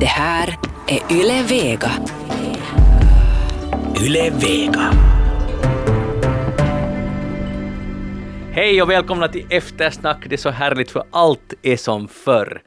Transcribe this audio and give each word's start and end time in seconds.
Det 0.00 0.06
här 0.06 0.58
är 0.88 1.12
Yle 1.12 1.42
Vega. 1.42 1.90
Yle 4.00 4.30
Vega. 4.30 4.92
Hej 8.52 8.82
och 8.82 8.90
välkomna 8.90 9.28
till 9.28 9.46
Eftersnack. 9.50 10.24
Det 10.28 10.34
är 10.34 10.36
så 10.36 10.50
härligt 10.50 10.90
för 10.90 11.04
allt 11.10 11.54
är 11.62 11.76
som 11.76 12.08
förr. 12.08 12.62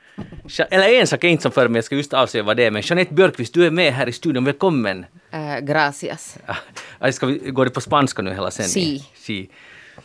Ja- 0.57 0.65
Eller 0.71 0.89
en 1.01 1.07
sak 1.07 1.23
är 1.23 1.27
inte 1.27 1.41
som 1.41 1.51
förr, 1.51 1.67
men 1.67 1.75
jag 1.75 1.83
ska 1.83 1.95
just 1.95 2.13
avslöja 2.13 2.43
vad 2.43 2.57
det 2.57 2.65
är. 2.65 2.71
Men 2.71 2.81
Jeanette 2.85 3.13
Björkqvist, 3.13 3.53
du 3.53 3.65
är 3.65 3.71
med 3.71 3.93
här 3.93 4.09
i 4.09 4.11
studion. 4.11 4.45
Välkommen! 4.45 5.05
Eh, 5.31 5.59
gracias. 5.59 6.37
Ah, 6.99 7.11
Ska 7.11 7.25
vi, 7.25 7.37
går 7.37 7.65
det 7.65 7.71
på 7.71 7.81
spanska 7.81 8.21
nu 8.21 8.31
hela 8.33 8.51
sändningen? 8.51 8.99
Si. 8.99 9.05
si. 9.15 9.49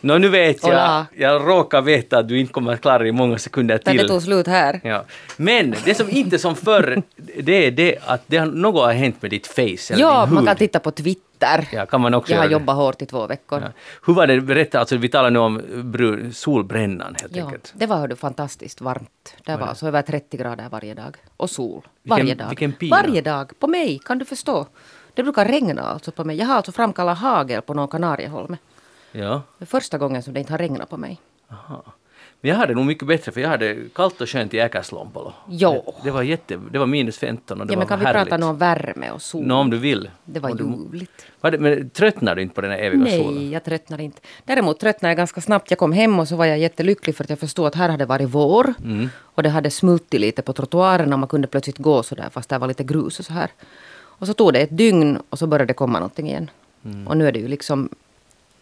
Nå, 0.01 0.17
nu 0.17 0.29
vet 0.29 0.57
jag, 0.63 0.69
Hola. 0.69 1.05
jag 1.17 1.47
råkar 1.47 1.81
veta 1.81 2.17
att 2.19 2.27
du 2.27 2.39
inte 2.39 2.53
kommer 2.53 2.73
att 2.73 2.81
klara 2.81 3.07
i 3.07 3.11
många 3.11 3.37
sekunder 3.37 3.79
Men 3.85 3.95
det 3.95 3.99
till. 4.01 4.09
tog 4.09 4.21
slut 4.21 4.47
här. 4.47 4.79
Ja. 4.83 5.03
Men 5.37 5.75
det 5.85 5.95
som 5.95 6.09
inte 6.09 6.35
är 6.35 6.37
som 6.37 6.55
förr, 6.55 7.01
det 7.39 7.65
är 7.67 7.71
det 7.71 7.97
att 8.05 8.21
det 8.27 8.37
har, 8.37 8.45
något 8.45 8.85
har 8.85 8.93
hänt 8.93 9.21
med 9.21 9.31
ditt 9.31 9.47
face. 9.47 9.61
Eller 9.93 9.99
Ja, 10.01 10.25
din 10.25 10.33
man 10.33 10.45
kan 10.45 10.55
titta 10.55 10.79
på 10.79 10.91
Twitter. 10.91 11.67
Ja, 11.71 11.85
kan 11.85 12.01
man 12.01 12.13
också 12.13 12.31
jag 12.31 12.37
har 12.37 12.43
göra 12.43 12.49
det. 12.49 12.53
jobbat 12.61 12.75
hårt 12.75 13.01
i 13.01 13.05
två 13.05 13.27
veckor. 13.27 13.59
Ja. 13.61 13.65
Ja. 13.67 13.71
Hur 14.05 14.13
var 14.13 14.27
det, 14.27 14.41
berätta, 14.41 14.79
alltså 14.79 14.97
vi 14.97 15.09
talar 15.09 15.29
nu 15.29 15.39
om 15.39 15.61
brun, 15.83 16.33
solbrännan 16.33 17.15
helt 17.21 17.37
enkelt. 17.37 17.73
det 17.75 17.85
var 17.85 17.97
hördu 17.97 18.15
fantastiskt 18.15 18.81
varmt. 18.81 19.35
Det 19.45 19.55
var 19.57 19.73
så 19.73 19.87
över 19.87 20.01
30 20.01 20.37
grader 20.37 20.69
varje 20.71 20.93
dag. 20.93 21.15
Och 21.37 21.49
sol. 21.49 21.81
Vilken- 22.03 22.17
Varje 22.25 22.35
dag. 22.35 22.49
vilken 22.49 22.71
pina. 22.73 22.95
Varje 22.95 23.21
dag. 23.21 23.51
På 23.59 23.67
mig, 23.67 23.99
kan 24.05 24.17
du 24.19 24.25
förstå? 24.25 24.67
Det 25.13 25.23
brukar 25.23 25.45
regna 25.45 25.81
alltså 25.81 26.11
på 26.11 26.23
mig. 26.23 26.37
Jag 26.37 26.45
har 26.45 26.55
alltså 26.55 26.71
framkallat 26.71 27.17
hagel 27.17 27.61
på 27.61 27.73
någon 27.73 27.87
Kanarieholme. 27.87 28.57
Ja. 29.11 29.41
Det 29.57 29.63
är 29.63 29.65
första 29.65 29.97
gången 29.97 30.23
som 30.23 30.33
det 30.33 30.39
inte 30.39 30.53
har 30.53 30.57
regnat 30.57 30.89
på 30.89 30.97
mig. 30.97 31.21
Aha. 31.51 31.83
Men 32.41 32.49
jag 32.49 32.57
hade 32.57 32.73
nog 32.73 32.85
mycket 32.85 33.07
bättre 33.07 33.31
för 33.31 33.41
jag 33.41 33.49
hade 33.49 33.77
kallt 33.95 34.21
och 34.21 34.29
skönt 34.29 34.53
i 34.53 34.59
Äkäslompolo. 34.59 35.33
Jo. 35.49 35.83
Det, 35.85 35.91
det 36.03 36.11
var 36.11 36.23
jätte, 36.23 36.59
det 36.71 36.79
var 36.79 36.85
minus 36.85 37.17
15 37.17 37.61
och 37.61 37.67
det 37.67 37.73
Ja, 37.73 37.77
var 37.77 37.81
men 37.81 37.87
kan 37.87 37.99
vi 37.99 38.05
härligt. 38.05 38.23
prata 38.29 38.37
nu 38.37 38.45
om 38.45 38.57
värme 38.57 39.11
och 39.11 39.21
sol? 39.21 39.45
Nå, 39.47 39.55
om 39.55 39.69
du 39.69 39.77
vill. 39.77 40.09
Det 40.25 40.39
var 40.39 40.49
ljuvligt. 40.49 41.25
men 41.41 41.89
tröttnar 41.89 42.35
du 42.35 42.41
inte 42.41 42.55
på 42.55 42.61
den 42.61 42.71
här 42.71 42.77
eviga 42.77 43.17
solen? 43.17 43.35
Nej, 43.35 43.51
jag 43.51 43.63
tröttnar 43.63 44.01
inte. 44.01 44.21
Däremot 44.45 44.79
tröttnade 44.79 45.11
jag 45.11 45.17
ganska 45.17 45.41
snabbt. 45.41 45.71
Jag 45.71 45.77
kom 45.79 45.91
hem 45.91 46.19
och 46.19 46.27
så 46.27 46.35
var 46.35 46.45
jag 46.45 46.59
jättelycklig 46.59 47.15
för 47.15 47.23
att 47.23 47.29
jag 47.29 47.39
förstod 47.39 47.67
att 47.67 47.75
här 47.75 47.89
hade 47.89 48.05
varit 48.05 48.29
vår. 48.29 48.73
Mm. 48.83 49.09
Och 49.19 49.43
det 49.43 49.49
hade 49.49 49.69
smultit 49.71 50.21
lite 50.21 50.41
på 50.41 50.53
trottoaren 50.53 51.13
och 51.13 51.19
man 51.19 51.29
kunde 51.29 51.47
plötsligt 51.47 51.77
gå 51.77 52.03
så 52.03 52.15
där 52.15 52.29
fast 52.29 52.49
det 52.49 52.57
var 52.57 52.67
lite 52.67 52.83
grus 52.83 53.19
och 53.19 53.25
så 53.25 53.33
här. 53.33 53.49
Och 53.91 54.27
så 54.27 54.33
tog 54.33 54.53
det 54.53 54.59
ett 54.59 54.77
dygn 54.77 55.19
och 55.29 55.39
så 55.39 55.47
började 55.47 55.65
det 55.65 55.73
komma 55.73 55.99
någonting 55.99 56.27
igen. 56.27 56.49
Mm. 56.85 57.07
Och 57.07 57.17
nu 57.17 57.27
är 57.27 57.31
det 57.31 57.39
ju 57.39 57.47
liksom 57.47 57.89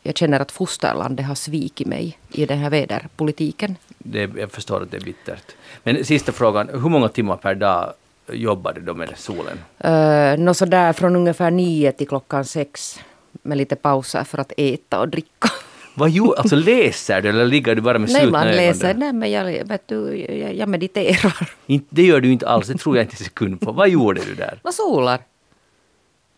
jag 0.08 0.18
känner 0.18 0.40
att 0.40 0.52
fosterlandet 0.52 1.26
har 1.26 1.36
svikit 1.36 1.88
mig 1.88 2.18
i 2.32 2.46
den 2.46 2.58
här 2.58 2.70
väderpolitiken. 2.70 3.76
Det, 3.98 4.30
jag 4.38 4.52
förstår 4.52 4.84
att 4.84 4.92
det 4.92 4.98
är 4.98 5.02
bittert. 5.02 5.56
Men 5.84 6.06
sista 6.06 6.32
frågan, 6.32 6.70
hur 6.70 6.90
många 6.90 7.10
timmar 7.10 7.38
per 7.38 7.56
dag 7.56 7.94
jobbar 8.32 8.74
du 8.74 8.94
med 8.94 9.10
solen? 9.18 9.58
Uh, 9.86 10.40
Nå 10.44 10.54
sådär 10.54 10.94
från 10.94 11.16
ungefär 11.16 11.52
nio 11.52 11.92
till 11.92 12.08
klockan 12.08 12.46
sex. 12.46 13.00
Med 13.42 13.58
lite 13.58 13.76
pauser 13.76 14.24
för 14.24 14.38
att 14.38 14.52
äta 14.58 15.00
och 15.00 15.10
dricka. 15.10 15.50
Vad 15.96 16.10
jo, 16.10 16.34
alltså 16.34 16.56
läser 16.56 17.22
du 17.22 17.30
eller 17.30 17.46
ligger 17.46 17.76
du 17.76 17.82
bara 17.82 18.00
med 18.00 18.10
Nej, 18.10 18.22
slutna 18.22 18.40
man 18.40 18.48
ögon 18.48 18.58
läser. 18.58 18.88
där? 18.88 18.94
Nej, 18.94 19.14
men 19.14 19.32
jag, 19.32 19.66
vet 19.66 19.88
du, 19.88 20.16
jag, 20.16 20.56
jag 20.56 20.70
mediterar. 20.70 21.50
Det 21.90 22.04
gör 22.04 22.22
du 22.22 22.32
inte 22.32 22.48
alls, 22.48 22.68
det 22.68 22.78
tror 22.78 22.98
jag 22.98 23.04
inte 23.04 23.14
en 23.14 23.26
sekund 23.26 23.62
på. 23.62 23.72
Vad 23.72 23.90
gjorde 23.90 24.22
du 24.26 24.36
där? 24.36 24.60
Vad 24.64 24.74
solar? 24.74 25.20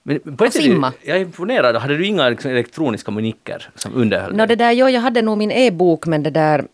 Men 0.03 0.19
på 0.19 0.45
Och 0.45 0.53
sätt- 0.53 0.63
simma. 0.63 0.93
Jag 1.01 1.17
är 1.17 1.21
imponerad. 1.21 1.75
Hade 1.75 1.97
du 1.97 2.05
inga 2.05 2.29
liksom, 2.29 2.51
elektroniska 2.51 3.11
moniker 3.11 3.69
som 3.75 3.95
underhöll 3.95 4.31
Nå, 4.31 4.37
dig? 4.37 4.47
det 4.47 4.55
där, 4.65 4.71
jo, 4.71 4.89
jag 4.89 5.01
hade 5.01 5.21
nog 5.21 5.37
min 5.37 5.51
e-bok, 5.51 6.05
men 6.05 6.23
det 6.23 6.29
där... 6.29 6.65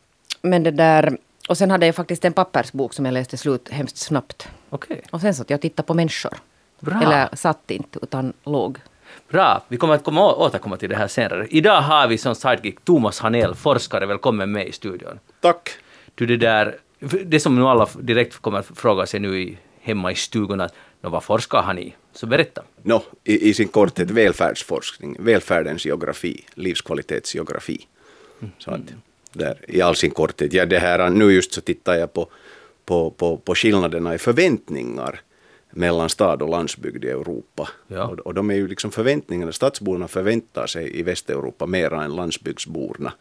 Men 0.41 0.63
det 0.63 0.71
där 0.71 1.17
och 1.49 1.57
sen 1.57 1.71
hade 1.71 1.85
jag 1.85 1.95
faktiskt 1.95 2.25
en 2.25 2.33
pappersbok 2.33 2.93
som 2.93 3.05
jag 3.05 3.13
läste 3.13 3.37
slut 3.37 3.69
hemskt 3.69 3.97
snabbt. 3.97 4.47
Okej, 4.69 5.01
Och 5.11 5.21
sen 5.21 5.33
satt 5.33 5.49
jag 5.49 5.57
och 5.57 5.61
tittade 5.61 5.87
på 5.87 5.93
människor. 5.93 6.33
Bra. 6.79 7.01
Eller 7.03 7.29
satt 7.35 7.71
inte, 7.71 7.99
utan 8.01 8.33
låg. 8.43 8.77
bra. 9.29 9.63
Vi 9.67 9.77
kommer 9.77 9.93
att 9.93 10.03
komma, 10.03 10.33
återkomma 10.35 10.77
till 10.77 10.89
det 10.89 10.95
här 10.95 11.07
senare. 11.07 11.47
Idag 11.49 11.81
har 11.81 12.07
vi 12.07 12.17
som 12.17 12.35
sidekick 12.35 12.79
Thomas 12.85 13.19
Hanell, 13.19 13.55
forskare. 13.55 14.05
Välkommen 14.05 14.51
med 14.51 14.67
i 14.67 14.71
studion. 14.71 15.19
Tack. 15.41 15.69
Du, 16.15 16.25
det, 16.25 16.37
där, 16.37 16.75
det 17.25 17.39
som 17.39 17.55
nu 17.55 17.61
alla 17.67 17.87
direkt 17.99 18.37
kommer 18.37 18.59
att 18.59 18.65
fråga 18.75 19.05
sig 19.05 19.19
nu 19.19 19.39
i, 19.41 19.57
hemma 19.81 20.11
i 20.11 20.15
stugan, 20.15 20.69
"Nå, 21.05 21.11
vad 21.11 21.23
forskar 21.23 21.61
han 21.61 21.79
i? 21.79 21.95
Så 22.13 22.25
berätta. 22.25 22.63
No, 22.81 23.03
i, 23.23 23.49
I 23.49 23.53
sin 23.53 23.67
korthet 23.67 24.11
välfärdsforskning, 24.11 25.17
välfärdens 25.19 25.85
geografi, 25.85 26.45
livskvalitetsgeografi. 26.55 27.87
Så 28.57 28.71
att, 28.71 28.81
där, 29.33 29.57
I 29.67 29.81
all 29.81 29.95
sin 29.95 30.11
korthet. 30.11 30.53
Ja, 30.53 30.65
det 30.65 30.79
här, 30.79 31.09
nu 31.09 31.31
just 31.31 31.53
så 31.53 31.61
tittar 31.61 31.95
jag 31.95 32.13
på, 32.13 32.27
på, 32.85 33.11
på, 33.11 33.37
på 33.37 33.55
skillnaderna 33.55 34.15
i 34.15 34.17
förväntningar 34.17 35.21
mellan 35.71 36.09
stad 36.09 36.41
och 36.41 36.49
landsbygd 36.49 37.05
i 37.05 37.09
Europa. 37.09 37.69
Ja. 37.87 38.03
Och, 38.07 38.19
och 38.19 38.33
de 38.33 38.49
är 38.49 38.55
ju 38.55 38.67
liksom 38.67 38.91
förväntningarna, 38.91 39.51
stadsborna 39.51 40.07
förväntar 40.07 40.67
sig 40.67 40.99
i 40.99 41.03
Västeuropa 41.03 41.65
mera 41.65 42.03
än 42.03 42.15
landsbygdsborna. 42.15 43.13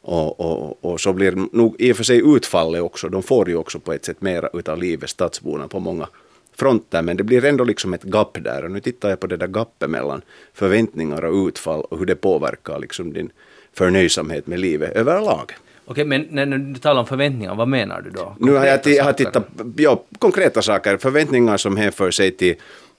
Och, 0.00 0.40
och, 0.40 0.84
och 0.84 1.00
så 1.00 1.12
blir 1.12 1.32
nog 1.52 1.80
i 1.80 1.92
och 1.92 1.96
för 1.96 2.04
sig 2.04 2.22
utfallet 2.36 2.82
också, 2.82 3.08
de 3.08 3.22
får 3.22 3.48
ju 3.48 3.56
också 3.56 3.78
på 3.80 3.92
ett 3.92 4.04
sätt 4.04 4.20
mera 4.20 4.48
utav 4.52 4.78
livet, 4.78 5.10
stadsborna, 5.10 5.68
på 5.68 5.80
många 5.80 6.08
fronter, 6.56 7.02
men 7.02 7.16
det 7.16 7.22
blir 7.22 7.44
ändå 7.44 7.64
liksom 7.64 7.94
ett 7.94 8.04
gap 8.04 8.38
där. 8.40 8.64
Och 8.64 8.70
nu 8.70 8.80
tittar 8.80 9.08
jag 9.08 9.20
på 9.20 9.26
det 9.26 9.36
där 9.36 9.46
gapet 9.46 9.90
mellan 9.90 10.22
förväntningar 10.54 11.24
och 11.24 11.46
utfall 11.48 11.80
och 11.80 11.98
hur 11.98 12.06
det 12.06 12.16
påverkar 12.16 12.78
liksom 12.78 13.12
din 13.12 13.30
förnöjsamhet 13.72 14.46
med 14.46 14.60
livet 14.60 14.92
överlag. 14.92 15.52
Okej, 15.84 16.04
men 16.04 16.26
när 16.30 16.46
du 16.46 16.74
talar 16.74 17.00
om 17.00 17.06
förväntningar, 17.06 17.54
vad 17.54 17.68
menar 17.68 18.00
du 18.00 18.10
då? 18.10 18.36
Nu 18.38 18.52
har 18.52 18.66
jag, 18.66 18.82
Konkreta 18.82 18.90
jag 18.90 19.04
har 19.04 19.12
tittat 19.12 19.46
ja, 19.76 20.04
konkreta 20.18 20.62
saker, 20.62 20.96
förväntningar 20.96 21.56
som 21.56 21.76
hänför 21.76 22.10
sig 22.10 22.30
till, 22.30 22.54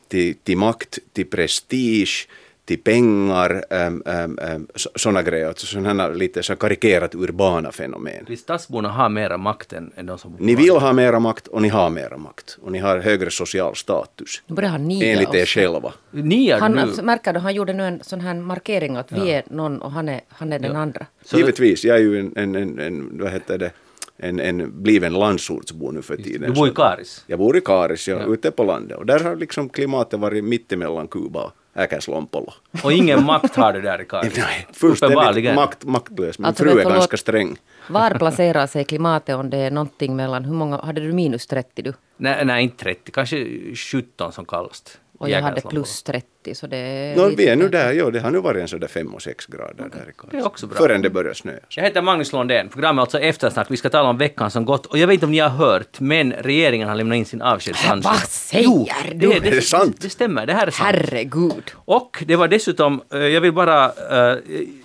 till, 0.07 0.35
till 0.35 0.57
makt, 0.57 0.99
till 1.13 1.25
prestige, 1.25 2.27
till 2.65 2.79
pengar, 2.83 3.63
um, 3.69 4.03
um, 4.05 4.39
um, 4.55 4.67
sådana 4.95 5.21
grejer. 5.21 5.47
Alltså 5.47 5.65
sådana 5.65 6.03
här 6.03 6.13
lite 6.13 6.43
så 6.43 6.55
karikerat 6.55 7.15
urbana 7.15 7.71
fenomen. 7.71 8.25
Vill 8.27 8.37
stadsborna 8.37 8.89
ha 8.89 9.09
mera 9.09 9.37
makt 9.37 9.73
än, 9.73 9.91
än 9.95 10.05
de 10.05 10.17
som 10.17 10.31
bor 10.31 10.45
Ni 10.45 10.55
vill 10.55 10.69
ha 10.69 10.93
mera 10.93 11.19
makt 11.19 11.47
och 11.47 11.61
ni 11.61 11.69
har 11.69 11.89
mera 11.89 12.17
makt. 12.17 12.57
Och 12.61 12.71
ni 12.71 12.79
har 12.79 12.97
högre 12.99 13.31
social 13.31 13.75
status. 13.75 14.41
Nu 14.47 14.55
börjar 14.55 14.69
han 14.69 14.87
nia 14.87 15.11
Enligt 15.13 15.33
er 15.33 15.45
själva. 15.45 15.93
Ni 16.11 16.49
är 16.49 16.59
Han, 16.59 16.71
nu... 16.71 17.01
märker 17.03 17.33
du, 17.33 17.39
han 17.39 17.53
gjorde 17.53 17.73
nu 17.73 17.83
en 17.83 17.99
sån 18.03 18.19
här 18.21 18.33
markering 18.33 18.95
att 18.95 19.11
vi 19.11 19.31
är 19.31 19.43
någon 19.49 19.81
och 19.81 19.91
han 19.91 20.09
är, 20.09 20.21
han 20.29 20.53
är 20.53 20.59
den 20.59 20.75
andra. 20.75 21.05
Så- 21.25 21.37
Givetvis, 21.37 21.83
jag 21.85 21.97
är 21.97 22.01
ju 22.01 22.19
en, 22.19 22.33
en, 22.35 22.55
en, 22.55 22.79
en 22.79 23.17
vad 23.19 23.31
heter 23.31 23.57
det, 23.57 23.71
en, 24.17 24.39
en 24.39 24.83
bliven 24.83 25.13
landsortsbo 25.13 25.91
nu 25.91 26.01
för 26.01 26.17
tiden. 26.17 26.49
Du 26.53 26.55
bor 26.59 26.67
i 26.67 26.71
Karis. 26.71 27.23
Jag 27.27 27.39
bor 27.39 27.57
i 27.57 27.61
Karis, 27.61 28.07
ja, 28.07 28.19
Ja. 28.19 28.33
ute 28.33 28.51
på 28.51 28.63
landet. 28.63 28.97
Och 28.97 29.05
där 29.05 29.19
har 29.19 29.35
liksom 29.35 29.69
klimatet 29.69 30.19
varit 30.19 30.43
mittemellan 30.43 31.07
Kuba 31.07 31.43
och 31.43 31.51
Äkäslompolo. 31.75 32.53
Och 32.83 32.93
ingen 32.93 33.23
makt 33.25 33.55
har 33.55 33.73
du 33.73 33.81
där 33.81 34.01
i 34.01 34.05
Karis. 34.05 34.33
Nej, 34.37 34.67
fullständigt 34.73 35.55
makt, 35.55 35.83
maktlös. 35.83 36.39
Min 36.39 36.45
Alltså, 36.45 36.63
fru 36.63 36.79
är 36.79 36.83
ganska 36.83 37.17
sträng. 37.17 37.57
Var 37.89 38.11
placerar 38.19 38.67
sig 38.67 38.83
klimatet 38.83 39.35
om 39.35 39.49
det 39.49 39.57
är 39.57 39.71
någonting 39.71 40.15
mellan, 40.15 40.45
hur 40.45 40.53
många, 40.53 40.77
hade 40.77 41.01
du 41.01 41.13
minus 41.13 41.47
30 41.47 41.81
du? 41.81 41.93
Nej, 42.17 42.45
nej, 42.45 42.63
inte 42.63 42.83
30, 42.83 43.11
kanske 43.11 43.45
17 43.75 44.31
som 44.31 44.45
kallast. 44.45 44.99
Och 45.23 45.29
jag 45.29 45.41
hade 45.41 45.61
plus 45.61 46.03
30 46.03 46.55
så 46.55 46.67
det 46.67 46.77
är 46.77 47.15
lite- 47.29 47.35
vi 47.43 47.47
är 47.49 47.55
nu 47.55 47.69
där, 47.69 47.93
jo, 47.93 48.11
det 48.11 48.19
har 48.19 48.31
nu 48.31 48.39
varit 48.39 48.61
en 48.61 48.67
sådär 48.67 48.87
5 48.87 49.13
och 49.13 49.21
6 49.21 49.45
grader 49.45 49.73
där 49.77 49.85
i 49.85 49.89
Karis. 50.17 50.31
Det 50.31 50.37
är 50.37 50.45
också 50.45 50.67
bra. 50.67 50.77
Förrän 50.77 51.01
det 51.01 51.09
börjar 51.09 51.33
snöa. 51.33 51.55
Jag 51.69 51.83
heter 51.83 52.01
Magnus 52.01 52.33
Lundén. 52.33 52.69
Programmet 52.69 52.97
är 52.99 53.01
alltså 53.01 53.19
Eftersnack. 53.19 53.67
Vi 53.71 53.77
ska 53.77 53.89
tala 53.89 54.09
om 54.09 54.17
veckan 54.17 54.51
som 54.51 54.65
gått. 54.65 54.85
Och 54.85 54.97
jag 54.97 55.07
vet 55.07 55.13
inte 55.13 55.25
om 55.25 55.31
ni 55.31 55.39
har 55.39 55.49
hört, 55.49 55.99
men 55.99 56.33
regeringen 56.33 56.87
har 56.89 56.95
lämnat 56.95 57.15
in 57.15 57.25
sin 57.25 57.41
avskedsansökan. 57.41 58.01
Vad 58.01 58.29
säger 58.29 58.63
Jo, 58.65 58.87
du? 59.11 59.17
Det, 59.17 59.39
det, 59.39 59.47
Är 59.47 59.51
det 59.51 59.61
sant? 59.61 59.97
Det 60.01 60.09
stämmer, 60.09 60.45
det 60.45 60.53
här 60.53 60.67
är 60.67 60.71
sant. 60.71 60.89
Herregud. 60.95 61.71
Och 61.75 62.23
det 62.27 62.35
var 62.35 62.47
dessutom, 62.47 63.01
eh, 63.13 63.19
jag 63.19 63.41
vill 63.41 63.51
bara, 63.53 63.85
eh, 63.85 64.37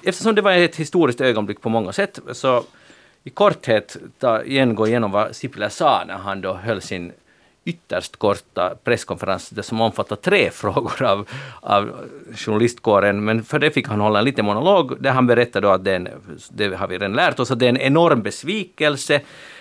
eftersom 0.04 0.34
det 0.34 0.42
var 0.42 0.52
ett 0.52 0.76
historiskt 0.76 1.20
ögonblick 1.20 1.60
på 1.60 1.68
många 1.68 1.92
sätt, 1.92 2.18
så 2.32 2.64
i 3.24 3.30
korthet 3.30 3.96
ta, 4.18 4.42
igen 4.42 4.74
gå 4.74 4.86
igenom 4.86 5.10
vad 5.10 5.36
Sipilä 5.36 5.70
sa 5.70 6.04
när 6.06 6.14
han 6.14 6.40
då 6.40 6.52
höll 6.54 6.80
sin 6.82 7.12
ytterst 7.68 8.16
korta 8.16 8.74
presskonferens 8.84 9.66
som 9.66 9.80
omfattar 9.80 10.16
tre 10.16 10.50
frågor 10.52 11.02
av, 11.02 11.28
av 11.60 11.92
journalistkåren. 12.34 13.24
Men 13.24 13.44
för 13.44 13.58
det 13.58 13.70
fick 13.70 13.88
han 13.88 14.00
hålla 14.00 14.18
en 14.18 14.24
liten 14.24 14.44
monolog 14.44 15.02
där 15.02 15.10
han 15.10 15.26
berättade 15.26 15.66
då 15.66 15.72
att 15.72 15.86
en, 15.86 16.08
det 16.50 16.74
har 16.74 16.88
vi 16.88 16.94
redan 16.94 17.12
lärt 17.12 17.40
oss, 17.40 17.50
att 17.50 17.58
det 17.58 17.66
är 17.66 17.68
en 17.68 17.76
enorm 17.76 18.22
besvikelse. 18.22 19.20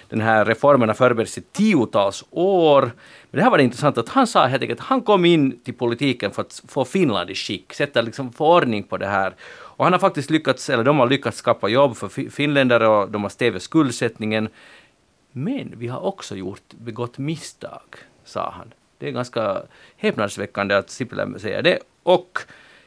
Den 0.09 0.21
här 0.21 0.45
reformen 0.45 0.89
har 0.89 0.93
förberetts 0.95 1.37
i 1.37 1.41
tiotals 1.41 2.23
år. 2.29 2.81
Men 2.81 3.37
det 3.37 3.43
här 3.43 3.49
var 3.49 3.57
det 3.57 3.63
intressant 3.63 3.97
att 3.97 4.09
han 4.09 4.27
sa 4.27 4.45
helt 4.45 4.61
enkelt 4.61 4.79
att 4.79 4.85
han 4.85 5.01
kom 5.01 5.25
in 5.25 5.59
till 5.63 5.73
politiken 5.73 6.31
för 6.31 6.41
att 6.41 6.61
få 6.67 6.85
Finland 6.85 7.29
i 7.29 7.35
skick, 7.35 7.73
sätta 7.73 8.01
liksom, 8.01 8.33
få 8.33 8.55
ordning 8.55 8.83
på 8.83 8.97
det 8.97 9.07
här. 9.07 9.35
Och 9.77 9.83
han 9.83 9.93
har 9.93 9.99
faktiskt 9.99 10.29
lyckats, 10.29 10.69
eller 10.69 10.83
de 10.83 10.99
har 10.99 11.07
lyckats 11.07 11.37
skapa 11.37 11.67
jobb 11.67 11.97
för 11.97 12.29
finländare 12.29 12.87
och 12.87 13.11
de 13.11 13.23
har 13.23 13.29
stävjat 13.29 13.61
skuldsättningen. 13.61 14.49
Men 15.37 15.73
vi 15.77 15.87
har 15.87 15.99
också 15.99 16.35
gjort, 16.35 16.73
begått 16.73 17.17
misstag, 17.17 17.95
sa 18.23 18.49
han. 18.49 18.73
Det 18.97 19.07
är 19.07 19.11
ganska 19.11 19.61
häpnadsväckande 19.97 20.75
att 20.75 20.89
Sipilä 20.89 21.39
säger 21.39 21.61
det. 21.61 21.79
Och 22.03 22.39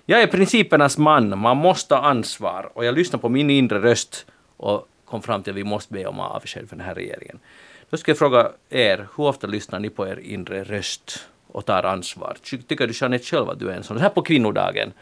jag 0.06 0.22
är 0.22 0.26
principernas 0.26 0.98
man, 0.98 1.38
man 1.38 1.56
måste 1.56 1.94
ha 1.94 2.02
ansvar. 2.02 2.70
Och 2.74 2.84
jag 2.84 2.94
lyssnade 2.94 3.22
på 3.22 3.28
min 3.28 3.50
inre 3.50 3.78
röst 3.78 4.26
och 4.56 4.88
kom 5.04 5.22
fram 5.22 5.42
till 5.42 5.52
att 5.52 5.56
vi 5.56 5.64
måste 5.64 5.92
be 5.92 6.06
om 6.06 6.20
avsked 6.20 6.68
för 6.68 6.76
den 6.76 6.86
här 6.86 6.94
regeringen. 6.94 7.38
Då 7.90 7.96
ska 7.96 8.10
jag 8.10 8.18
fråga 8.18 8.52
er, 8.70 9.08
hur 9.16 9.24
ofta 9.24 9.46
lyssnar 9.46 9.78
ni 9.78 9.90
på 9.90 10.08
er 10.08 10.18
inre 10.18 10.64
röst 10.64 11.28
och 11.46 11.66
tar 11.66 11.82
ansvar? 11.82 12.36
Tycker 12.42 12.86
du 12.86 12.92
Jeanette 12.96 13.24
själv 13.24 13.50
att 13.50 13.58
du 13.58 13.70
är 13.70 13.76
en 13.76 13.82
sån? 13.82 13.96
Så 13.96 14.02
här 14.02 14.10
på 14.10 14.22
kvinnodagen, 14.22 14.92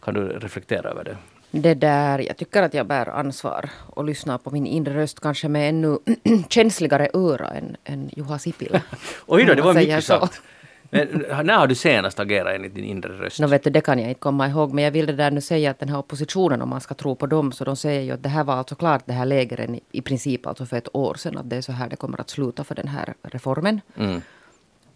kan 0.00 0.14
du 0.14 0.20
reflektera 0.20 0.90
över 0.90 1.04
det? 1.04 1.16
Det 1.50 1.74
där, 1.74 2.18
jag 2.18 2.36
tycker 2.36 2.62
att 2.62 2.74
jag 2.74 2.86
bär 2.86 3.08
ansvar 3.08 3.70
och 3.86 4.04
lyssnar 4.04 4.38
på 4.38 4.50
min 4.50 4.66
inre 4.66 4.94
röst 4.94 5.20
kanske 5.20 5.48
med 5.48 5.68
ännu 5.68 5.98
känsligare 6.48 7.08
öra 7.12 7.48
än, 7.48 7.76
än 7.84 8.10
Juha 8.16 8.38
Sipilä. 8.38 8.82
Oj 9.26 9.44
då, 9.44 9.54
det 9.54 9.62
var 9.62 9.74
mycket 9.74 10.04
sagt. 10.04 10.42
Men 10.90 11.08
när 11.46 11.58
har 11.58 11.66
du 11.66 11.74
senast 11.74 12.20
agerat 12.20 12.54
enligt 12.54 12.74
din 12.74 12.84
inre 12.84 13.08
röst? 13.08 13.40
Nå 13.40 13.46
vet 13.46 13.64
du, 13.64 13.70
det 13.70 13.80
kan 13.80 13.98
jag 13.98 14.08
inte 14.08 14.20
komma 14.20 14.48
ihåg. 14.48 14.72
Men 14.72 14.84
jag 14.84 14.90
vill 14.90 15.06
det 15.06 15.12
där 15.12 15.30
nu 15.30 15.40
säga 15.40 15.70
att 15.70 15.78
den 15.78 15.88
här 15.88 15.98
oppositionen, 15.98 16.62
om 16.62 16.68
man 16.68 16.80
ska 16.80 16.94
tro 16.94 17.14
på 17.14 17.26
dem, 17.26 17.52
så 17.52 17.64
de 17.64 17.76
säger 17.76 18.00
ju 18.00 18.10
att 18.12 18.22
det 18.22 18.28
här 18.28 18.44
var 18.44 18.54
alltså 18.54 18.74
klart, 18.74 19.02
det 19.06 19.12
här 19.12 19.26
lägren 19.26 19.80
i, 19.92 20.00
princip 20.00 20.46
alltså 20.46 20.66
för 20.66 20.76
ett 20.76 20.88
år 20.96 21.14
sedan, 21.14 21.38
att 21.38 21.50
det 21.50 21.56
är 21.56 21.60
så 21.60 21.72
här 21.72 21.88
det 21.88 21.96
kommer 21.96 22.20
att 22.20 22.30
sluta 22.30 22.64
för 22.64 22.74
den 22.74 22.88
här 22.88 23.14
reformen. 23.22 23.80
Mm. 23.96 24.22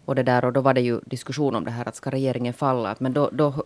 Och, 0.05 0.15
det 0.15 0.23
där, 0.23 0.45
och 0.45 0.53
då 0.53 0.61
var 0.61 0.73
det 0.73 0.81
ju 0.81 0.99
diskussion 1.05 1.55
om 1.55 1.65
det 1.65 1.71
här 1.71 1.87
att 1.87 1.95
ska 1.95 2.09
regeringen 2.09 2.53
falla. 2.53 2.95
Men 2.99 3.13
då, 3.13 3.29
då 3.33 3.65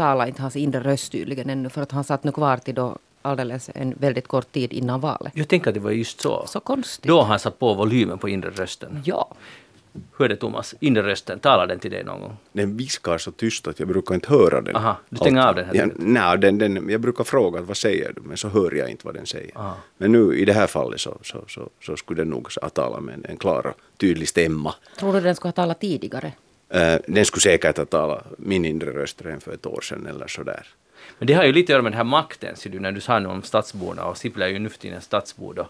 talar 0.00 0.26
inte 0.26 0.42
hans 0.42 0.56
inre 0.56 0.80
röst 0.80 1.12
tydligen 1.12 1.50
ännu, 1.50 1.68
för 1.68 1.82
att 1.82 1.92
han 1.92 2.04
satt 2.04 2.24
nu 2.24 2.32
kvar 2.32 2.56
till 2.56 2.74
då 2.74 2.98
alldeles 3.22 3.70
en 3.74 3.94
väldigt 3.98 4.28
kort 4.28 4.52
tid 4.52 4.72
innan 4.72 5.00
valet. 5.00 5.32
Jag 5.34 5.48
tänker 5.48 5.70
att 5.70 5.74
det 5.74 5.80
var 5.80 5.90
just 5.90 6.20
så. 6.20 6.44
Så 6.46 6.60
konstigt. 6.60 7.08
Då 7.08 7.16
har 7.20 7.24
han 7.24 7.38
satt 7.38 7.58
på 7.58 7.74
volymen 7.74 8.18
på 8.18 8.28
inre 8.28 8.50
rösten. 8.50 9.02
Ja. 9.04 9.28
Hur 10.18 10.24
är 10.24 10.28
det 10.28 10.36
Thomas? 10.36 10.74
Inre 10.80 11.02
rösten, 11.02 11.38
talar 11.38 11.66
den 11.66 11.78
till 11.78 11.90
dig 11.90 12.04
någon 12.04 12.20
gång? 12.20 12.36
Den 12.52 12.76
viskar 12.76 13.18
så 13.18 13.30
tyst 13.30 13.68
att 13.68 13.78
jag 13.78 13.88
brukar 13.88 14.14
inte 14.14 14.28
höra 14.28 14.60
den. 14.60 14.76
Aha, 14.76 14.96
du 15.08 15.16
stänger 15.16 15.46
av 15.48 15.54
den 15.54 15.64
helt 15.64 15.76
ja, 15.76 15.82
enkelt. 15.82 16.02
Nej, 16.06 16.38
den, 16.38 16.58
den, 16.58 16.88
jag 16.88 17.00
brukar 17.00 17.24
fråga 17.24 17.60
vad 17.60 17.76
säger 17.76 18.12
du, 18.12 18.20
men 18.20 18.36
så 18.36 18.48
hör 18.48 18.74
jag 18.74 18.90
inte 18.90 19.06
vad 19.06 19.14
den 19.14 19.26
säger. 19.26 19.58
Aha. 19.58 19.76
Men 19.98 20.12
nu 20.12 20.38
i 20.38 20.44
det 20.44 20.52
här 20.52 20.66
fallet 20.66 21.00
så, 21.00 21.18
så, 21.22 21.44
så, 21.48 21.68
så 21.86 21.96
skulle 21.96 22.20
den 22.20 22.30
nog 22.30 22.48
ha 22.62 22.68
talat 22.68 23.02
med 23.02 23.14
en, 23.14 23.24
en 23.24 23.36
klar 23.36 23.66
och 23.66 23.74
tydlig 23.98 24.28
stämma. 24.28 24.74
Tror 24.98 25.12
du 25.12 25.20
den 25.20 25.34
skulle 25.34 25.48
ha 25.48 25.62
talat 25.62 25.80
tidigare? 25.80 26.32
Eh, 26.70 26.98
den 27.06 27.24
skulle 27.24 27.40
säkert 27.40 27.76
ha 27.76 27.84
talat 27.84 28.24
min 28.38 28.64
inre 28.64 28.90
röst 28.90 29.22
redan 29.22 29.40
för 29.40 29.52
ett 29.52 29.66
år 29.66 29.80
sedan 29.80 30.06
eller 30.06 30.26
sådär. 30.26 30.66
Men 31.18 31.26
det 31.26 31.32
har 31.32 31.44
ju 31.44 31.52
lite 31.52 31.64
att 31.64 31.74
göra 31.74 31.82
med 31.82 31.92
den 31.92 31.96
här 31.96 32.04
makten, 32.04 32.56
ser 32.56 32.70
du, 32.70 32.80
när 32.80 32.92
du 32.92 33.00
sa 33.00 33.18
nu 33.18 33.28
om 33.28 33.42
stadsborna 33.42 34.04
och 34.04 34.16
Sipilä 34.16 34.44
är 34.44 34.48
ju 34.48 34.58
nu 34.58 34.68
för 34.68 34.78
tiden 34.78 35.00
stadsbo 35.00 35.52
då. 35.52 35.68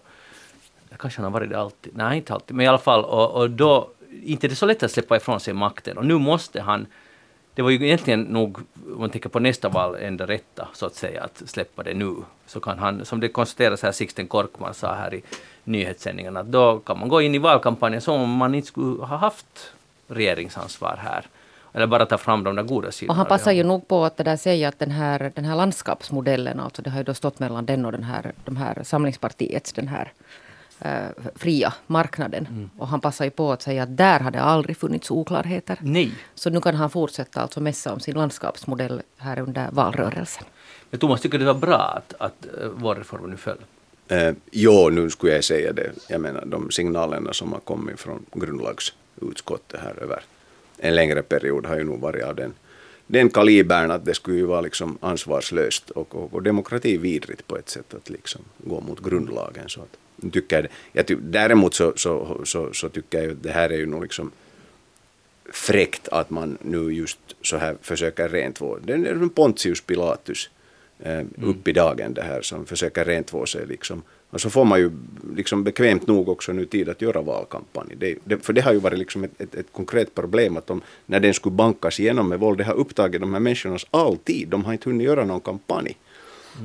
Kanske 0.97 1.21
han 1.21 1.23
har 1.23 1.39
varit 1.39 1.49
det 1.49 1.59
alltid, 1.59 1.93
nej 1.95 2.17
inte 2.17 2.33
alltid, 2.33 2.55
men 2.55 2.65
i 2.65 2.69
alla 2.69 2.77
fall 2.77 3.05
och, 3.05 3.31
och 3.31 3.49
då, 3.49 3.89
inte 4.23 4.47
det 4.47 4.53
är 4.53 4.55
så 4.55 4.65
lätt 4.65 4.83
att 4.83 4.91
släppa 4.91 5.17
ifrån 5.17 5.39
sig 5.39 5.53
makten 5.53 5.97
och 5.97 6.05
nu 6.05 6.17
måste 6.17 6.61
han 6.61 6.87
det 7.55 7.61
var 7.61 7.69
ju 7.69 7.85
egentligen 7.85 8.21
nog, 8.21 8.57
om 8.93 8.99
man 8.99 9.09
tänker 9.09 9.29
på 9.29 9.39
nästa 9.39 9.69
val, 9.69 9.95
enda 9.95 10.27
rätta 10.27 10.67
så 10.73 10.85
att 10.85 10.95
säga, 10.95 11.23
att 11.23 11.41
släppa 11.45 11.83
det 11.83 11.93
nu. 11.93 12.15
Så 12.45 12.59
kan 12.59 12.79
han, 12.79 13.05
som 13.05 13.19
det 13.19 13.27
konstateras 13.27 13.83
här, 13.83 13.91
Sixten 13.91 14.27
Korkman 14.27 14.73
sa 14.73 14.93
här 14.93 15.13
i 15.13 15.21
nyhetssändningen, 15.63 16.37
att 16.37 16.45
då 16.45 16.79
kan 16.79 16.99
man 16.99 17.09
gå 17.09 17.21
in 17.21 17.35
i 17.35 17.37
valkampanjen 17.37 18.01
som 18.01 18.21
om 18.21 18.29
man 18.29 18.55
inte 18.55 18.67
skulle 18.67 19.03
ha 19.03 19.17
haft 19.17 19.73
regeringsansvar 20.11 20.99
här. 21.03 21.25
Eller 21.73 21.87
bara 21.87 22.05
ta 22.05 22.17
fram 22.17 22.43
de 22.43 22.55
där 22.55 22.63
goda 22.63 22.91
sidorna. 22.91 23.11
Och 23.11 23.17
han 23.17 23.25
passar 23.25 23.51
ju 23.51 23.63
nog 23.63 23.87
på 23.87 24.05
att 24.05 24.17
det 24.17 24.23
där 24.23 24.37
säga 24.37 24.67
att 24.67 24.79
den 24.79 24.91
här, 24.91 25.31
den 25.35 25.45
här 25.45 25.55
landskapsmodellen, 25.55 26.59
alltså 26.59 26.81
det 26.81 26.89
har 26.89 26.97
ju 26.97 27.03
då 27.03 27.13
stått 27.13 27.39
mellan 27.39 27.65
den 27.65 27.85
och 27.85 27.91
den 27.91 28.03
här, 28.03 28.31
de 28.45 28.57
här 28.57 28.83
samlingspartiets, 28.83 29.73
den 29.73 29.87
här 29.87 30.13
eh, 30.79 31.31
fria 31.35 31.73
marknaden. 31.87 32.47
Mm. 32.49 32.69
Och 32.77 32.87
han 32.87 33.01
passar 33.01 33.25
ju 33.25 33.31
på 33.31 33.51
att 33.51 33.61
säga 33.61 33.83
att 33.83 33.97
där 33.97 34.19
har 34.19 34.31
det 34.31 34.41
aldrig 34.41 34.77
funnits 34.77 35.11
oklarheter. 35.11 35.77
Nej. 35.81 36.11
Så 36.35 36.49
nu 36.49 36.61
kan 36.61 36.75
han 36.75 36.89
fortsätta 36.89 37.41
alltså 37.41 37.61
mässa 37.61 37.93
om 37.93 37.99
sin 37.99 38.15
landskapsmodell 38.15 39.01
här 39.17 39.39
under 39.39 39.69
valrörelsen. 39.71 40.43
Men 40.89 40.99
Thomas, 40.99 41.21
tycker 41.21 41.37
du 41.37 41.45
det 41.45 41.53
var 41.53 41.59
bra 41.59 41.77
att, 41.97 42.13
att 42.19 42.47
uh, 42.61 42.67
vårreformen 42.67 43.29
nu 43.29 43.37
föll? 43.37 43.57
Eh, 44.07 44.33
jo, 44.51 44.89
nu 44.89 45.09
skulle 45.09 45.33
jag 45.33 45.43
säga 45.43 45.73
det. 45.73 45.91
Jag 46.07 46.21
menar 46.21 46.45
de 46.45 46.71
signalerna 46.71 47.33
som 47.33 47.53
har 47.53 47.59
kommit 47.59 47.99
från 47.99 48.25
grundlagsutskottet 49.19 49.79
här 49.81 50.03
över 50.03 50.23
en 50.77 50.95
längre 50.95 51.21
period 51.21 51.65
har 51.65 51.77
ju 51.77 51.83
nog 51.83 51.99
varit 51.99 52.23
av 52.23 52.35
den, 52.35 52.53
den 53.07 53.29
kalibern 53.29 53.91
att 53.91 54.05
det 54.05 54.15
skulle 54.15 54.37
ju 54.37 54.45
vara 54.45 54.61
liksom 54.61 54.97
ansvarslöst 55.01 55.89
och, 55.89 56.15
och, 56.15 56.33
och 56.33 56.43
demokratividrigt 56.43 57.47
på 57.47 57.57
ett 57.57 57.69
sätt 57.69 57.93
att 57.93 58.09
liksom 58.09 58.41
gå 58.57 58.81
mot 58.81 58.99
grundlagen. 58.99 59.69
Så 59.69 59.81
att, 59.81 59.97
tycker 60.31 60.69
jag, 60.93 61.05
jag 61.09 61.17
däremot 61.21 61.73
så, 61.73 61.93
så, 61.95 62.41
så, 62.45 62.73
så 62.73 62.89
tycker 62.89 63.21
jag 63.21 63.31
att 63.31 63.43
det 63.43 63.51
här 63.51 63.69
är 63.69 63.77
ju 63.77 63.85
nog 63.85 64.01
liksom 64.01 64.31
fräckt 65.53 66.07
att 66.07 66.29
man 66.29 66.57
nu 66.61 66.91
just 66.93 67.19
så 67.41 67.57
här 67.57 67.77
försöker 67.81 68.29
rentvå. 68.29 68.77
Det 68.83 68.93
är 68.93 68.97
en 68.97 69.29
Pontius 69.29 69.81
Pilatus 69.81 70.49
eh, 70.99 71.25
upp 71.43 71.67
i 71.67 71.73
dagen 71.73 72.13
det 72.13 72.23
här 72.23 72.41
som 72.41 72.65
försöker 72.65 73.05
rentvå 73.05 73.45
sig 73.45 73.65
liksom. 73.67 74.03
Och 74.31 74.41
så 74.41 74.49
får 74.49 74.65
man 74.65 74.79
ju 74.79 74.91
liksom 75.35 75.63
bekvämt 75.63 76.07
nog 76.07 76.29
också 76.29 76.53
nu 76.53 76.65
tid 76.65 76.89
att 76.89 77.01
göra 77.01 77.21
valkampanj. 77.21 77.95
Det, 77.97 78.17
det, 78.23 78.45
för 78.45 78.53
det 78.53 78.61
har 78.61 78.73
ju 78.73 78.79
varit 78.79 78.99
liksom 78.99 79.23
ett, 79.23 79.41
ett, 79.41 79.55
ett 79.55 79.67
konkret 79.71 80.15
problem 80.15 80.57
att 80.57 80.67
de, 80.67 80.81
när 81.05 81.19
den 81.19 81.33
skulle 81.33 81.55
bankas 81.55 81.99
igenom 81.99 82.29
med 82.29 82.39
våld, 82.39 82.57
det 82.57 82.63
har 82.63 82.73
upptagit 82.73 83.21
de 83.21 83.33
här 83.33 83.39
människornas 83.39 83.85
all 83.91 84.17
tid. 84.17 84.47
De 84.47 84.65
har 84.65 84.73
inte 84.73 84.89
hunnit 84.89 85.07
göra 85.07 85.25
någon 85.25 85.41
kampanj. 85.41 85.97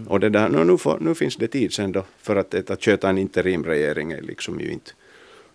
Och 0.06 0.20
det 0.20 0.28
där, 0.28 0.48
nu, 0.48 0.64
nu, 0.64 0.78
får, 0.78 0.98
nu 1.00 1.14
finns 1.14 1.36
det 1.36 1.48
tid 1.48 1.72
sen 1.72 1.92
då 1.92 2.04
för 2.22 2.36
att, 2.36 2.70
att, 2.70 2.82
köta 2.82 3.08
en 3.08 3.18
interimregering 3.18 4.12
är 4.12 4.22
liksom 4.22 4.60
ju 4.60 4.70
inte 4.70 4.90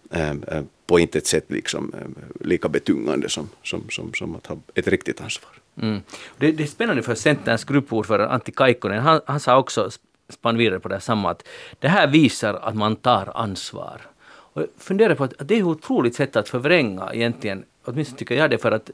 eh, 0.10 0.64
på 0.88 1.00
intet 1.00 1.28
sätt 1.28 1.46
liksom, 1.48 1.94
eh, 1.94 2.48
lika 2.48 2.70
betungande 2.70 3.30
som, 3.30 3.50
som, 3.64 3.90
som, 3.90 4.14
som 4.14 4.36
att 4.36 4.48
ha 4.48 4.58
ett 4.76 4.88
riktigt 4.88 5.22
ansvar. 5.22 5.52
Mm. 5.82 6.02
Det, 6.38 6.52
det 6.52 6.64
är 6.64 6.68
spännande 6.68 7.04
för 7.04 7.16
Centerns 7.16 7.64
gruppordförande 7.64 8.34
Antti 8.34 8.52
Kaikkonen, 8.52 9.00
han, 9.00 9.22
han 9.26 9.40
sa 9.40 9.58
också, 9.58 9.90
spann 10.32 10.58
vidare 10.58 10.80
på 10.80 10.90
det 10.90 10.96
här 10.96 11.00
samma, 11.00 11.32
att 11.32 11.48
det 11.80 11.88
här 11.88 12.08
visar 12.08 12.54
att 12.54 12.76
man 12.76 12.96
tar 12.96 13.32
ansvar. 13.36 14.02
Och 14.24 14.62
jag 14.62 14.68
funderar 14.78 15.16
på 15.16 15.24
att, 15.24 15.42
att 15.42 15.48
det 15.48 15.54
är 15.54 15.60
ett 15.60 15.66
otroligt 15.66 16.16
sätt 16.16 16.36
att 16.36 16.50
förvränga 16.50 17.14
egentligen, 17.14 17.64
åtminstone 17.86 18.18
tycker 18.18 18.36
jag 18.36 18.50
det, 18.50 18.58
för 18.58 18.72
att 18.72 18.90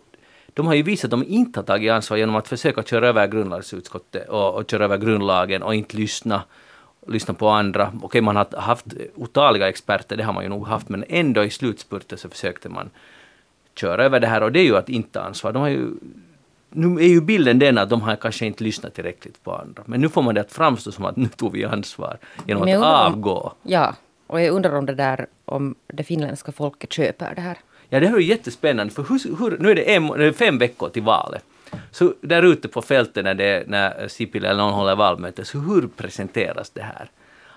de 0.53 0.67
har 0.67 0.73
ju 0.73 0.83
visat 0.83 1.05
att 1.05 1.11
de 1.11 1.23
inte 1.27 1.59
har 1.59 1.65
tagit 1.65 1.91
ansvar 1.91 2.17
genom 2.17 2.35
att 2.35 2.47
försöka 2.47 2.83
köra 2.83 3.07
över 3.07 3.27
grundlagsutskottet 3.27 4.29
och, 4.29 4.55
och 4.55 4.71
köra 4.71 4.83
över 4.83 4.97
grundlagen 4.97 5.63
och 5.63 5.75
inte 5.75 5.97
lyssna 5.97 6.43
lyssna 7.07 7.33
på 7.33 7.49
andra. 7.49 7.93
Okej, 8.01 8.21
man 8.21 8.35
har 8.35 8.57
haft 8.57 8.85
otaliga 9.15 9.69
experter, 9.69 10.17
det 10.17 10.23
har 10.23 10.33
man 10.33 10.43
ju 10.43 10.49
nog 10.49 10.67
haft, 10.67 10.89
men 10.89 11.03
ändå 11.09 11.43
i 11.43 11.49
slutspurten 11.49 12.17
så 12.17 12.29
försökte 12.29 12.69
man 12.69 12.89
köra 13.75 14.05
över 14.05 14.19
det 14.19 14.27
här 14.27 14.43
och 14.43 14.51
det 14.51 14.59
är 14.59 14.63
ju 14.63 14.77
att 14.77 14.89
inte 14.89 15.09
ta 15.09 15.19
ansvar. 15.19 15.53
De 15.53 15.61
har 15.61 15.69
ju, 15.69 15.91
nu 16.77 17.00
är 17.01 17.07
ju 17.07 17.21
bilden 17.21 17.59
den 17.59 17.77
att 17.77 17.89
de 17.89 18.01
har 18.01 18.15
kanske 18.15 18.45
inte 18.45 18.63
lyssnat 18.63 18.94
tillräckligt 18.94 19.44
på 19.44 19.56
andra. 19.56 19.83
Men 19.85 20.01
nu 20.01 20.09
får 20.09 20.21
man 20.21 20.35
det 20.35 20.41
att 20.41 20.51
framstå 20.51 20.91
som 20.91 21.06
att 21.06 21.15
nu 21.15 21.27
tog 21.27 21.51
vi 21.51 21.65
ansvar 21.65 22.18
genom 22.47 22.63
att 22.63 22.75
om- 22.75 22.83
avgå. 22.83 23.53
Ja, 23.63 23.95
och 24.27 24.41
jag 24.41 24.53
undrar 24.56 24.75
om 24.75 24.85
det 24.85 24.95
där, 24.95 25.27
om 25.45 25.75
det 25.88 26.03
finländska 26.03 26.51
folket 26.51 26.94
köper 26.94 27.35
det 27.35 27.41
här. 27.41 27.57
Ja, 27.89 28.00
det 28.00 28.07
här 28.07 28.15
är 28.15 28.19
jättespännande, 28.19 28.94
för 28.94 29.03
hur, 29.03 29.38
hur, 29.39 29.57
nu 29.57 29.71
är 29.71 29.75
det, 29.75 29.95
en, 29.95 30.33
fem 30.33 30.57
veckor 30.57 30.90
till 30.90 31.04
valet. 31.04 31.44
Så 31.92 32.13
där 32.21 32.44
ute 32.44 32.68
på 32.68 32.81
fältet 32.81 33.23
när, 33.23 33.33
det, 33.33 33.63
när 33.68 34.07
Sipilä 34.07 34.49
eller 34.49 34.63
någon 34.63 34.73
håller 34.73 34.95
valmöte, 34.95 35.45
så 35.45 35.59
hur 35.59 35.87
presenteras 35.87 36.69
det 36.69 36.81
här? 36.81 37.09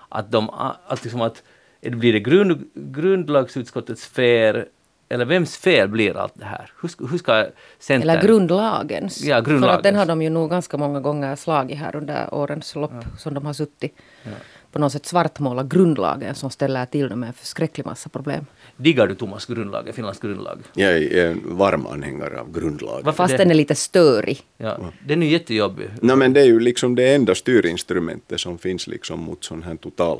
Att, 0.09 0.31
de, 0.31 0.49
att, 0.87 1.03
liksom 1.03 1.21
att 1.21 1.43
blir 1.81 2.13
det 2.13 2.19
grund, 2.19 2.69
grundlagsutskottets 2.73 4.05
fel, 4.05 4.65
eller 5.11 5.25
vems 5.25 5.57
fel 5.57 5.87
blir 5.87 6.17
allt 6.17 6.33
det 6.35 6.45
här? 6.45 6.71
Hur, 6.81 6.89
ska- 6.89 7.05
hur 7.05 7.17
ska 7.17 7.45
Centern... 7.79 8.09
Eller 8.09 8.21
grundlagens. 8.21 9.21
Ja, 9.23 9.35
För 9.35 9.39
att 9.39 9.45
den 9.45 9.53
grundlagens. 9.59 9.97
har 9.97 10.05
de 10.05 10.21
ju 10.21 10.29
nog 10.29 10.49
ganska 10.49 10.77
många 10.77 10.99
gånger 10.99 11.35
slagit 11.35 11.77
här 11.77 11.95
under 11.95 12.33
årens 12.33 12.75
lopp 12.75 12.93
som 13.17 13.33
de 13.33 13.45
har 13.45 13.53
suttit. 13.53 13.95
På 14.71 14.79
något 14.79 14.91
sätt 14.91 15.05
svartmåla 15.05 15.63
grundlagen 15.63 16.35
som 16.35 16.49
ställer 16.49 16.85
till 16.85 17.09
dem 17.09 17.19
med 17.19 17.27
en 17.27 17.33
förskräcklig 17.33 17.85
massa 17.85 18.09
problem. 18.09 18.45
Diggar 18.77 19.07
du 19.07 19.15
Thomas 19.15 19.45
grundlagen, 19.45 19.93
Finlands 19.93 20.19
grundlag? 20.19 20.59
Jag 20.73 20.91
är 20.97 21.27
en 21.31 21.41
varm 21.57 21.87
anhängare 21.87 22.39
av 22.39 22.51
grundlagen. 22.51 23.01
Varför 23.05 23.17
Fast 23.17 23.31
det? 23.31 23.37
den 23.37 23.51
är 23.51 23.55
lite 23.55 23.75
störig. 23.75 24.39
Ja, 24.57 24.77
den 25.07 25.23
är 25.23 25.27
ju 25.27 25.31
jättejobbig. 25.31 25.89
No, 26.01 26.15
men 26.15 26.33
det 26.33 26.41
är 26.41 26.45
ju 26.45 26.59
liksom 26.59 26.95
det 26.95 27.13
enda 27.15 27.35
styrinstrumentet 27.35 28.39
som 28.39 28.57
finns 28.57 28.87
liksom 28.87 29.19
mot 29.19 29.43
sån 29.43 29.63
här 29.63 29.75
total, 29.75 30.19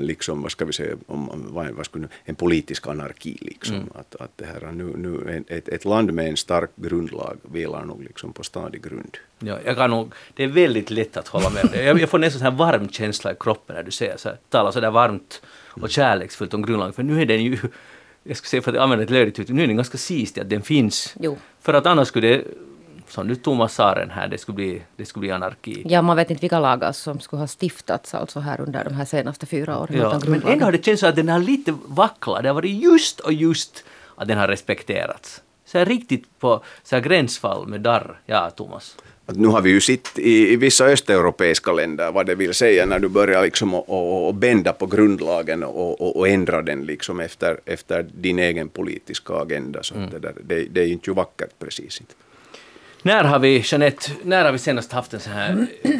liksom, 0.00 0.42
vad 0.42 0.52
ska 0.52 0.64
vi 0.64 0.72
säga, 0.72 0.96
om, 1.06 1.30
vad, 1.48 1.70
vad 1.70 1.84
skulle, 1.86 2.02
nu- 2.02 2.08
en 2.24 2.34
politisk 2.34 2.86
anarki. 2.86 3.38
Liksom. 3.40 3.74
Mm. 3.76 3.88
Att, 3.94 4.16
att 4.16 4.30
det 4.36 4.44
här, 4.44 4.72
nu, 4.72 4.84
nu, 4.96 5.36
en- 5.36 5.56
ett, 5.56 5.68
ett 5.68 5.84
land 5.84 6.12
med 6.12 6.28
en 6.28 6.36
stark 6.36 6.70
grundlag 6.76 7.36
vilar 7.52 7.84
nog 7.84 8.02
liksom 8.04 8.32
på 8.32 8.42
stadig 8.42 8.82
grund. 8.82 9.16
Ja, 9.38 9.58
jag 9.64 9.76
kan 9.76 9.90
nog, 9.90 10.12
det 10.34 10.44
är 10.44 10.48
väldigt 10.48 10.90
lätt 10.90 11.16
att 11.16 11.28
hålla 11.28 11.50
med. 11.50 11.86
Jag, 11.86 12.00
jag 12.00 12.08
får 12.08 12.18
nästan 12.18 12.38
så 12.38 12.44
här 12.44 12.56
varm 12.56 12.88
känsla 12.88 13.32
i 13.32 13.34
kroppen 13.40 13.76
när 13.76 13.82
du 13.82 13.90
säger 13.90 14.16
så 14.16 14.28
här, 14.28 14.38
talar 14.48 14.70
så 14.70 14.80
där 14.80 14.90
varmt 14.90 15.42
och 15.68 15.90
kärleksfullt 15.90 16.54
om 16.54 16.62
grundlagen. 16.62 16.92
För 16.92 17.02
nu 17.02 17.22
är 17.22 17.26
den 17.26 17.44
ju, 17.44 17.58
jag 18.22 18.36
ska 18.36 18.46
säga 18.46 18.62
för 18.62 18.72
att 18.72 18.78
använda 18.78 19.04
ett 19.04 19.10
löjligt 19.10 19.38
uttryck, 19.38 19.56
nu 19.56 19.62
är 19.62 19.66
den 19.66 19.76
ganska 19.76 19.98
sisig 19.98 20.40
att 20.40 20.50
den 20.50 20.62
finns. 20.62 21.14
Jo. 21.20 21.38
För 21.60 21.74
att 21.74 21.86
annars 21.86 22.08
skulle 22.08 22.28
det, 22.28 22.44
som 23.10 23.26
nu 23.26 23.34
Thomas 23.34 23.74
sa 23.74 23.94
den 23.94 24.10
här, 24.10 24.28
det 24.28 24.38
skulle 24.38 24.56
bli, 24.56 24.82
det 24.96 25.04
skulle 25.04 25.20
bli 25.20 25.30
anarki. 25.30 25.82
Ja, 25.86 26.02
man 26.02 26.16
vet 26.16 26.30
inte 26.30 26.40
vilka 26.40 26.60
lagar 26.60 26.92
som 26.92 27.20
skulle 27.20 27.40
ha 27.40 27.46
stiftats 27.46 28.14
alltså 28.14 28.40
här 28.40 28.60
under 28.60 28.84
de 28.84 28.94
här 28.94 29.04
senaste 29.04 29.46
fyra 29.46 29.78
åren 29.78 29.96
Ja, 29.98 30.20
men 30.26 30.42
ändå 30.46 30.64
har 30.64 30.72
det 30.72 30.84
känts 30.84 31.02
att 31.02 31.16
den 31.16 31.28
har 31.28 31.38
lite 31.38 31.74
vacklat. 31.86 32.42
Det 32.42 32.48
har 32.48 32.54
varit 32.54 32.82
just 32.82 33.20
och 33.20 33.32
just 33.32 33.84
att 34.16 34.28
den 34.28 34.38
har 34.38 34.48
respekterats. 34.48 35.42
så 35.64 35.78
här 35.78 35.84
riktigt 35.84 36.38
på 36.38 36.62
så 36.82 36.96
här 36.96 37.02
gränsfall 37.02 37.66
med 37.66 37.80
darr. 37.80 38.20
Ja, 38.26 38.50
Thomas. 38.50 38.96
Att 39.26 39.36
nu 39.36 39.48
har 39.48 39.60
vi 39.60 39.70
ju 39.70 39.80
sett 39.80 40.18
i, 40.18 40.52
i 40.52 40.56
vissa 40.56 40.84
östeuropeiska 40.84 41.72
länder 41.72 42.12
vad 42.12 42.26
det 42.26 42.34
vill 42.34 42.54
säga 42.54 42.86
när 42.86 42.98
du 42.98 43.08
börjar 43.08 43.42
liksom 43.42 43.82
bända 44.34 44.72
på 44.72 44.86
grundlagen 44.86 45.64
och, 45.64 46.00
och, 46.00 46.16
och 46.16 46.28
ändra 46.28 46.62
den 46.62 46.84
liksom 46.84 47.20
efter, 47.20 47.60
efter 47.64 48.02
din 48.02 48.38
egen 48.38 48.68
politiska 48.68 49.34
agenda. 49.34 49.82
Så 49.82 49.94
det, 49.94 50.18
där, 50.18 50.34
det, 50.44 50.64
det 50.64 50.80
är 50.80 50.84
ju 50.84 50.92
inte 50.92 51.10
ju 51.10 51.14
vackert 51.14 51.50
precis. 51.58 52.00
Inte. 52.00 52.14
När 53.02 53.24
har 53.24 53.38
vi, 53.38 53.62
Jeanette, 53.64 54.10
när 54.22 54.44
har 54.44 54.52
vi 54.52 54.58
senast 54.58 54.92
haft 54.92 55.14
en 55.14 55.20
sån 55.20 55.32
här, 55.32 55.66
eh, 55.82 55.90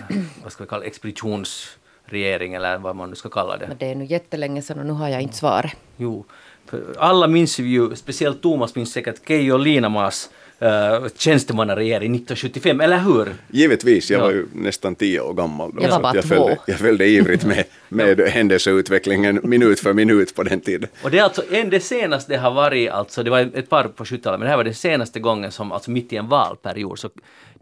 vad 0.42 0.52
ska 0.52 0.64
vi 0.64 0.68
kalla 0.68 0.84
expeditionsregering 0.84 2.54
eller 2.54 2.78
vad 2.78 2.96
man 2.96 3.10
nu 3.10 3.16
ska 3.16 3.28
kalla 3.28 3.56
det? 3.56 3.68
Men 3.68 3.76
det 3.78 3.86
är 3.86 3.94
nu 3.94 4.04
jättelänge 4.04 4.62
sedan 4.62 4.78
och 4.78 4.86
nu 4.86 4.92
har 4.92 5.08
jag 5.08 5.22
inte 5.22 5.36
svaret. 5.36 5.72
Jo, 5.96 6.24
för 6.66 6.94
alla 6.98 7.26
minns 7.26 7.58
ju, 7.58 7.96
speciellt 7.96 8.42
Thomas 8.42 8.74
minns 8.74 8.92
säkert 8.92 9.28
Keijo 9.28 9.56
Liinamas 9.56 10.30
uh, 10.62 11.08
tjänstemannaregering 11.16 12.14
1975, 12.14 12.80
eller 12.80 12.98
hur? 12.98 13.34
Givetvis, 13.50 14.10
jag 14.10 14.20
Ja. 14.20 14.24
var 14.24 14.32
ju 14.32 14.46
nästan 14.54 14.94
tio 14.94 15.20
år 15.20 15.34
gammal 15.34 15.72
då. 15.74 15.82
Jag 15.82 15.90
var 15.90 16.00
bara 16.00 16.14
jag, 16.14 16.24
två. 16.24 16.28
följde, 16.28 16.58
jag 16.66 16.78
följde 16.78 17.06
ivrigt 17.06 17.44
med, 17.44 17.64
med 17.88 18.20
händelseutvecklingen 18.20 19.40
minut 19.42 19.80
för 19.80 19.92
minut 19.92 20.34
på 20.34 20.42
den 20.42 20.60
tiden. 20.60 20.88
Och 21.02 21.10
det 21.10 21.18
är 21.18 21.22
alltså 21.22 21.42
en, 21.50 21.70
det 21.70 21.80
senaste 21.80 22.36
har 22.36 22.50
varit, 22.50 22.90
alltså 22.90 23.22
det 23.22 23.30
var 23.30 23.40
ett 23.40 23.68
par 23.68 23.84
på 23.84 24.04
70-talet, 24.04 24.40
men 24.40 24.44
det 24.44 24.48
här 24.50 24.56
var 24.56 24.64
den 24.64 24.74
senaste 24.74 25.20
gången 25.20 25.52
som, 25.52 25.72
alltså 25.72 25.90
mitt 25.90 26.12
i 26.12 26.16
en 26.16 26.28
valperiod, 26.28 26.98
så 26.98 27.10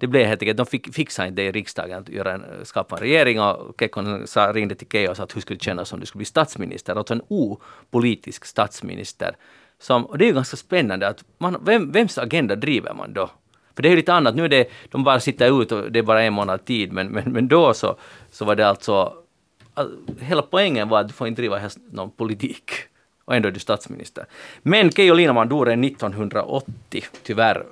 det 0.01 0.07
blev 0.07 0.27
helt 0.27 0.43
enkelt, 0.43 0.57
de 0.57 0.67
fick, 0.67 0.95
fixade 0.95 1.29
inte 1.29 1.43
det 1.43 1.49
i 1.49 1.53
riksdagen 1.53 1.99
att 1.99 2.09
göra 2.09 2.33
en, 2.33 2.45
skapa 2.63 2.97
en 2.97 3.03
regering 3.03 3.41
och 3.41 3.75
Kekkonen 3.81 4.27
sa, 4.27 4.53
ringde 4.53 4.75
till 4.75 4.87
Keijo 4.93 5.11
och 5.11 5.17
sa 5.17 5.23
att 5.23 5.37
hur 5.37 5.41
skulle 5.41 5.59
det 5.59 5.65
kännas 5.65 5.93
om 5.93 6.01
du 6.01 6.07
skulle 6.07 6.19
bli 6.19 6.27
statsminister, 6.27 6.97
alltså 6.97 7.15
en 7.15 7.23
opolitisk 7.29 8.45
statsminister. 8.45 9.37
Som, 9.81 10.07
och 10.07 10.19
det 10.19 10.25
är 10.25 10.27
ju 10.27 10.35
ganska 10.35 10.57
spännande 10.57 11.09
att 11.09 11.25
man, 11.39 11.57
vem, 11.65 11.93
vems 11.93 12.19
agenda 12.19 12.57
driver 12.57 12.95
man 12.95 13.13
då? 13.13 13.31
För 13.75 13.83
det 13.83 13.89
är 13.89 13.91
ju 13.91 13.97
lite 13.97 14.13
annat, 14.13 14.35
nu 14.35 14.45
är 14.45 14.49
det, 14.49 14.69
de 14.91 15.05
bara 15.05 15.21
sitter 15.21 15.63
ut 15.63 15.73
och 15.73 15.93
det 15.93 15.99
är 15.99 16.03
bara 16.03 16.23
en 16.23 16.33
månad 16.33 16.65
tid, 16.65 16.93
men, 16.93 17.09
men, 17.09 17.33
men 17.33 17.49
då 17.49 17.75
så, 17.75 17.97
så 18.31 18.45
var 18.45 18.57
det 18.57 18.69
alltså 18.69 19.13
All- 19.75 19.99
hela 20.21 20.43
poängen 20.43 20.89
var 20.89 21.01
att 21.01 21.09
du 21.09 21.15
får 21.15 21.29
inte 21.29 21.43
driva 21.43 21.61
någon 21.91 22.11
politik. 22.11 22.71
Och 23.25 23.37
ändå 23.37 23.49
är 23.49 23.53
du 23.53 23.61
statsminister. 23.61 24.27
Men 24.63 24.91
Keijo 24.91 25.15
Liinaman 25.15 25.49
dog 25.49 25.67
redan 25.67 25.85
1980, 25.85 27.05
tyvärr. 27.23 27.67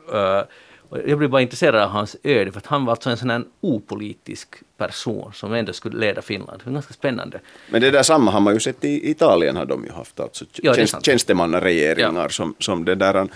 Och 0.89 0.99
jag 1.07 1.19
blev 1.19 1.31
bara 1.31 1.43
intresserad 1.43 1.83
av 1.83 1.89
hans 1.91 2.17
öde, 2.23 2.53
för 2.53 2.59
att 2.59 2.67
han 2.67 2.85
var 2.85 2.93
alltså 2.93 3.11
en 3.11 3.17
sån 3.17 3.31
här 3.31 3.45
opolitisk 3.61 4.49
person 4.77 5.33
som 5.35 5.53
ändå 5.53 5.73
skulle 5.73 5.99
leda 5.99 6.23
Finland. 6.23 6.59
Det 6.59 6.67
var 6.67 6.73
ganska 6.73 6.95
spännande. 6.95 7.41
Men 7.71 7.81
det 7.81 7.91
där 7.91 8.03
samma 8.03 8.31
har 8.31 8.41
man 8.41 8.55
ju 8.55 8.61
sett 8.61 8.85
i 8.85 9.11
Italien 9.11 9.57
har 9.57 9.65
de 9.67 9.85
ju 9.85 9.91
haft, 9.93 10.21
alltså 10.21 10.45
Ja, 10.63 10.75
tjänst, 10.75 11.05
tjänstemannaregeringar 11.05 12.23
Ja. 12.23 12.29
som, 12.29 12.55
som 12.59 12.85
det 12.85 12.95
där. 12.95 13.29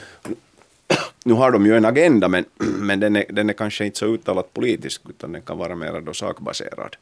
Nu 1.24 1.34
har 1.34 1.50
de 1.50 1.66
ju 1.66 1.76
en 1.76 1.84
agenda 1.84 2.28
men, 2.28 2.44
men 2.58 3.00
den, 3.00 3.16
är, 3.16 3.24
den 3.28 3.48
är 3.50 3.52
kanske 3.54 3.84
inte 3.84 3.98
så 3.98 4.06
uttalat 4.06 4.54
politisk 4.54 5.02
utan 5.08 5.32
den 5.32 5.42
kan 5.42 5.58
vara 5.58 5.74
mer 5.74 6.00
då 6.00 6.12
sakbaserad. 6.12 6.96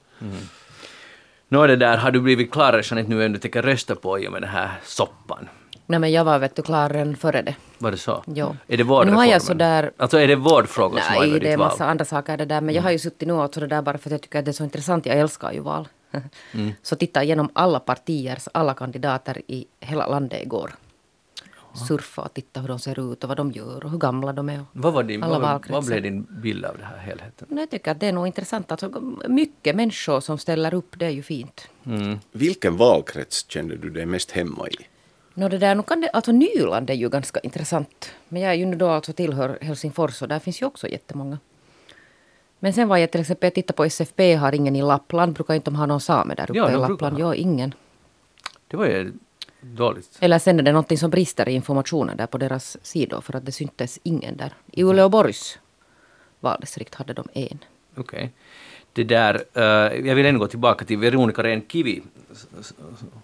Nå 1.48 1.66
det 1.66 1.76
där, 1.76 1.96
har 1.96 2.10
du 2.10 2.20
blivit 2.20 2.50
klarare 2.50 2.82
Jeanette 2.84 3.10
nu 3.10 3.16
vem 3.16 3.32
du 3.32 3.38
tänker 3.38 3.62
rösta 3.62 3.94
på 3.94 4.18
i 4.18 4.28
och 4.28 4.32
med 4.32 4.42
den 4.42 4.50
här 4.50 4.70
soppan? 4.84 5.48
Nej 5.90 5.98
men 6.00 6.12
jag 6.12 6.24
var 6.24 6.38
vet 6.38 6.54
du 6.56 6.62
klar 6.62 6.88
redan 6.88 7.16
före 7.16 7.42
det. 7.42 7.54
Var 7.78 7.90
det 7.90 7.96
så? 7.96 8.22
Jo. 8.26 8.56
Är 8.66 8.76
det 8.76 8.84
Men 8.84 9.06
nu 9.06 9.12
har 9.12 9.24
jag 9.24 9.40
vårdreformen? 9.40 9.40
sådär- 9.40 9.90
Alltså 9.96 10.18
är 10.18 10.28
det 10.28 10.36
vårdfrågor 10.36 10.98
som 11.00 11.14
Nej, 11.30 11.40
det 11.40 11.52
är 11.52 11.56
val? 11.56 11.68
massa 11.68 11.86
andra 11.86 12.04
saker 12.04 12.36
det 12.36 12.44
där. 12.44 12.60
Men 12.60 12.74
jag 12.74 12.82
har 12.82 12.90
ju 12.90 12.98
suttit 12.98 13.28
nu 13.28 13.34
åt 13.34 13.52
det 13.52 13.66
där 13.66 13.82
bara 13.82 13.98
för 13.98 14.08
att 14.08 14.12
jag 14.12 14.20
tycker 14.22 14.38
att 14.38 14.44
det 14.44 14.50
är 14.50 14.52
så 14.52 14.64
intressant. 14.64 15.06
Jag 15.06 15.16
älskar 15.18 15.52
ju 15.52 15.60
val. 15.60 15.88
Mm. 16.54 16.72
Så 16.82 16.96
titta 16.96 17.22
igenom 17.24 17.48
alla 17.52 17.80
partiers, 17.80 18.48
alla 18.54 18.74
kandidater 18.74 19.42
i 19.46 19.66
hela 19.80 20.06
landet 20.06 20.42
igår. 20.42 20.70
Surfa 21.88 22.22
och 22.22 22.34
titta 22.34 22.60
hur 22.60 22.68
de 22.68 22.78
ser 22.78 23.12
ut 23.12 23.24
och 23.24 23.28
vad 23.28 23.36
de 23.36 23.52
gör 23.52 23.84
och 23.84 23.90
hur 23.90 23.98
gamla 23.98 24.32
de 24.32 24.48
är. 24.48 24.64
Vad, 24.72 24.92
var 24.92 25.02
din, 25.02 25.22
alla 25.22 25.38
vad, 25.38 25.66
vad 25.70 25.84
blev 25.86 26.02
din 26.02 26.22
bild 26.42 26.64
av 26.64 26.76
den 26.78 26.86
här 26.86 26.96
helheten? 26.98 27.46
Jag 27.50 27.70
tycker 27.70 27.90
att 27.90 28.00
det 28.00 28.06
är 28.06 28.12
nog 28.12 28.26
intressant. 28.26 28.72
Alltså, 28.72 29.02
mycket 29.28 29.76
människor 29.76 30.20
som 30.20 30.38
ställer 30.38 30.74
upp, 30.74 30.98
det 30.98 31.06
är 31.06 31.10
ju 31.10 31.22
fint. 31.22 31.68
Mm. 31.86 32.18
Vilken 32.32 32.76
valkrets 32.76 33.48
kände 33.48 33.76
du 33.76 33.90
dig 33.90 34.06
mest 34.06 34.30
hemma 34.30 34.68
i? 34.68 34.76
Nå 35.38 35.48
det 35.48 35.58
där, 35.58 35.74
nu 35.74 35.82
kan 35.82 36.00
det, 36.00 36.08
alltså 36.10 36.32
Nyland 36.32 36.90
är 36.90 36.94
ju 36.94 37.08
ganska 37.08 37.40
intressant. 37.40 38.12
Men 38.28 38.42
jag 38.42 38.50
är 38.50 38.56
ju 38.56 38.66
nu 38.66 38.76
då 38.76 38.88
alltså 38.88 39.12
tillhör 39.12 39.58
Helsingfors 39.60 40.22
och 40.22 40.28
där 40.28 40.38
finns 40.38 40.62
ju 40.62 40.66
också 40.66 40.88
jättemånga. 40.88 41.38
Men 42.58 42.72
sen 42.72 42.88
var 42.88 42.96
jag 42.96 43.10
till 43.10 43.20
exempel, 43.20 43.46
jag 43.46 43.54
tittade 43.54 43.76
på 43.76 43.84
SFP, 43.84 44.34
har 44.34 44.54
ingen 44.54 44.76
i 44.76 44.82
Lappland. 44.82 45.32
Brukar 45.32 45.54
inte 45.54 45.70
de 45.70 45.76
ha 45.76 45.86
någon 45.86 46.00
same 46.00 46.34
där 46.34 46.50
uppe 46.50 46.58
Ja, 46.58 46.70
i 46.70 46.76
Lappland? 46.76 47.18
Ja, 47.18 47.34
ingen. 47.34 47.74
Det 48.68 48.76
var 48.76 48.86
ju 48.86 49.12
dåligt. 49.60 50.18
Eller 50.20 50.38
sen 50.38 50.58
är 50.58 50.62
det 50.62 50.72
någonting 50.72 50.98
som 50.98 51.10
brister 51.10 51.48
i 51.48 51.52
informationen 51.52 52.16
där 52.16 52.26
på 52.26 52.38
deras 52.38 52.76
sidor 52.82 53.20
för 53.20 53.36
att 53.36 53.46
det 53.46 53.52
syntes 53.52 53.98
ingen 54.02 54.36
där. 54.36 54.52
I 54.72 54.82
Uleåborgs 54.84 55.58
valdistrikt 56.40 56.94
hade 56.94 57.12
de 57.12 57.28
en. 57.32 57.58
Okej. 57.96 58.32
Det 58.92 59.04
där, 59.04 59.44
eh, 59.54 59.62
jag 60.08 60.14
vill 60.14 60.26
ännu 60.26 60.38
gå 60.38 60.46
tillbaka 60.46 60.84
till 60.84 60.98
Veronica 60.98 61.42
Rehn-Kivi 61.42 62.02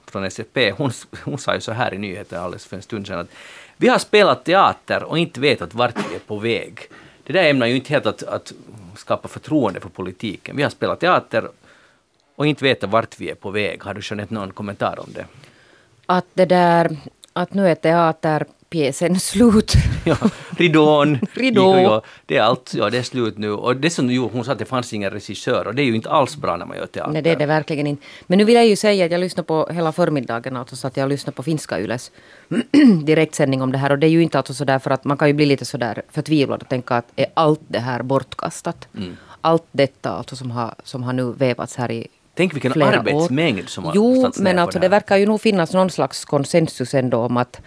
från 0.07 0.25
SFP. 0.25 0.71
Hon, 0.71 0.91
hon 1.25 1.39
sa 1.39 1.55
ju 1.55 1.61
så 1.61 1.73
här 1.73 1.95
i 1.95 1.99
nyheter 1.99 2.39
alldeles 2.39 2.67
för 2.67 2.77
en 2.77 2.83
stund 2.83 3.07
sedan 3.07 3.19
att 3.19 3.31
vi 3.77 3.89
har 3.89 3.99
spelat 3.99 4.45
teater 4.45 5.03
och 5.03 5.19
inte 5.19 5.41
vetat 5.41 5.75
vart 5.75 6.11
vi 6.11 6.15
är 6.15 6.19
på 6.19 6.39
väg. 6.39 6.81
Det 7.25 7.33
där 7.33 7.51
ämnar 7.51 7.67
ju 7.67 7.75
inte 7.75 7.93
helt 7.93 8.07
att, 8.07 8.23
att 8.23 8.53
skapa 8.97 9.29
förtroende 9.29 9.81
för 9.81 9.89
politiken. 9.89 10.57
Vi 10.57 10.63
har 10.63 10.71
spelat 10.71 11.01
teater 11.01 11.49
och 12.37 12.47
inte 12.47 12.65
vetat 12.65 12.91
vart 12.91 13.21
vi 13.21 13.31
är 13.31 13.35
på 13.35 13.51
väg. 13.51 13.85
Har 13.85 13.95
du 13.95 14.01
Jeanette 14.05 14.35
någon 14.35 14.53
kommentar 14.53 15.01
om 15.01 15.09
det? 15.15 15.27
Att 16.07 16.27
det 16.35 16.45
där, 16.45 16.97
att 17.33 17.55
nu 17.55 17.69
är 17.69 17.75
teater 17.75 18.47
teaterpjäsen 18.75 19.21
slut. 19.21 19.75
Ja, 20.07 20.17
ridån. 20.57 21.19
Ridå. 21.35 22.03
det 22.27 22.37
är 22.37 22.43
allt, 22.43 22.75
ja 22.75 22.91
det 22.91 22.99
är 22.99 23.03
slut 23.03 23.39
nu. 23.39 23.51
Och 23.51 23.77
det 23.77 23.91
som 23.91 24.11
jo, 24.11 24.31
hon 24.33 24.45
sa 24.45 24.53
att 24.53 24.59
det 24.59 24.65
fanns 24.65 24.93
ingen 24.93 25.11
regissör 25.11 25.67
och 25.67 25.75
det 25.75 25.83
är 25.83 25.85
ju 25.85 25.95
inte 25.95 26.11
alls 26.11 26.37
bra 26.37 26.57
när 26.57 26.67
man 26.67 26.77
gör 26.77 26.87
teater. 26.87 27.13
Nej, 27.13 27.23
det 27.23 27.31
är 27.31 27.37
det 27.37 27.47
verkligen 27.47 27.87
inte. 27.87 28.03
Men 28.27 28.39
nu 28.39 28.45
vill 28.45 28.55
jag 28.55 28.67
ju 28.67 28.77
säga 28.77 29.05
att 29.05 29.11
jag 29.11 29.21
lyssnade 29.21 29.47
på 29.47 29.69
hela 29.73 29.93
förmiddagen, 29.93 30.57
alltså 30.57 30.77
så 30.77 30.87
att 30.87 30.97
jag 30.97 31.09
lyssnade 31.09 31.37
på 31.37 31.43
finska 31.43 31.81
Yles 31.81 32.11
direktsändning 33.05 33.63
om 33.63 33.73
det 33.73 33.79
här. 33.79 33.93
Och 33.93 33.99
det 33.99 34.07
är 34.07 34.11
ju 34.11 34.23
inte 34.23 34.39
alltså 34.39 34.55
sådär 34.55 34.79
för 34.79 34.91
att 34.91 35.05
man 35.05 35.17
kan 35.17 35.29
ju 35.29 35.35
bli 35.35 35.47
lite 35.47 35.65
sådär 35.65 36.03
förtvivlad 36.13 36.63
och 36.63 36.69
tänka 36.69 36.97
att 36.97 37.07
är 37.17 37.27
allt 37.35 37.61
det 37.69 37.81
här 37.81 38.03
bortkastat? 38.03 38.89
Mm. 38.97 39.17
Allt 39.41 39.67
detta 39.73 40.11
alltså 40.11 40.37
som 40.37 40.51
har, 40.51 40.75
som 40.85 41.03
har 41.03 41.13
nu 41.13 41.33
vävats 41.33 41.77
här 41.77 41.91
i 41.91 42.07
Tänk 42.37 42.55
vilken 42.55 42.83
arbetsmängd 42.83 43.59
år. 43.59 43.67
som 43.67 43.85
har 43.85 43.93
Jo, 43.95 44.31
men 44.37 44.59
alltså 44.59 44.79
det 44.79 44.89
verkar 44.89 45.17
ju 45.17 45.27
nog 45.27 45.41
finnas 45.41 45.73
någon 45.73 45.91
slags 45.91 46.25
konsensus 46.25 46.95
ändå 46.95 47.19
om 47.19 47.37
att, 47.37 47.61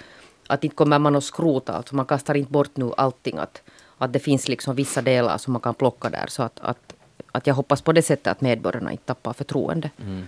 att 0.48 0.64
inte 0.64 0.76
kommer 0.76 1.00
man 1.00 1.16
att 1.16 1.24
skrota, 1.24 1.74
alltså 1.74 1.96
man 1.96 2.06
kastar 2.06 2.38
inte 2.38 2.52
bort 2.52 2.78
nu 2.78 2.92
allting. 2.98 3.38
Att, 3.38 3.62
att 3.98 4.14
det 4.14 4.20
finns 4.20 4.48
liksom 4.48 4.76
vissa 4.76 5.02
delar 5.02 5.38
som 5.38 5.54
man 5.54 5.62
kan 5.62 5.74
plocka 5.74 6.10
där. 6.10 6.26
Så 6.28 6.44
att, 6.44 6.60
att, 6.60 6.94
att 7.32 7.48
jag 7.48 7.54
hoppas 7.56 7.82
på 7.82 7.92
det 7.94 8.02
sättet 8.02 8.28
att 8.28 8.42
medborgarna 8.42 8.92
inte 8.92 9.04
tappar 9.04 9.34
förtroende. 9.34 9.90
Mm. 10.02 10.28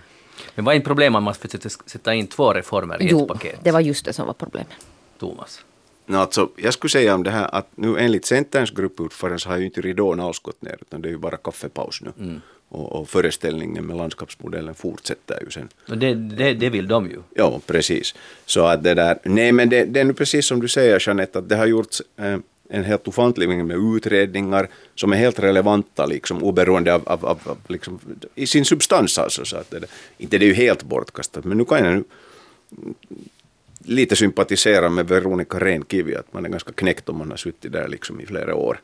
Men 0.54 0.64
vad 0.64 0.72
är 0.72 0.76
inte 0.76 0.88
problemet 0.88 1.18
om 1.18 1.24
man 1.24 1.34
försöker 1.34 1.70
sätta 1.86 2.14
in 2.14 2.26
två 2.26 2.52
reformer 2.52 3.02
i 3.02 3.08
Jo, 3.10 3.22
ett 3.22 3.28
paket? 3.28 3.58
det 3.62 3.70
var 3.70 3.80
just 3.80 4.04
det 4.04 4.12
som 4.12 4.26
var 4.26 4.34
problemet. 4.34 4.86
Thomas. 5.18 5.60
No, 6.06 6.16
alltså, 6.16 6.48
jag 6.56 6.72
skulle 6.72 6.90
säga 6.90 7.14
om 7.14 7.22
det 7.22 7.30
här 7.30 7.54
att 7.54 7.66
nu 7.74 7.98
enligt 7.98 8.24
Centerns 8.24 8.70
gruppordförande 8.70 9.38
så 9.38 9.48
har 9.48 9.56
ju 9.56 9.64
inte 9.64 9.80
ridån 9.80 10.20
alls 10.20 10.38
gått 10.38 10.62
ner 10.62 10.78
utan 10.80 11.02
det 11.02 11.08
är 11.08 11.10
ju 11.10 11.18
bara 11.18 11.36
kaffepaus 11.36 12.00
nu. 12.00 12.12
Mm. 12.18 12.40
Och, 12.72 12.92
och 12.92 13.08
föreställningen 13.08 13.86
med 13.86 13.96
landskapsmodellen 13.96 14.74
fortsätter 14.74 15.42
ju 15.44 15.50
sen. 15.50 15.68
Och 15.88 15.98
det, 15.98 16.14
det, 16.14 16.54
det 16.54 16.70
vill 16.70 16.88
de 16.88 17.10
ju. 17.10 17.18
Ja, 17.34 17.60
precis. 17.66 18.14
Så 18.46 18.64
att 18.64 18.84
det 18.84 18.94
där, 18.94 19.18
nej 19.24 19.52
men 19.52 19.68
det, 19.68 19.84
det 19.84 20.00
är 20.00 20.04
nu 20.04 20.12
precis 20.12 20.46
som 20.46 20.60
du 20.60 20.68
säger 20.68 21.02
Jeanette, 21.06 21.38
att 21.38 21.48
det 21.48 21.56
har 21.56 21.66
gjorts 21.66 22.02
eh, 22.16 22.38
en 22.68 22.84
helt 22.84 23.08
ofantlig 23.08 23.48
mängd 23.48 23.66
med 23.66 23.96
utredningar 23.96 24.68
som 24.94 25.12
är 25.12 25.16
helt 25.16 25.38
relevanta 25.38 26.06
liksom 26.06 26.42
oberoende 26.42 26.94
av, 26.94 27.08
av, 27.08 27.26
av, 27.26 27.38
av 27.44 27.58
liksom, 27.68 27.98
i 28.34 28.46
sin 28.46 28.64
substans 28.64 29.18
alltså. 29.18 29.44
Så 29.44 29.56
att 29.56 29.70
det, 29.70 29.84
inte 30.18 30.38
det 30.38 30.44
är 30.44 30.48
ju 30.48 30.54
helt 30.54 30.82
bortkastat, 30.82 31.44
men 31.44 31.58
nu 31.58 31.64
kan 31.64 31.84
jag 31.84 31.94
nu 31.94 32.04
lite 33.84 34.16
sympatisera 34.16 34.88
med 34.88 35.08
Veronica 35.08 35.58
Rehn-Kivi, 35.58 36.16
att 36.16 36.32
man 36.32 36.44
är 36.44 36.48
ganska 36.48 36.72
knäckt 36.72 37.08
om 37.08 37.18
man 37.18 37.30
har 37.30 37.36
suttit 37.36 37.72
där 37.72 37.88
liksom 37.88 38.20
i 38.20 38.26
flera 38.26 38.54
år 38.54 38.80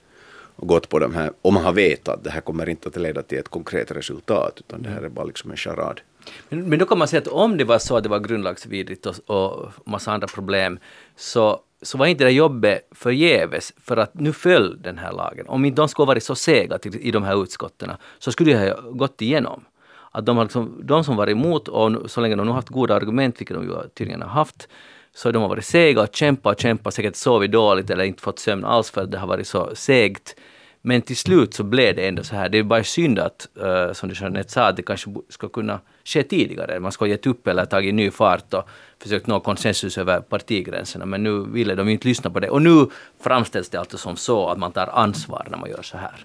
och 0.57 0.69
gått 0.69 0.89
på 0.89 0.99
de 0.99 1.15
här, 1.15 1.33
och 1.43 1.53
man 1.53 1.65
har 1.65 1.73
vetat 1.73 2.15
att 2.15 2.25
det 2.25 2.31
här 2.31 2.41
kommer 2.41 2.69
inte 2.69 2.89
att 2.89 2.97
leda 2.97 3.23
till 3.23 3.39
ett 3.39 3.49
konkret 3.49 3.91
resultat, 3.91 4.53
utan 4.59 4.83
det 4.83 4.89
här 4.89 5.03
är 5.03 5.09
bara 5.09 5.25
liksom 5.25 5.51
en 5.51 5.57
charad. 5.57 6.01
Men, 6.49 6.69
men 6.69 6.79
då 6.79 6.87
kan 6.87 6.99
man 6.99 7.09
säga 7.09 7.23
att 7.23 7.29
om 7.29 7.57
det 7.57 7.65
var 7.65 7.79
så 7.79 7.97
att 7.97 8.03
det 8.03 8.09
var 8.09 8.19
grundlagsvidrigt 8.19 9.07
och, 9.07 9.15
och 9.27 9.73
massa 9.85 10.13
andra 10.13 10.27
problem, 10.27 10.79
så, 11.17 11.61
så 11.83 11.99
var 11.99 12.07
inte 12.07 12.25
det 12.25 12.31
jobbet 12.31 12.89
förgäves, 12.91 13.73
för 13.81 13.97
att 13.97 14.15
nu 14.15 14.33
föll 14.33 14.83
den 14.83 14.99
här 14.99 15.13
lagen. 15.13 15.47
Om 15.49 15.65
inte 15.65 15.83
de 15.83 15.89
skulle 15.89 16.05
ha 16.05 16.13
varit 16.13 16.25
så 16.25 16.35
sega 16.35 16.79
till, 16.79 16.97
i 16.97 17.11
de 17.11 17.23
här 17.23 17.43
utskotten, 17.43 17.91
så 18.19 18.33
skulle 18.33 18.53
det 18.53 18.71
ha 18.71 18.91
gått 18.91 19.23
igenom. 19.23 19.65
Att 20.11 20.27
de, 20.27 20.43
liksom, 20.43 20.81
de 20.83 21.05
som 21.05 21.17
var 21.17 21.31
emot, 21.31 21.69
och 21.69 22.11
så 22.11 22.21
länge 22.21 22.37
de 22.37 22.47
nu 22.47 22.53
haft 22.53 22.69
goda 22.69 22.95
argument, 22.95 23.41
vilket 23.41 23.57
de 23.57 23.65
ju 23.65 23.89
tydligen 23.95 24.23
har 24.23 24.29
haft, 24.29 24.69
så 25.17 25.31
de 25.33 25.43
har 25.43 25.49
varit 25.49 25.65
sega 25.65 26.03
och 26.03 26.09
kämpat 26.13 26.55
och 26.55 26.61
kämpat, 26.61 26.95
säkert 26.95 27.17
sovit 27.17 27.53
dåligt 27.53 27.91
eller 27.91 28.05
inte 28.05 28.23
fått 28.23 28.39
sömn 28.39 28.65
alls 28.65 28.91
för 28.91 29.03
att 29.03 29.11
det 29.11 29.19
har 29.19 29.27
varit 29.27 29.47
så 29.47 29.71
segt. 29.75 30.37
Men 30.83 31.03
till 31.03 31.17
slut 31.17 31.55
så 31.55 31.65
blev 31.65 31.97
det 31.97 32.09
ändå 32.09 32.23
så 32.23 32.37
här. 32.37 32.49
Det 32.49 32.59
är 32.59 32.63
bara 32.63 32.85
synd 32.85 33.19
att, 33.19 33.49
uh, 33.63 33.93
som 33.93 34.09
du 34.09 34.15
Jeanette 34.21 34.53
sa, 34.53 34.69
att 34.69 34.77
det 34.77 34.83
kanske 34.83 35.15
ska 35.29 35.49
kunna 35.49 35.81
ske 36.05 36.23
tidigare. 36.23 36.81
Man 36.81 36.93
ska 36.93 37.05
ha 37.05 37.09
gett 37.09 37.27
upp 37.27 37.47
eller 37.47 37.65
tagit 37.65 37.95
ny 37.95 38.11
fart 38.11 38.55
och 38.55 38.69
försökt 39.03 39.27
nå 39.27 39.41
konsensus 39.41 39.99
över 39.99 40.21
partigränserna, 40.21 41.07
men 41.07 41.23
nu 41.23 41.41
ville 41.41 41.75
de 41.75 41.87
ju 41.87 41.93
inte 41.93 42.09
lyssna 42.09 42.31
på 42.31 42.41
det. 42.41 42.51
Och 42.51 42.63
nu 42.63 42.87
framställs 43.21 43.69
det 43.69 43.79
alltså 43.79 43.99
som 43.99 44.17
så 44.17 44.49
att 44.49 44.59
man 44.59 44.73
tar 44.73 44.87
ansvar 44.87 45.47
när 45.51 45.59
man 45.59 45.71
gör 45.71 45.83
så 45.83 45.97
här. 45.97 46.25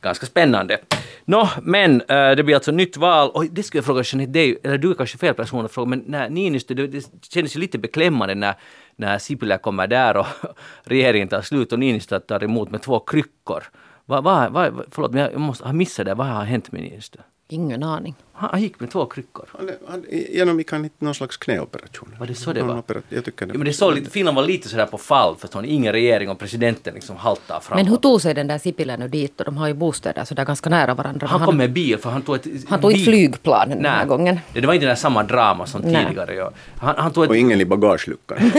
Ganska 0.00 0.26
spännande. 0.26 0.78
Nå, 1.24 1.48
men 1.62 2.00
äh, 2.00 2.30
det 2.30 2.44
blir 2.44 2.54
alltså 2.54 2.72
nytt 2.72 2.96
val. 2.96 3.30
Och 3.30 3.44
det 3.50 3.62
skulle 3.62 3.78
jag 3.78 3.84
fråga 3.84 4.02
Jeanette 4.04 4.32
dig, 4.32 4.58
eller 4.64 4.78
du 4.78 4.90
är 4.90 4.94
kanske 4.94 5.18
fel 5.18 5.34
person 5.34 5.64
att 5.64 5.72
fråga, 5.72 5.88
men 5.88 6.04
när 6.06 6.28
Niinistö, 6.30 6.74
det, 6.74 6.86
det 6.86 7.04
kändes 7.30 7.56
ju 7.56 7.60
lite 7.60 7.78
beklämmande 7.78 8.34
när, 8.34 8.54
när 8.96 9.18
Sipilä 9.18 9.58
kommer 9.58 9.86
där 9.86 10.16
och 10.16 10.26
regeringen 10.84 11.28
tar 11.28 11.42
slut 11.42 11.72
och 11.72 11.78
Niinistö 11.78 12.20
tar 12.20 12.44
emot 12.44 12.70
med 12.70 12.82
två 12.82 13.00
kryckor. 13.00 13.64
Va, 14.04 14.20
va, 14.20 14.48
va, 14.48 14.70
förlåt, 14.90 15.12
men 15.12 15.22
jag 15.22 15.40
måste 15.40 15.64
ha 15.64 15.72
missat 15.72 16.06
det. 16.06 16.14
Vad 16.14 16.26
har 16.26 16.44
hänt 16.44 16.72
med 16.72 16.82
Niinistö? 16.82 17.18
Ingen 17.48 17.82
aning. 17.82 18.14
Han, 18.38 18.50
han 18.52 18.62
gick 18.62 18.80
med 18.80 18.90
två 18.90 19.06
kryckor. 19.06 19.48
Han, 19.58 19.70
han, 19.88 20.04
genomgick 20.10 20.72
han 20.72 20.84
inte 20.84 21.04
någon 21.04 21.14
slags 21.14 21.36
knäoperation? 21.36 22.16
Var 22.20 22.26
det 22.26 22.34
så 22.34 22.52
det 22.52 22.62
Någon 22.62 22.82
var? 22.88 23.02
jag 23.08 23.24
tycker 23.24 23.46
det. 23.46 23.52
Ja, 23.52 23.58
men 23.58 23.66
det 23.66 23.72
såg 23.72 23.94
lite, 23.94 24.10
Finland 24.10 24.36
var 24.36 24.44
lite 24.44 24.68
sådär 24.68 24.86
på 24.86 24.98
fall 24.98 25.36
förstår 25.36 25.62
ni. 25.62 25.68
Ingen 25.68 25.92
regering 25.92 26.28
och 26.28 26.38
presidenten 26.38 26.94
liksom 26.94 27.16
haltar 27.16 27.60
framåt. 27.60 27.84
Men 27.84 27.90
hur 27.90 27.96
tog 27.96 28.22
sig 28.22 28.34
den 28.34 28.46
där 28.46 28.58
Sipilä 28.58 28.96
nu 28.96 29.08
dit? 29.08 29.40
Och 29.40 29.44
de 29.44 29.56
har 29.56 29.66
ju 29.68 29.74
bostäder 29.74 30.24
så 30.24 30.34
där 30.34 30.44
ganska 30.44 30.70
nära 30.70 30.94
varandra. 30.94 31.26
han 31.26 31.40
Men 31.40 31.46
kom 31.46 31.56
med 31.56 31.72
bil 31.72 31.98
för 31.98 32.10
han 32.10 32.22
tog 32.22 32.34
ett... 32.34 32.46
han 32.68 32.80
tog 32.80 32.92
bil. 32.92 33.04
flygplan 33.04 33.68
den 33.68 33.84
här 33.84 34.06
gången. 34.06 34.38
Det, 34.52 34.60
det 34.60 34.66
var 34.66 34.74
inte 34.74 34.86
den 34.86 34.94
där 34.94 35.00
samma 35.00 35.22
drama 35.22 35.66
som 35.66 35.80
Nej. 35.80 36.06
tidigare. 36.06 36.34
Ja. 36.34 36.50
Han, 36.78 36.94
han 36.98 37.12
tog 37.12 37.24
ett 37.24 37.30
Och 37.30 37.36
ingen 37.36 37.60
i 37.60 37.64
bagageluckan. 37.64 38.38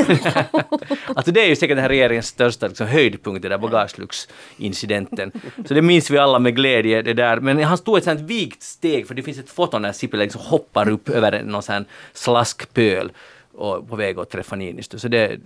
Alltså 1.15 1.31
det 1.31 1.41
är 1.41 1.47
ju 1.47 1.55
säkert 1.55 1.77
den 1.77 1.81
här 1.81 1.89
regeringens 1.89 2.27
största 2.27 2.67
liksom, 2.67 2.87
höjdpunkt, 2.87 3.41
den 3.41 3.51
där 3.51 3.57
bagagelucksincidenten. 3.57 5.31
Så 5.67 5.73
det 5.73 5.81
minns 5.81 6.09
vi 6.09 6.17
alla 6.17 6.39
med 6.39 6.55
glädje. 6.55 7.01
Det 7.01 7.13
där. 7.13 7.39
Men 7.39 7.63
han 7.63 7.77
stod 7.77 7.97
ett 7.97 8.03
sånt 8.03 8.21
vikt 8.21 8.63
steg, 8.63 9.07
för 9.07 9.15
det 9.15 9.23
finns 9.23 9.37
ett 9.37 9.49
foto 9.67 9.79
när 9.79 9.91
Sipilä 9.91 10.23
liksom 10.23 10.41
hoppar 10.41 10.89
upp 10.89 11.09
över 11.09 11.43
någon 11.43 11.63
sån 11.63 11.85
slaskpöl 12.13 13.11
och 13.53 13.89
på 13.89 13.95
väg 13.95 14.19
att 14.19 14.29
träffa 14.29 14.55
Niinistö. 14.55 14.99
Så 14.99 15.07
det, 15.07 15.37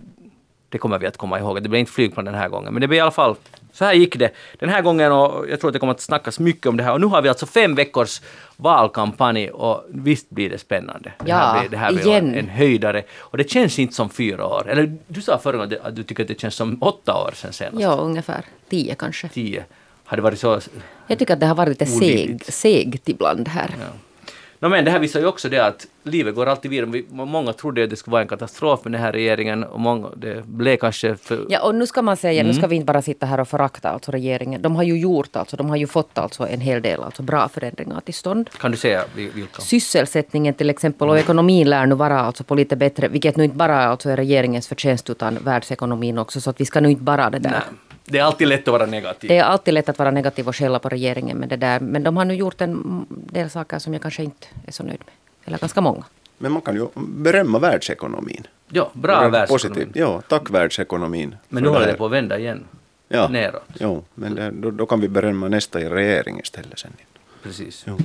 det 0.70 0.78
kommer 0.78 1.00
vi 1.00 1.08
att 1.08 1.18
komma 1.18 1.40
ihåg. 1.40 1.64
Det 1.64 1.70
blev 1.70 1.80
inte 1.80 1.92
flygplan 1.92 2.26
den 2.26 2.36
här 2.36 2.50
gången, 2.50 2.74
men 2.74 2.82
det 2.82 2.88
blev 2.88 2.98
i 2.98 3.02
alla 3.02 3.12
fall 3.12 3.36
så 3.74 3.86
här 3.86 3.94
gick 3.94 4.16
det 4.20 4.32
den 4.60 4.70
här 4.70 4.82
gången 4.82 5.12
och 5.12 5.50
jag 5.50 5.60
tror 5.60 5.70
att 5.70 5.74
det 5.74 5.80
kommer 5.80 5.94
att 5.94 6.02
snackas 6.02 6.40
mycket 6.40 6.66
om 6.68 6.78
det 6.78 6.84
här. 6.84 6.94
Och 6.94 7.02
nu 7.02 7.08
har 7.08 7.22
vi 7.22 7.30
alltså 7.30 7.46
fem 7.46 7.76
veckors 7.76 8.22
valkampanj 8.58 9.50
och 9.50 9.86
visst 9.90 10.30
blir 10.30 10.50
det 10.50 10.58
spännande. 10.58 11.12
det 11.26 11.34
här 11.34 11.54
Ja, 11.56 11.60
blir, 11.60 11.70
det 11.70 11.78
här 11.78 11.92
blir 11.94 12.08
igen. 12.08 12.36
en 12.36 12.48
höjdare. 12.50 13.04
Och 13.20 13.38
det 13.38 13.50
känns 13.52 13.80
inte 13.80 13.94
som 13.96 14.10
fyra 14.10 14.46
år. 14.46 14.70
Eller 14.70 14.98
du 15.08 15.22
sa 15.22 15.38
förra 15.40 15.58
gången 15.58 15.78
att 15.84 15.96
du 15.96 16.04
tycker 16.04 16.24
att 16.24 16.28
det 16.28 16.40
känns 16.40 16.56
som 16.56 16.78
åtta 16.84 17.14
år 17.28 17.32
sedan 17.36 17.54
senast. 17.54 17.82
Ja, 17.82 17.92
ungefär 17.96 18.46
tio 18.70 18.96
kanske. 18.96 19.30
Tio. 19.30 19.66
Har 20.06 20.18
det 20.18 20.24
varit 20.24 20.40
så? 20.40 20.60
Jag 21.08 21.20
tycker 21.20 21.34
att 21.34 21.40
det 21.40 21.46
har 21.46 21.56
varit 21.56 21.70
lite 21.70 21.86
seg, 21.86 22.46
segt 22.46 23.10
ibland 23.10 23.48
här. 23.48 23.76
Ja. 23.80 23.86
No, 24.64 24.68
men 24.70 24.86
det 24.86 24.92
här 24.92 25.00
visar 25.00 25.20
ju 25.20 25.26
också 25.26 25.50
det 25.50 25.60
att 25.66 25.88
livet 26.04 26.36
går 26.36 26.46
alltid 26.46 26.72
vidare. 26.72 26.90
Vi- 26.90 27.06
Många 27.12 27.54
trodde 27.54 27.84
att 27.84 27.90
det 27.90 27.96
skulle 27.96 28.12
vara 28.12 28.22
en 28.22 28.28
katastrof 28.28 28.80
med 28.84 28.92
den 28.94 29.02
här 29.02 29.12
regeringen 29.12 29.64
och 29.64 29.80
många, 29.80 30.08
det 30.16 30.46
blev 30.46 30.78
kanske 30.78 31.16
för... 31.16 31.46
Ja, 31.50 31.62
och 31.62 31.76
nu 31.76 31.88
ska 31.88 32.02
man 32.02 32.18
säga, 32.18 32.42
Mm. 32.42 32.48
nu 32.48 32.58
ska 32.58 32.68
vi 32.68 32.76
inte 32.76 32.86
bara 32.86 33.02
sitta 33.02 33.26
här 33.26 33.40
och 33.40 33.48
förakta 33.48 33.90
alltså 33.90 34.12
regeringen. 34.12 34.62
De 34.62 34.76
har 34.76 34.84
ju 34.84 35.00
gjort 35.00 35.36
alltså, 35.36 35.58
de 35.58 35.70
har 35.70 35.76
ju 35.78 35.88
fått 35.88 36.18
alltså 36.18 36.48
en 36.48 36.62
hel 36.62 36.82
del 36.82 37.04
alltså 37.04 37.24
bra 37.24 37.50
förändringar 37.50 38.00
till 38.02 38.14
stånd. 38.14 38.50
Kan 38.60 38.72
du 38.72 38.78
säga 38.78 39.04
vil- 39.16 39.32
vilka? 39.36 39.62
Sysselsättningen 39.62 40.54
till 40.54 40.70
exempel 40.70 41.10
och 41.10 41.20
ekonomin 41.20 41.70
lär 41.70 41.86
nu 41.86 41.96
vara 41.96 42.20
alltså 42.20 42.44
på 42.44 42.56
lite 42.56 42.76
bättre, 42.76 43.08
vilket 43.08 43.36
nu 43.38 43.44
inte 43.44 43.56
bara 43.58 43.84
alltså 43.86 44.10
är 44.10 44.18
regeringens 44.18 44.68
förtjänst 44.68 45.10
utan 45.10 45.38
världsekonomin 45.44 46.18
också. 46.18 46.42
Så 46.42 46.50
att 46.50 46.62
vi 46.62 46.66
ska 46.66 46.80
nu 46.80 46.92
inte 46.92 47.04
bara 47.04 47.30
det 47.30 47.40
där. 47.40 47.50
Nej. 47.52 47.60
Det 48.12 48.18
är 48.20 48.24
alltid 48.24 48.48
lätt 48.48 48.68
att 48.68 48.72
vara 48.72 48.86
negativ. 48.86 49.28
Det 49.28 49.38
är 49.38 49.44
alltid 49.44 49.74
lätt 49.74 49.90
att 49.90 50.00
vara 50.00 50.12
negativ 50.12 50.48
och 50.48 50.56
skälla 50.56 50.80
på 50.80 50.90
regeringen 50.90 51.38
med 51.38 51.50
det 51.50 51.56
där. 51.58 51.80
Men 51.80 52.04
de 52.04 52.18
har 52.18 52.26
nu 52.26 52.34
gjort 52.34 52.62
en 52.62 53.06
del 53.10 53.50
saker 53.50 53.80
som 53.80 53.94
jag 53.94 54.02
kanske 54.02 54.24
inte 54.24 54.48
är 54.68 54.72
så 54.72 54.84
nöjd 54.84 55.00
med. 55.06 55.14
Eller 55.46 55.58
ganska 55.58 55.82
många. 55.82 56.04
Men 56.38 56.52
man 56.52 56.62
kan 56.62 56.76
ju 56.76 56.88
berömma 56.96 57.60
världsekonomin. 57.60 58.48
Ja, 58.70 58.92
bra 58.94 59.20
Det 59.20 59.26
är 59.26 59.30
världsekonomi. 59.30 59.76
positivt. 59.80 59.96
Ja, 59.96 60.22
tack 60.28 60.50
världsekonomin. 60.50 61.36
Men 61.50 61.64
nu 61.64 61.70
håller 61.70 61.88
det 61.88 61.94
på 61.94 62.06
att 62.06 62.12
vända 62.12 62.40
igen. 62.40 62.64
ja. 63.08 63.28
Neråt. 63.28 63.64
Jo, 63.80 64.04
men 64.16 64.36
det, 64.36 64.52
då, 64.52 64.72
då 64.72 64.86
kan 64.86 65.02
vi 65.02 65.08
berömma 65.08 65.48
nästa 65.48 65.80
regering 65.80 66.40
istället 66.40 66.80
sen. 66.80 66.92
Precis. 67.44 67.84
Jo. 67.88 67.98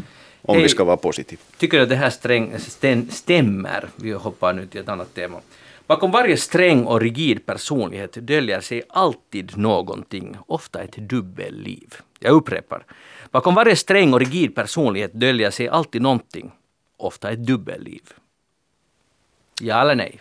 Om 0.42 0.54
Hej. 0.54 0.62
vi 0.62 0.68
ska 0.68 0.84
vara 0.84 0.96
positiva. 0.96 1.42
Tycker 1.58 1.76
du 1.76 1.82
att 1.82 1.88
det 1.88 1.96
här 1.96 2.10
sträng, 2.10 2.58
stäm, 2.58 3.10
stämmer? 3.10 3.88
Vi 3.96 4.12
hoppar 4.12 4.52
nu 4.52 4.66
till 4.66 4.80
ett 4.80 4.88
annat 4.88 5.14
tema. 5.14 5.38
Bakom 5.86 6.10
varje 6.10 6.36
sträng 6.36 6.84
och 6.84 7.00
rigid 7.00 7.46
personlighet 7.46 8.12
döljer 8.12 8.60
sig 8.60 8.82
alltid 8.88 9.56
någonting, 9.58 10.36
ofta 10.46 10.82
ett 10.82 10.96
dubbelliv. 10.96 11.94
Jag 12.20 12.32
upprepar. 12.32 12.84
Bakom 13.30 13.54
varje 13.54 13.76
sträng 13.76 14.14
och 14.14 14.20
rigid 14.20 14.54
personlighet 14.54 15.10
döljer 15.12 15.50
sig 15.50 15.68
alltid 15.68 16.02
någonting, 16.02 16.50
ofta 16.96 17.30
ett 17.30 17.46
dubbelliv. 17.46 18.02
Ja 19.60 19.80
eller 19.80 19.94
nej? 19.94 20.20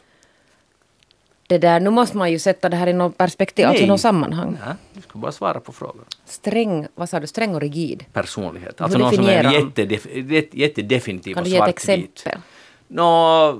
Det 1.47 1.57
där, 1.57 1.79
nu 1.79 1.89
måste 1.89 2.17
man 2.17 2.31
ju 2.31 2.39
sätta 2.39 2.69
det 2.69 2.75
här 2.75 2.87
i 2.87 2.93
något 2.93 3.17
perspektiv, 3.17 3.65
alltså 3.65 3.81
Nej. 3.81 3.89
något 3.89 4.01
sammanhang. 4.01 4.57
Nej, 4.65 4.75
du 4.93 5.01
ska 5.01 5.19
bara 5.19 5.31
svara 5.31 5.59
på 5.59 5.71
frågan. 5.71 6.05
Sträng, 6.25 6.87
vad 6.95 7.09
sa 7.09 7.19
du, 7.19 7.27
sträng 7.27 7.55
och 7.55 7.61
rigid? 7.61 8.05
Personlighet. 8.13 8.81
Alltså 8.81 8.97
någon 8.99 9.15
som 9.15 9.25
är 9.25 9.53
jättedef, 9.53 10.07
jättedefinitiv 10.53 11.33
Kan 11.33 11.41
och 11.41 11.45
du 11.45 11.51
ge 11.51 11.57
ett 11.57 11.63
svartvit. 11.79 12.11
exempel? 12.11 12.41
Nå, 12.87 13.59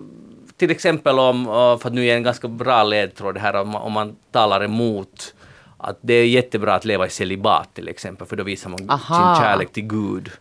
till 0.58 0.72
exempel 0.72 1.20
om, 1.20 1.48
uh, 1.48 1.78
för 1.78 1.88
att 1.88 1.94
nu 1.94 2.06
är 2.08 2.16
en 2.16 2.24
ganska 2.24 2.48
bra 2.48 2.84
ledtråd 2.84 3.34
det 3.34 3.40
här 3.40 3.56
om, 3.56 3.70
man- 3.70 3.82
om 3.82 3.92
man 3.92 4.16
talar 4.32 4.64
emot 4.64 5.34
att 5.78 5.98
det 6.02 6.14
är 6.14 6.26
jättebra 6.28 6.74
att 6.76 6.86
leva 6.86 7.06
i 7.08 7.10
celibat 7.10 7.74
till 7.74 7.88
exempel, 7.88 8.28
för 8.28 8.36
då 8.36 8.44
visar 8.44 8.70
man 8.70 8.90
Aha. 8.90 9.36
sin 9.36 9.44
kärlek 9.44 9.72
till 9.74 9.84
Gud. 9.88 10.32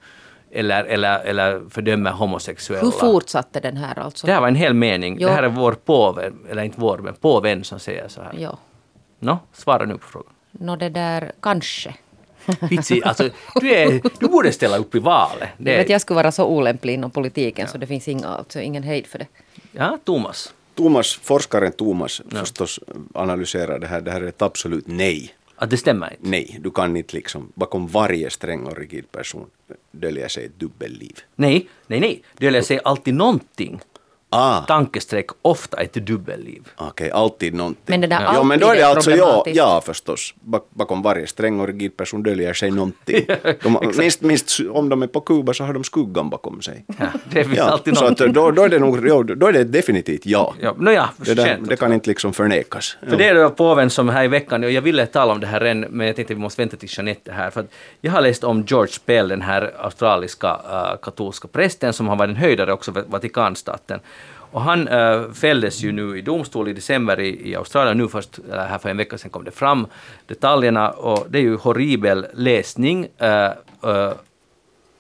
Eller, 0.51 0.85
eller, 0.85 1.21
eller 1.21 1.63
fördömer 1.71 2.11
homosexuella. 2.11 2.85
Hur 2.85 2.91
fortsatte 2.91 3.61
den 3.61 3.77
här 3.77 3.99
alltså? 3.99 4.27
Det 4.27 4.33
här 4.33 4.41
var 4.41 4.49
en 4.49 4.55
hel 4.55 4.75
mening. 4.75 5.17
Jo. 5.21 5.29
Det 5.29 5.35
här 5.35 5.43
är 5.43 5.49
vår 5.49 5.73
påve, 5.73 6.33
eller 6.51 6.63
inte 6.63 6.81
vår, 6.81 6.99
men 6.99 7.15
påven 7.15 7.65
som 7.65 7.79
säger 7.79 8.09
så 8.09 8.23
här. 8.23 8.35
Ja. 8.39 8.59
Nå, 9.19 9.39
svara 9.53 9.85
nu 9.85 9.95
på 9.99 10.07
frågan. 10.07 10.33
Nå 10.51 10.77
det 10.77 10.89
där, 10.89 11.33
kanske. 11.41 11.95
Vitsi, 12.71 13.03
alltså, 13.05 13.29
du, 13.61 13.75
är, 13.75 14.01
du 14.21 14.29
borde 14.29 14.53
ställa 14.53 14.77
upp 14.79 14.95
i 14.95 14.99
valet. 14.99 15.49
Det 15.59 15.71
Jag 15.71 15.79
vet, 15.79 15.89
jag 15.89 16.01
skulle 16.01 16.15
vara 16.15 16.33
så 16.33 16.45
olämplig 16.47 16.95
inom 16.95 17.11
politiken 17.11 17.69
så 17.69 17.79
det 17.79 17.87
finns 17.87 18.09
inga, 18.09 18.29
alltså, 18.29 18.61
ingen 18.61 18.83
hejd 18.83 19.07
för 19.07 19.19
det. 19.19 19.27
Ja, 19.77 19.99
Thomas. 20.05 20.55
Thomas, 20.75 21.15
forskaren 21.15 21.73
Thomas 21.73 22.23
förstås 22.29 22.81
analyserar 23.15 23.79
det 23.79 23.87
här. 23.87 24.01
Det 24.01 24.11
här 24.11 24.23
är 24.23 24.27
ett 24.27 24.43
absolut 24.43 24.87
nej. 24.87 25.35
Att 25.57 25.71
det 25.71 25.77
stämmer 25.77 26.11
inte. 26.11 26.29
Nej, 26.29 26.59
du 26.61 26.71
kan 26.71 26.97
inte 26.97 27.17
liksom, 27.17 27.53
bakom 27.55 27.87
varje 27.87 28.31
sträng 28.31 28.67
och 28.67 28.77
rigid 28.77 29.13
person 29.13 29.47
dölja 29.91 30.29
sig 30.29 30.45
ett 30.45 30.61
dubbelliv. 30.61 31.19
Nej, 31.37 31.69
nej, 31.87 32.01
nej. 32.01 32.23
Döljer 32.39 32.63
sig 32.63 32.81
alltid 32.85 33.15
någonting. 33.15 33.81
Ah, 34.37 34.61
Tankestreck, 34.61 35.27
ofta 35.43 35.77
ett 35.77 35.93
dubbelliv. 35.95 36.69
okej, 36.77 37.11
alltid 37.11 37.55
någonting. 37.55 37.83
Men 37.87 38.01
det 38.01 38.07
där 38.07 38.21
ja, 38.23 38.43
men 38.43 38.61
då 38.61 38.67
är 38.67 38.71
alltid 38.71 38.81
det 38.81 38.87
alltså 38.87 39.11
ja, 39.11 39.43
ja 39.47 39.83
förstås. 39.87 40.35
Bak, 40.41 40.67
bakom 40.71 41.03
varje 41.03 41.27
sträng 41.27 41.61
och 41.61 41.67
rigid 41.67 41.97
person 41.97 42.23
döljer 42.23 42.53
sig 42.53 42.71
någonting. 42.71 43.27
De, 43.63 43.93
minst, 43.99 44.21
minst 44.21 44.61
om 44.71 44.89
de 44.89 45.03
är 45.03 45.07
på 45.07 45.21
Kuba 45.21 45.55
så 45.55 45.65
har 45.65 45.73
de 45.75 45.85
skuggan 45.85 46.31
bakom 46.31 46.63
sig. 46.63 46.85
Ja, 46.99 47.07
det 47.31 47.45
finns 47.45 47.57
Ja, 47.59 47.65
alltid 47.65 47.97
så 47.97 48.05
att 48.05 48.19
då, 48.19 48.51
då 48.51 48.63
är 48.63 48.69
det 48.69 48.79
nog, 48.79 49.09
ja, 49.09 49.23
då 49.23 49.47
är 49.47 49.53
det 49.53 49.65
definitivt 49.65 50.27
ja. 50.27 50.55
Ja, 50.61 50.75
no 50.79 50.91
ja, 50.91 51.09
Det, 51.17 51.35
där, 51.35 51.59
det 51.63 51.77
kan 51.77 51.93
inte 51.93 52.11
liksom 52.11 52.33
förnekas. 52.33 52.97
För 53.09 53.17
det 53.17 53.29
är 53.29 53.49
påven 53.49 53.91
som 53.91 54.09
här 54.09 54.25
i 54.25 54.29
veckan, 54.29 54.65
och 54.65 54.71
jag 54.71 54.83
ville 54.83 55.07
tala 55.07 55.33
om 55.33 55.41
det 55.41 55.47
här 55.47 55.61
än, 55.61 55.81
men 55.81 56.07
jag 56.07 56.17
tänkte 56.17 56.35
vi 56.35 56.41
måste 56.41 56.63
vänta 56.63 56.77
till 56.77 56.89
Jeanette 56.93 57.33
här. 57.33 57.51
För 57.51 57.61
att 57.61 57.71
jag 58.01 58.13
har 58.13 58.21
läst 58.21 58.45
om 58.45 58.65
George 58.67 58.95
Pell, 59.07 59.29
den 59.29 59.43
här 59.43 59.75
australiska 59.79 60.61
äh, 60.71 60.97
katolska 61.03 61.49
prästen 61.49 61.93
som 61.93 62.09
har 62.09 62.17
varit 62.17 62.31
en 62.31 62.37
höjdare 62.37 62.73
också 62.73 62.93
för 62.93 63.05
Vatikanstaten. 63.07 64.01
Och 64.55 64.63
han 64.63 64.89
äh, 64.89 65.33
fälldes 65.33 65.83
ju 65.83 65.93
nu 65.93 66.19
i 66.19 66.23
domstol 66.23 66.69
i 66.69 66.73
december 66.73 67.21
i, 67.21 67.51
i 67.51 67.57
Australien, 67.57 67.99
nu 67.99 68.09
först, 68.09 68.39
äh, 68.51 68.57
här 68.57 68.79
för 68.79 68.89
en 68.89 68.97
vecka 68.97 69.19
sedan 69.19 69.31
kom 69.31 69.45
det 69.45 69.51
fram 69.51 69.87
detaljerna, 70.27 70.91
och 70.91 71.27
det 71.31 71.39
är 71.39 71.43
ju 71.43 71.57
horribel 71.57 72.27
läsning. 72.35 73.09
Äh, 73.19 73.51
äh, 73.83 74.13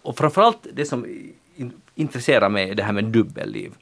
och 0.02 0.18
framförallt 0.18 0.66
det 0.72 0.84
som 0.84 1.06
in, 1.56 1.72
intresserar 1.94 2.48
mig 2.48 2.70
är 2.70 2.74
det 2.74 2.82
här 2.82 2.92
med 2.92 3.04
dubbelliv. 3.04 3.72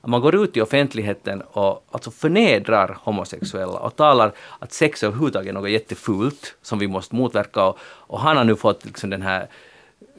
Att 0.00 0.10
man 0.10 0.20
går 0.20 0.34
ut 0.34 0.56
i 0.56 0.60
offentligheten 0.60 1.42
och 1.42 1.84
alltså 1.90 2.10
förnedrar 2.10 2.98
homosexuella 3.02 3.78
och 3.78 3.96
talar 3.96 4.32
att 4.58 4.72
sex 4.72 5.04
överhuvudtaget 5.04 5.48
är 5.48 5.52
något 5.52 5.70
jättefult 5.70 6.56
som 6.62 6.78
vi 6.78 6.88
måste 6.88 7.14
motverka. 7.14 7.64
Och, 7.64 7.78
och 7.82 8.20
han 8.20 8.36
har 8.36 8.44
nu 8.44 8.56
fått 8.56 8.84
liksom 8.84 9.10
den 9.10 9.22
här 9.22 9.48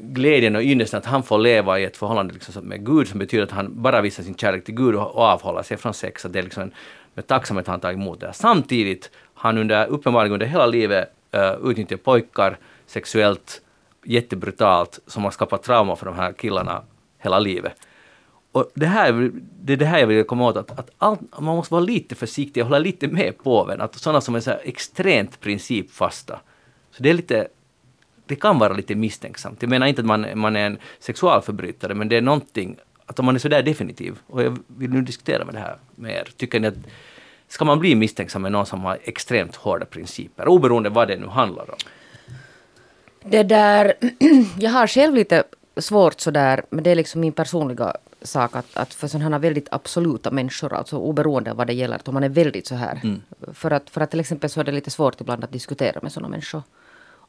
glädjen 0.01 0.55
och 0.55 0.61
ynnesten 0.61 0.97
att 0.97 1.05
han 1.05 1.23
får 1.23 1.37
leva 1.37 1.79
i 1.79 1.83
ett 1.83 1.97
förhållande 1.97 2.33
liksom 2.33 2.63
med 2.63 2.85
Gud 2.85 3.07
som 3.07 3.19
betyder 3.19 3.43
att 3.43 3.51
han 3.51 3.81
bara 3.81 4.01
visar 4.01 4.23
sin 4.23 4.35
kärlek 4.35 4.63
till 4.63 4.75
Gud 4.75 4.95
och, 4.95 5.17
avhåller 5.17 5.63
sig 5.63 5.77
från 5.77 5.93
sex. 5.93 6.25
Att 6.25 6.33
det 6.33 6.39
är 6.39 6.43
liksom 6.43 6.63
en, 6.63 6.71
med 7.13 7.27
tacksamhet 7.27 7.67
han 7.67 7.79
tar 7.79 7.91
emot 7.93 8.19
det. 8.19 8.33
Samtidigt 8.33 9.09
har 9.33 9.49
han 9.49 9.57
under, 9.57 9.87
uppenbarligen 9.87 10.33
under 10.33 10.45
hela 10.45 10.65
livet 10.65 11.13
eh, 11.31 11.41
uh, 11.41 11.69
utnyttjat 11.69 12.03
pojkar 12.03 12.57
sexuellt 12.85 13.61
jättebrutalt 14.05 14.99
som 15.07 15.23
har 15.23 15.31
skapat 15.31 15.63
trauma 15.63 15.95
för 15.95 16.05
de 16.05 16.15
här 16.15 16.33
killarna 16.33 16.83
hela 17.17 17.39
livet. 17.39 17.73
Och 18.51 18.71
det, 18.73 18.85
här, 18.85 19.31
det 19.61 19.73
är 19.73 19.77
det 19.77 19.85
här 19.85 19.99
jag 19.99 20.07
vill 20.07 20.23
komma 20.23 20.47
åt, 20.47 20.57
att, 20.57 20.79
att 20.79 20.89
allt, 20.97 21.19
man 21.39 21.55
måste 21.55 21.73
vara 21.73 21.83
lite 21.83 22.15
försiktig 22.15 22.63
och 22.63 22.69
hålla 22.69 22.79
lite 22.79 23.07
med 23.07 23.37
påven. 23.37 23.81
Att 23.81 23.95
sådana 23.95 24.21
som 24.21 24.35
är 24.35 24.39
så 24.39 24.49
här 24.49 24.61
extremt 24.63 25.39
principfasta. 25.39 26.39
Så 26.91 27.03
det 27.03 27.09
är 27.09 27.13
lite, 27.13 27.47
det 28.31 28.35
kan 28.35 28.59
vara 28.59 28.73
lite 28.73 28.95
misstänksamt. 28.95 29.61
Jag 29.61 29.69
menar 29.69 29.87
inte 29.87 30.01
att 30.01 30.05
man, 30.05 30.25
man 30.35 30.55
är 30.55 30.65
en 30.65 30.77
sexualförbrytare, 30.99 31.93
men 31.93 32.09
det 32.09 32.17
är 32.17 32.21
någonting 32.21 32.75
att 33.05 33.19
om 33.19 33.25
man 33.25 33.35
är 33.35 33.39
sådär 33.39 33.63
definitiv, 33.63 34.19
och 34.27 34.43
jag 34.43 34.57
vill 34.67 34.89
nu 34.89 35.01
diskutera 35.01 35.45
med 35.45 35.55
det 35.55 35.59
här 35.59 35.77
med 35.95 36.11
er, 36.11 36.27
tycker 36.37 36.59
ni 36.59 36.67
att 36.67 36.75
ska 37.47 37.65
man 37.65 37.79
bli 37.79 37.95
misstänksam 37.95 38.41
med 38.41 38.51
någon 38.51 38.65
som 38.65 38.81
har 38.81 38.97
extremt 39.03 39.55
hårda 39.55 39.85
principer, 39.85 40.47
oberoende 40.47 40.89
vad 40.89 41.07
det 41.07 41.17
nu 41.17 41.27
handlar 41.27 41.71
om? 41.71 41.77
Det 43.23 43.43
där, 43.43 43.93
jag 44.59 44.71
har 44.71 44.87
själv 44.87 45.15
lite 45.15 45.43
svårt 45.77 46.19
sådär, 46.21 46.63
men 46.69 46.83
det 46.83 46.89
är 46.89 46.95
liksom 46.95 47.21
min 47.21 47.33
personliga 47.33 47.95
sak 48.21 48.55
att, 48.55 48.77
att 48.77 48.93
för 48.93 49.07
sådana 49.07 49.35
här 49.35 49.39
väldigt 49.39 49.67
absoluta 49.71 50.31
människor, 50.31 50.73
alltså 50.73 50.97
oberoende 50.97 51.51
av 51.51 51.57
vad 51.57 51.67
det 51.67 51.73
gäller, 51.73 51.95
att 51.95 52.07
om 52.07 52.13
man 52.13 52.23
är 52.23 52.29
väldigt 52.29 52.67
så 52.67 52.75
här. 52.75 52.99
Mm. 53.03 53.21
För, 53.53 53.71
att, 53.71 53.89
för 53.89 54.01
att 54.01 54.11
till 54.11 54.19
exempel 54.19 54.49
så 54.49 54.59
är 54.59 54.63
det 54.63 54.71
lite 54.71 54.91
svårt 54.91 55.21
ibland 55.21 55.43
att 55.43 55.51
diskutera 55.51 55.99
med 56.01 56.11
sådana 56.11 56.29
människor. 56.29 56.61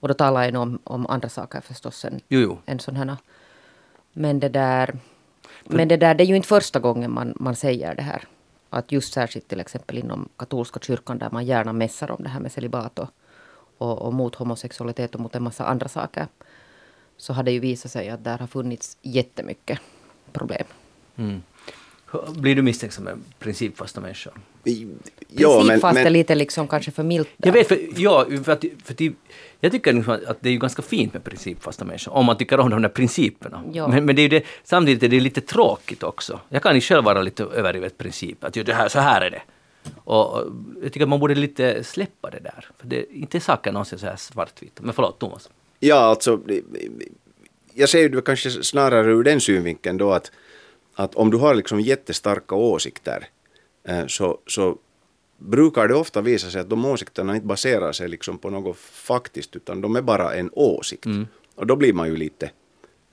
Och 0.02 0.08
då 0.08 0.14
talar 0.14 0.44
jag 0.44 0.52
nog 0.52 0.62
om, 0.62 0.78
om 0.84 1.06
andra 1.06 1.28
saker 1.28 1.60
förstås 1.60 2.04
än, 2.04 2.20
Jo, 2.28 2.40
jo. 2.40 2.58
än 2.66 2.78
sån 2.78 2.96
här. 2.96 3.16
Men 4.12 4.40
det 4.40 4.48
där, 4.48 4.98
men 5.64 5.88
det 5.88 5.96
där, 5.96 6.14
det 6.14 6.24
är 6.24 6.26
ju 6.26 6.36
inte 6.36 6.48
första 6.48 6.80
gången 6.80 7.12
man, 7.12 7.34
man 7.36 7.56
säger 7.56 7.94
det 7.94 8.02
här. 8.02 8.24
Att 8.70 8.92
just 8.92 9.12
särskilt 9.12 9.48
till 9.48 9.60
exempel 9.60 9.98
inom 9.98 10.28
katolska 10.36 10.80
kyrkan 10.80 11.18
där 11.18 11.30
man 11.30 11.44
gärna 11.44 11.72
mässar 11.72 12.10
om 12.10 12.22
det 12.22 12.28
här 12.28 12.40
med 12.40 12.52
celibat 12.52 12.98
och, 12.98 13.08
och, 13.78 13.98
och 13.98 14.14
mot 14.14 14.34
homosexualitet 14.34 15.14
och 15.14 15.20
mot 15.20 15.34
en 15.34 15.42
massa 15.42 15.66
andra 15.66 15.88
saker. 15.88 16.26
Så 17.16 17.32
har 17.32 17.42
det 17.42 17.52
ju 17.52 17.60
visat 17.60 17.92
sig 17.92 18.10
att 18.10 18.24
där 18.24 18.38
har 18.38 18.46
funnits 18.46 18.96
jättemycket 19.02 19.78
problem. 20.32 20.66
Mm. 21.16 21.42
Blir 22.36 22.54
du 22.54 22.62
misstänksam 22.62 23.04
med 23.04 23.18
principfasta 23.38 24.00
människor? 24.00 24.32
Principfast 24.64 25.98
är 25.98 26.10
lite 26.10 26.34
liksom 26.34 26.68
kanske 26.68 26.90
för 26.90 27.02
milt. 27.02 27.28
Jag 27.36 27.52
vet, 27.52 27.68
för, 27.68 27.78
ja, 27.96 28.26
för, 28.44 28.52
att, 28.52 28.64
för 28.84 28.94
att, 28.94 29.00
jag 29.60 29.72
tycker 29.72 29.92
liksom 29.92 30.18
att 30.26 30.36
det 30.40 30.48
är 30.48 30.52
ju 30.52 30.58
ganska 30.58 30.82
fint 30.82 31.12
med 31.12 31.24
principfasta 31.24 31.84
människor, 31.84 32.12
om 32.12 32.26
man 32.26 32.36
tycker 32.36 32.60
om 32.60 32.70
de 32.70 32.82
där 32.82 32.88
principerna. 32.88 33.62
Ja. 33.72 33.88
Men, 33.88 34.04
men 34.04 34.16
det 34.16 34.22
är 34.22 34.24
ju 34.24 34.28
det, 34.28 34.44
samtidigt 34.64 35.02
är 35.02 35.08
det 35.08 35.20
lite 35.20 35.40
tråkigt 35.40 36.02
också. 36.02 36.40
Jag 36.48 36.62
kan 36.62 36.74
ju 36.74 36.80
själv 36.80 37.04
vara 37.04 37.22
lite 37.22 37.44
överdrivet 37.44 37.98
princip, 37.98 38.44
att 38.44 38.52
det 38.52 38.74
här, 38.74 38.88
så 38.88 39.00
här 39.00 39.20
är 39.20 39.30
det. 39.30 39.42
Och, 40.04 40.34
och 40.34 40.52
jag 40.82 40.92
tycker 40.92 41.02
att 41.02 41.08
man 41.08 41.20
borde 41.20 41.34
lite 41.34 41.84
släppa 41.84 42.30
det 42.30 42.40
där, 42.40 42.68
för 42.78 42.86
det, 42.86 43.12
inte 43.12 43.38
är 43.38 43.40
saker 43.40 43.72
någonsin 43.72 43.98
så 43.98 44.06
här 44.06 44.16
svartvitt. 44.16 44.80
Men 44.80 44.94
förlåt, 44.94 45.18
Thomas. 45.18 45.48
Ja, 45.80 45.96
alltså, 45.96 46.40
jag 47.74 47.88
ser 47.88 47.98
ju 47.98 48.08
det 48.08 48.22
kanske 48.22 48.50
snarare 48.50 49.12
ur 49.12 49.22
den 49.22 49.40
synvinkeln 49.40 49.98
då 49.98 50.12
att, 50.12 50.30
att 50.94 51.14
om 51.14 51.30
du 51.30 51.36
har 51.36 51.54
liksom 51.54 51.80
jättestarka 51.80 52.54
åsikter 52.54 53.28
eh, 53.84 54.06
så, 54.06 54.38
så 54.46 54.78
brukar 55.38 55.88
det 55.88 55.94
ofta 55.94 56.20
visa 56.20 56.50
sig 56.50 56.60
att 56.60 56.70
de 56.70 56.84
åsikterna 56.84 57.34
inte 57.34 57.46
baserar 57.46 57.92
sig 57.92 58.08
liksom 58.08 58.38
på 58.38 58.50
något 58.50 58.76
faktiskt 58.78 59.56
utan 59.56 59.80
de 59.80 59.96
är 59.96 60.02
bara 60.02 60.34
en 60.34 60.50
åsikt. 60.52 61.06
Och 61.54 61.66
då 61.66 61.76
blir 61.76 61.92
man 61.92 62.08
ju 62.08 62.16
lite, 62.16 62.50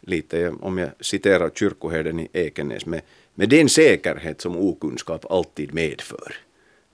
lite 0.01 0.49
om 0.49 0.77
jag 0.77 0.89
citerar 0.99 1.49
kyrkoherden 1.49 2.19
i 2.19 2.29
Ekenäs, 2.33 2.85
med, 2.85 3.01
med 3.35 3.49
den 3.49 3.69
säkerhet 3.69 4.41
som 4.41 4.57
okunskap 4.57 5.31
alltid 5.31 5.73
medför. 5.73 6.33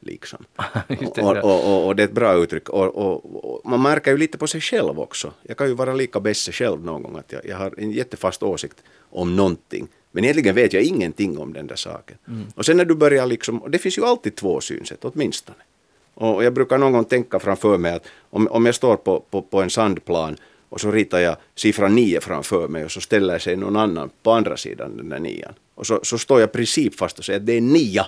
Liksom. 0.06 0.46
Det, 0.88 1.22
och, 1.22 1.38
och, 1.38 1.68
och, 1.68 1.88
och 1.88 1.96
det 1.96 2.04
är 2.04 2.08
ett 2.08 2.14
bra 2.14 2.34
uttryck. 2.34 2.70
Och, 2.70 3.66
man 3.66 3.82
märker 3.82 4.12
ju 4.12 4.18
lite 4.18 4.38
på 4.38 4.48
sig 4.48 4.62
själv 4.62 5.00
också. 5.00 5.32
Jag 5.44 5.58
kan 5.58 5.68
ju 5.68 5.74
vara 5.74 5.94
lika 5.94 6.20
bässe 6.20 6.52
själv 6.52 6.86
någon 6.86 7.04
gång 7.04 7.18
att 7.18 7.32
jag, 7.32 7.46
jag 7.46 7.58
har 7.58 7.74
en 7.78 7.92
jättefast 7.92 8.44
åsikt 8.44 8.84
om 9.10 9.36
någonting. 9.36 9.88
Men 10.12 10.24
egentligen 10.24 10.56
vet 10.56 10.74
jag 10.74 10.84
ingenting 10.84 11.38
om 11.38 11.54
den 11.54 11.68
där 11.68 11.76
saken. 11.76 12.18
Och 12.56 12.66
sen 12.66 12.78
när 12.78 12.86
du 12.86 12.96
börjar 12.96 13.26
liksom, 13.26 13.62
och 13.62 13.72
det 13.72 13.78
finns 13.78 13.98
ju 13.98 14.06
alltid 14.06 14.36
två 14.36 14.62
synsätt 14.62 15.06
åtminstone. 15.06 15.58
Och 16.14 16.44
jag 16.44 16.54
brukar 16.54 16.78
någon 16.78 16.92
gång 16.92 17.06
tänka 17.06 17.40
framför 17.40 17.78
mig 17.78 17.94
att 17.94 18.08
om, 18.30 18.48
om 18.48 18.66
jag 18.66 18.76
står 18.76 18.96
på, 18.96 19.20
på, 19.20 19.42
på 19.42 19.62
en 19.62 19.70
sandplan 19.70 20.38
och 20.70 20.82
så 20.82 20.92
ritar 20.92 21.20
jag 21.20 21.36
siffran 21.56 21.96
9 21.96 22.20
framför 22.20 22.68
mig 22.68 22.86
och 22.86 22.92
så 22.92 23.02
ställer 23.02 23.40
sig 23.40 23.56
någon 23.56 23.76
annan 23.76 24.10
på 24.24 24.32
andra 24.32 24.58
sidan 24.58 24.98
den 24.98 25.10
där 25.10 25.20
nian. 25.20 25.54
Och 25.76 25.88
så, 25.88 26.00
så 26.04 26.18
står 26.18 26.40
jag 26.40 26.52
principfast 26.52 27.20
och 27.20 27.26
säger 27.26 27.40
att 27.40 27.46
det 27.46 27.54
är 27.54 27.62
nia. 27.62 28.06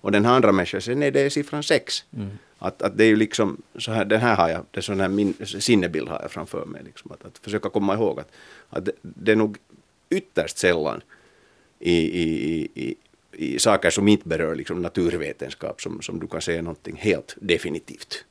Och 0.00 0.12
den 0.12 0.24
här 0.24 0.32
andra 0.32 0.52
människan 0.52 0.80
säger 0.80 0.98
nej 0.98 1.10
det 1.10 1.20
är 1.20 1.30
siffran 1.30 1.62
6. 1.62 2.04
Att, 2.58 2.82
att 2.82 2.98
det 2.98 3.04
är 3.04 3.08
ju 3.08 3.16
liksom 3.16 3.62
så 3.78 3.92
här, 3.92 4.04
den 4.04 4.20
här 4.20 4.36
har 4.36 4.48
jag, 4.48 4.64
det 4.70 4.78
är 4.78 4.82
sån 4.82 5.00
här 5.00 5.08
min 5.08 5.34
sinnebild 5.46 6.08
har 6.08 6.20
jag 6.22 6.30
framför 6.30 6.64
mig. 6.64 6.82
Liksom, 6.84 7.12
att, 7.12 7.24
att 7.24 7.38
försöka 7.38 7.70
komma 7.70 7.94
ihåg 7.94 8.20
att, 8.20 8.32
att 8.70 8.84
det, 8.84 8.92
det 9.02 9.32
är 9.32 9.36
nog 9.36 9.58
ytterst 10.10 10.58
sällan 10.58 11.02
i, 11.78 11.94
i, 11.94 12.54
i, 12.54 12.68
i, 12.74 12.96
i 13.32 13.58
saker 13.58 13.90
som 13.90 14.08
inte 14.08 14.28
berör 14.28 14.54
liksom 14.54 14.82
naturvetenskap 14.82 15.82
som, 15.82 16.02
som 16.02 16.20
du 16.20 16.26
kan 16.26 16.40
säga 16.40 16.62
någonting 16.62 16.96
helt 16.96 17.36
definitivt. 17.40 18.24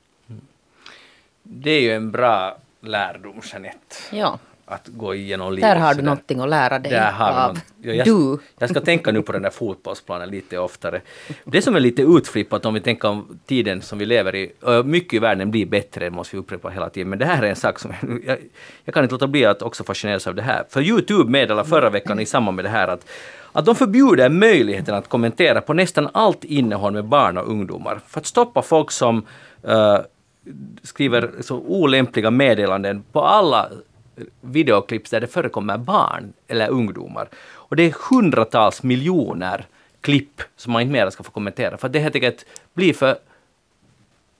Det 1.43 1.71
är 1.71 1.82
ju 1.82 1.91
en 1.91 2.12
bra 2.12 2.58
lärdom, 2.82 3.41
Jeanette. 3.51 3.95
Ja, 4.12 4.39
Att 4.71 4.88
gå 4.88 5.15
igenom 5.15 5.53
livet 5.53 5.69
där 5.69 5.75
har 5.75 5.93
du 5.93 6.01
någonting 6.01 6.39
att 6.39 6.49
lära 6.49 6.79
dig 6.79 6.99
av 7.19 7.53
något. 7.53 7.63
Ja, 7.82 7.93
jag, 7.93 8.05
du. 8.05 8.39
jag 8.60 8.69
ska 8.69 8.82
tänka 8.82 9.12
nu 9.12 9.21
på 9.21 9.32
den 9.32 9.41
där 9.41 9.49
fotbollsplanen 9.49 10.29
lite 10.29 10.58
oftare. 10.58 11.01
Det 11.43 11.62
som 11.62 11.75
är 11.75 11.79
lite 11.79 12.01
utflippat 12.01 12.65
om 12.65 12.73
vi 12.73 12.82
tänker 12.82 13.08
om 13.08 13.39
tiden 13.45 13.82
som 13.82 13.99
vi 13.99 14.05
lever 14.05 14.36
i, 14.36 14.51
mycket 14.86 15.13
i 15.13 15.19
världen 15.19 15.51
blir 15.51 15.65
bättre, 15.65 16.10
måste 16.10 16.36
vi 16.36 16.39
upprepa 16.39 16.69
hela 16.69 16.89
tiden, 16.89 17.10
men 17.10 17.19
det 17.19 17.25
här 17.25 17.43
är 17.43 17.49
en 17.49 17.55
sak 17.55 17.79
som 17.79 17.93
jag, 18.25 18.38
jag 18.86 18.93
kan 18.93 19.03
inte 19.03 19.13
låta 19.13 19.27
bli 19.27 19.45
att 19.45 19.62
också 19.62 19.84
fascineras 19.84 20.27
av 20.27 20.36
det 20.36 20.41
här. 20.41 20.63
För 20.69 20.82
Youtube 20.82 21.32
meddelade 21.32 21.69
förra 21.69 21.89
veckan 21.89 22.19
i 22.19 22.25
samband 22.25 22.55
med 22.55 22.65
det 22.65 22.69
här 22.69 22.88
att 22.88 23.05
att 23.51 23.65
de 23.65 23.75
förbjuder 23.75 24.29
möjligheten 24.29 24.95
att 24.95 25.08
kommentera 25.08 25.62
på 25.62 25.73
nästan 25.73 26.10
allt 26.13 26.43
innehåll 26.43 26.93
med 26.93 27.05
barn 27.05 27.38
och 27.38 27.49
ungdomar 27.49 27.99
för 28.08 28.19
att 28.19 28.25
stoppa 28.25 28.62
folk 28.62 28.91
som 28.91 29.25
eh, 29.63 29.97
skriver 30.84 31.32
så 31.41 31.55
olämpliga 31.58 32.32
meddelanden 32.32 33.03
på 33.12 33.21
alla 33.21 33.69
videoklipp 34.41 35.10
där 35.10 35.21
det 35.21 35.27
förekommer 35.27 35.77
barn 35.77 36.34
eller 36.47 36.69
ungdomar. 36.69 37.29
Och 37.53 37.75
det 37.75 37.84
är 37.84 37.95
hundratals 38.10 38.84
miljoner 38.84 39.65
klipp 40.01 40.41
som 40.55 40.73
man 40.73 40.82
inte 40.82 40.91
mer 40.91 41.10
ska 41.10 41.23
få 41.23 41.32
kommentera 41.32 41.77
för 41.77 41.89
det 41.89 41.99
helt 41.99 42.15
enkelt 42.15 42.45
blir 42.73 42.93
för 42.93 43.17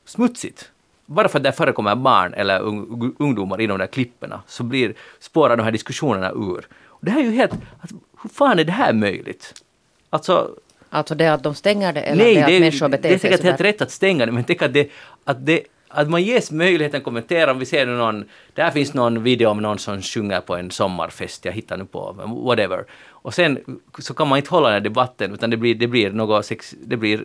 smutsigt. 0.05 0.71
Bara 1.05 1.27
för 1.27 1.39
att 1.39 1.43
det 1.43 1.51
förekommer 1.51 1.95
barn 1.95 2.33
eller 2.33 2.59
ung, 2.59 3.15
ungdomar 3.19 3.61
i 3.61 3.67
de 3.67 3.77
där 3.77 3.87
klipperna 3.87 4.41
så 4.47 4.63
blir, 4.63 4.93
spårar 5.19 5.57
de 5.57 5.63
här 5.63 5.71
diskussionerna 5.71 6.31
ur. 6.31 6.67
Och 6.85 7.05
det 7.05 7.11
här 7.11 7.19
är 7.19 7.23
ju 7.23 7.31
helt... 7.31 7.53
Alltså, 7.81 7.95
hur 8.23 8.29
fan 8.29 8.59
är 8.59 8.63
det 8.63 8.71
här 8.71 8.93
möjligt? 8.93 9.63
Alltså, 10.09 10.55
Alltså 10.89 11.15
det 11.15 11.27
att 11.27 11.43
de 11.43 11.55
stänger 11.55 11.93
det 11.93 12.01
eller 12.01 12.23
Nej, 12.23 12.35
det 12.35 12.41
att 12.41 12.47
det 12.47 12.55
är, 12.55 12.59
människor 12.59 12.89
det 12.89 12.97
beter 12.97 13.09
är 13.09 13.17
sig 13.17 13.29
säkert 13.31 13.43
helt 13.45 13.61
rätt 13.61 13.81
att 13.81 13.91
stänga 13.91 14.25
det, 14.25 14.31
men 14.31 14.43
tänk 14.43 14.61
att, 14.61 14.73
det, 14.73 14.89
att, 15.23 15.45
det, 15.45 15.63
att 15.89 16.10
man 16.10 16.23
ges 16.23 16.52
möjligheten 16.52 16.97
att 16.97 17.04
kommentera 17.04 17.52
om 17.52 17.60
vi 17.60 17.65
ser 17.65 17.86
någon, 17.86 18.25
där 18.54 18.71
finns 18.71 18.93
någon 18.93 19.23
video 19.23 19.49
om 19.49 19.62
någon 19.62 19.80
som 19.80 20.02
sjunger 20.02 20.41
på 20.41 20.56
en 20.56 20.71
sommarfest, 20.71 21.45
jag 21.45 21.52
hittar 21.52 21.78
nu 21.78 21.86
på, 21.86 22.12
whatever. 22.45 22.86
Och 23.08 23.34
sen 23.34 23.80
så 23.99 24.13
kan 24.13 24.28
man 24.28 24.38
inte 24.38 24.49
hålla 24.49 24.67
den 24.67 24.73
här 24.73 24.82
debatten, 24.82 25.34
utan 25.34 25.49
det 25.49 25.58
blir, 25.58 25.75
det 25.75 25.88
blir 25.88 26.12
något 26.12 26.45
sex, 26.45 26.75
det 26.84 26.97
blir 26.97 27.23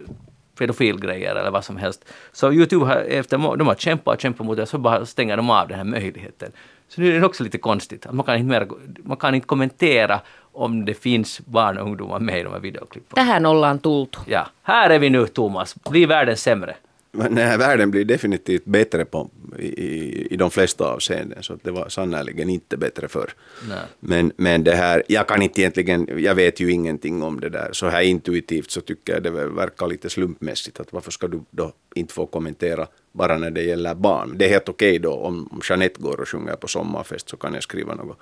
pedofilgrejer 0.58 1.34
eller 1.36 1.50
vad 1.50 1.64
som 1.64 1.76
helst. 1.76 2.04
Så 2.32 2.52
Youtube 2.52 2.86
har, 2.86 2.96
efter, 2.96 3.56
de 3.56 3.66
har 3.66 3.74
kämpat 3.74 4.14
och 4.14 4.20
kämpat 4.20 4.46
mot 4.46 4.56
det, 4.56 4.66
så 4.66 4.78
bara 4.78 5.06
stänger 5.06 5.36
de 5.36 5.50
av 5.50 5.68
den 5.68 5.76
här 5.76 5.84
möjligheten. 5.84 6.52
Så 6.88 7.00
nu 7.00 7.16
är 7.16 7.20
det 7.20 7.26
också 7.26 7.44
lite 7.44 7.58
konstigt, 7.58 8.06
att 8.06 8.14
man 8.14 8.24
kan 8.24 8.36
inte, 8.36 8.48
mer, 8.48 8.68
man 9.04 9.16
kan 9.16 9.34
inte 9.34 9.46
kommentera 9.46 10.20
om 10.52 10.84
det 10.84 10.94
finns 10.94 11.40
barn 11.40 11.78
och 11.78 11.86
ungdomar 11.86 12.18
med 12.18 12.40
i 12.40 12.42
de 12.42 12.52
här 12.52 12.60
videoklippen. 12.60 13.14
Tähän 13.14 13.46
ollaan 13.46 13.78
tultu. 13.78 14.18
Ja, 14.26 14.46
här 14.62 14.90
är 14.90 14.98
vi 14.98 15.10
nu 15.10 15.26
Thomas. 15.26 15.74
Blir 15.90 16.06
världen 16.06 16.36
sämre? 16.36 16.74
Men 17.16 17.34
den 17.34 17.46
här 17.46 17.58
världen 17.58 17.90
blir 17.90 18.04
definitivt 18.04 18.64
bättre 18.64 19.04
på, 19.04 19.30
i, 19.58 19.66
i, 19.66 20.26
i 20.30 20.36
de 20.36 20.50
flesta 20.50 20.84
avseenden, 20.84 21.42
så 21.42 21.58
det 21.62 21.70
var 21.70 21.88
sannerligen 21.88 22.50
inte 22.50 22.76
bättre 22.76 23.08
förr. 23.08 23.30
Nej. 23.68 23.78
Men, 24.00 24.32
men 24.36 24.64
det 24.64 24.74
här, 24.74 25.02
jag 25.08 25.28
kan 25.28 25.42
inte 25.42 25.60
egentligen, 25.60 26.08
jag 26.18 26.34
vet 26.34 26.60
ju 26.60 26.72
ingenting 26.72 27.22
om 27.22 27.40
det 27.40 27.48
där. 27.48 27.68
Så 27.72 27.88
här 27.88 28.02
intuitivt 28.02 28.70
så 28.70 28.80
tycker 28.80 29.12
jag 29.12 29.22
det 29.22 29.30
verkar 29.30 29.86
lite 29.86 30.10
slumpmässigt. 30.10 30.80
Att 30.80 30.92
varför 30.92 31.10
ska 31.10 31.28
du 31.28 31.40
då 31.50 31.72
inte 31.94 32.14
få 32.14 32.26
kommentera 32.26 32.86
bara 33.12 33.38
när 33.38 33.50
det 33.50 33.62
gäller 33.62 33.94
barn? 33.94 34.38
Det 34.38 34.44
är 34.44 34.48
helt 34.48 34.68
okej 34.68 34.98
då 34.98 35.12
om 35.12 35.44
om 35.54 35.60
Jeanette 35.68 36.02
går 36.02 36.20
och 36.20 36.28
sjunger 36.28 36.56
på 36.56 36.68
sommarfest 36.68 37.28
så 37.28 37.36
kan 37.36 37.54
jag 37.54 37.62
skriva 37.62 37.94
något 37.94 38.18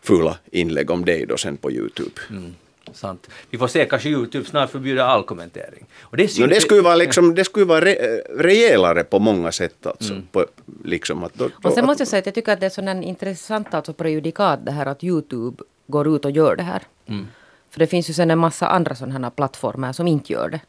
fula 0.00 0.38
inlägg 0.52 0.90
om 0.90 1.04
dig 1.04 1.26
då 1.26 1.36
sen 1.36 1.56
på 1.56 1.70
Youtube. 1.70 2.20
Mm, 2.30 2.54
sant. 2.92 3.28
Vi 3.50 3.58
får 3.58 3.68
se, 3.68 3.84
kanske 3.84 4.08
Youtube 4.08 4.44
snart 4.46 4.70
förbjuder 4.70 5.02
all 5.02 5.24
kommentering. 5.24 5.86
Och 6.02 6.16
det 6.16 6.38
No, 6.38 6.46
det 6.46 6.60
skulle 6.60 6.78
ju 6.80 6.84
vara, 6.84 6.96
liksom, 6.96 7.34
det 7.34 7.44
skulle 7.44 7.64
vara 7.66 7.84
re, 7.84 7.94
rejälare 8.38 9.04
på 9.04 9.18
många 9.18 9.52
sätt. 9.52 9.86
Alltså, 9.86 10.12
Mm. 10.12 10.26
på, 10.32 10.46
liksom, 10.84 11.24
att 11.24 11.34
då, 11.34 11.48
Och 11.62 11.72
sen 11.72 11.86
måste 11.86 12.00
jag 12.00 12.08
säga 12.08 12.18
att 12.20 12.26
jag 12.26 12.34
tycker 12.34 12.52
att 12.52 12.60
det 12.60 12.66
är 12.66 12.70
sån 12.70 13.02
intressant 13.02 13.74
alltså 13.74 13.92
prejudikat 13.92 14.64
det 14.66 14.72
här 14.72 14.86
att 14.86 15.04
Youtube 15.04 15.62
går 15.86 16.16
ut 16.16 16.24
och 16.24 16.30
gör 16.30 16.56
det 16.56 16.62
här. 16.62 16.82
Mm. 17.06 17.26
För 17.70 17.78
det 17.78 17.86
finns 17.86 18.10
ju 18.10 18.14
sen 18.14 18.30
en 18.30 18.38
massa 18.38 18.66
andra 18.68 18.94
sådana 18.94 19.18
här 19.18 19.30
plattformar 19.30 19.92
som 19.92 20.06
inte 20.08 20.32
gör 20.32 20.48
det. 20.48 20.60